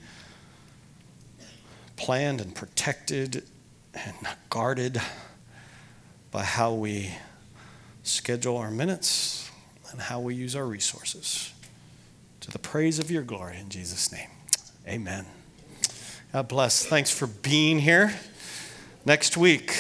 planned 1.97 2.41
and 2.41 2.55
protected 2.55 3.43
and 3.93 4.15
guarded 4.51 5.03
by 6.31 6.45
how 6.45 6.75
we 6.75 7.11
schedule 8.03 8.57
our 8.57 8.71
minutes 8.71 9.51
and 9.91 10.01
how 10.01 10.21
we 10.21 10.35
use 10.35 10.57
our 10.57 10.67
resources. 10.67 11.53
To 12.41 12.51
the 12.51 12.59
praise 12.59 12.99
of 12.99 13.11
your 13.11 13.23
glory 13.23 13.59
in 13.59 13.69
Jesus' 13.69 14.11
name. 14.11 14.29
Amen. 14.89 15.27
God 16.33 16.49
bless. 16.49 16.85
Thanks 16.85 17.11
for 17.11 17.27
being 17.27 17.79
here. 17.79 18.15
Next 19.05 19.37
week, 19.37 19.75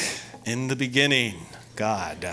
in 0.45 0.68
the 0.68 0.77
beginning, 0.77 1.47
God. 1.77 2.29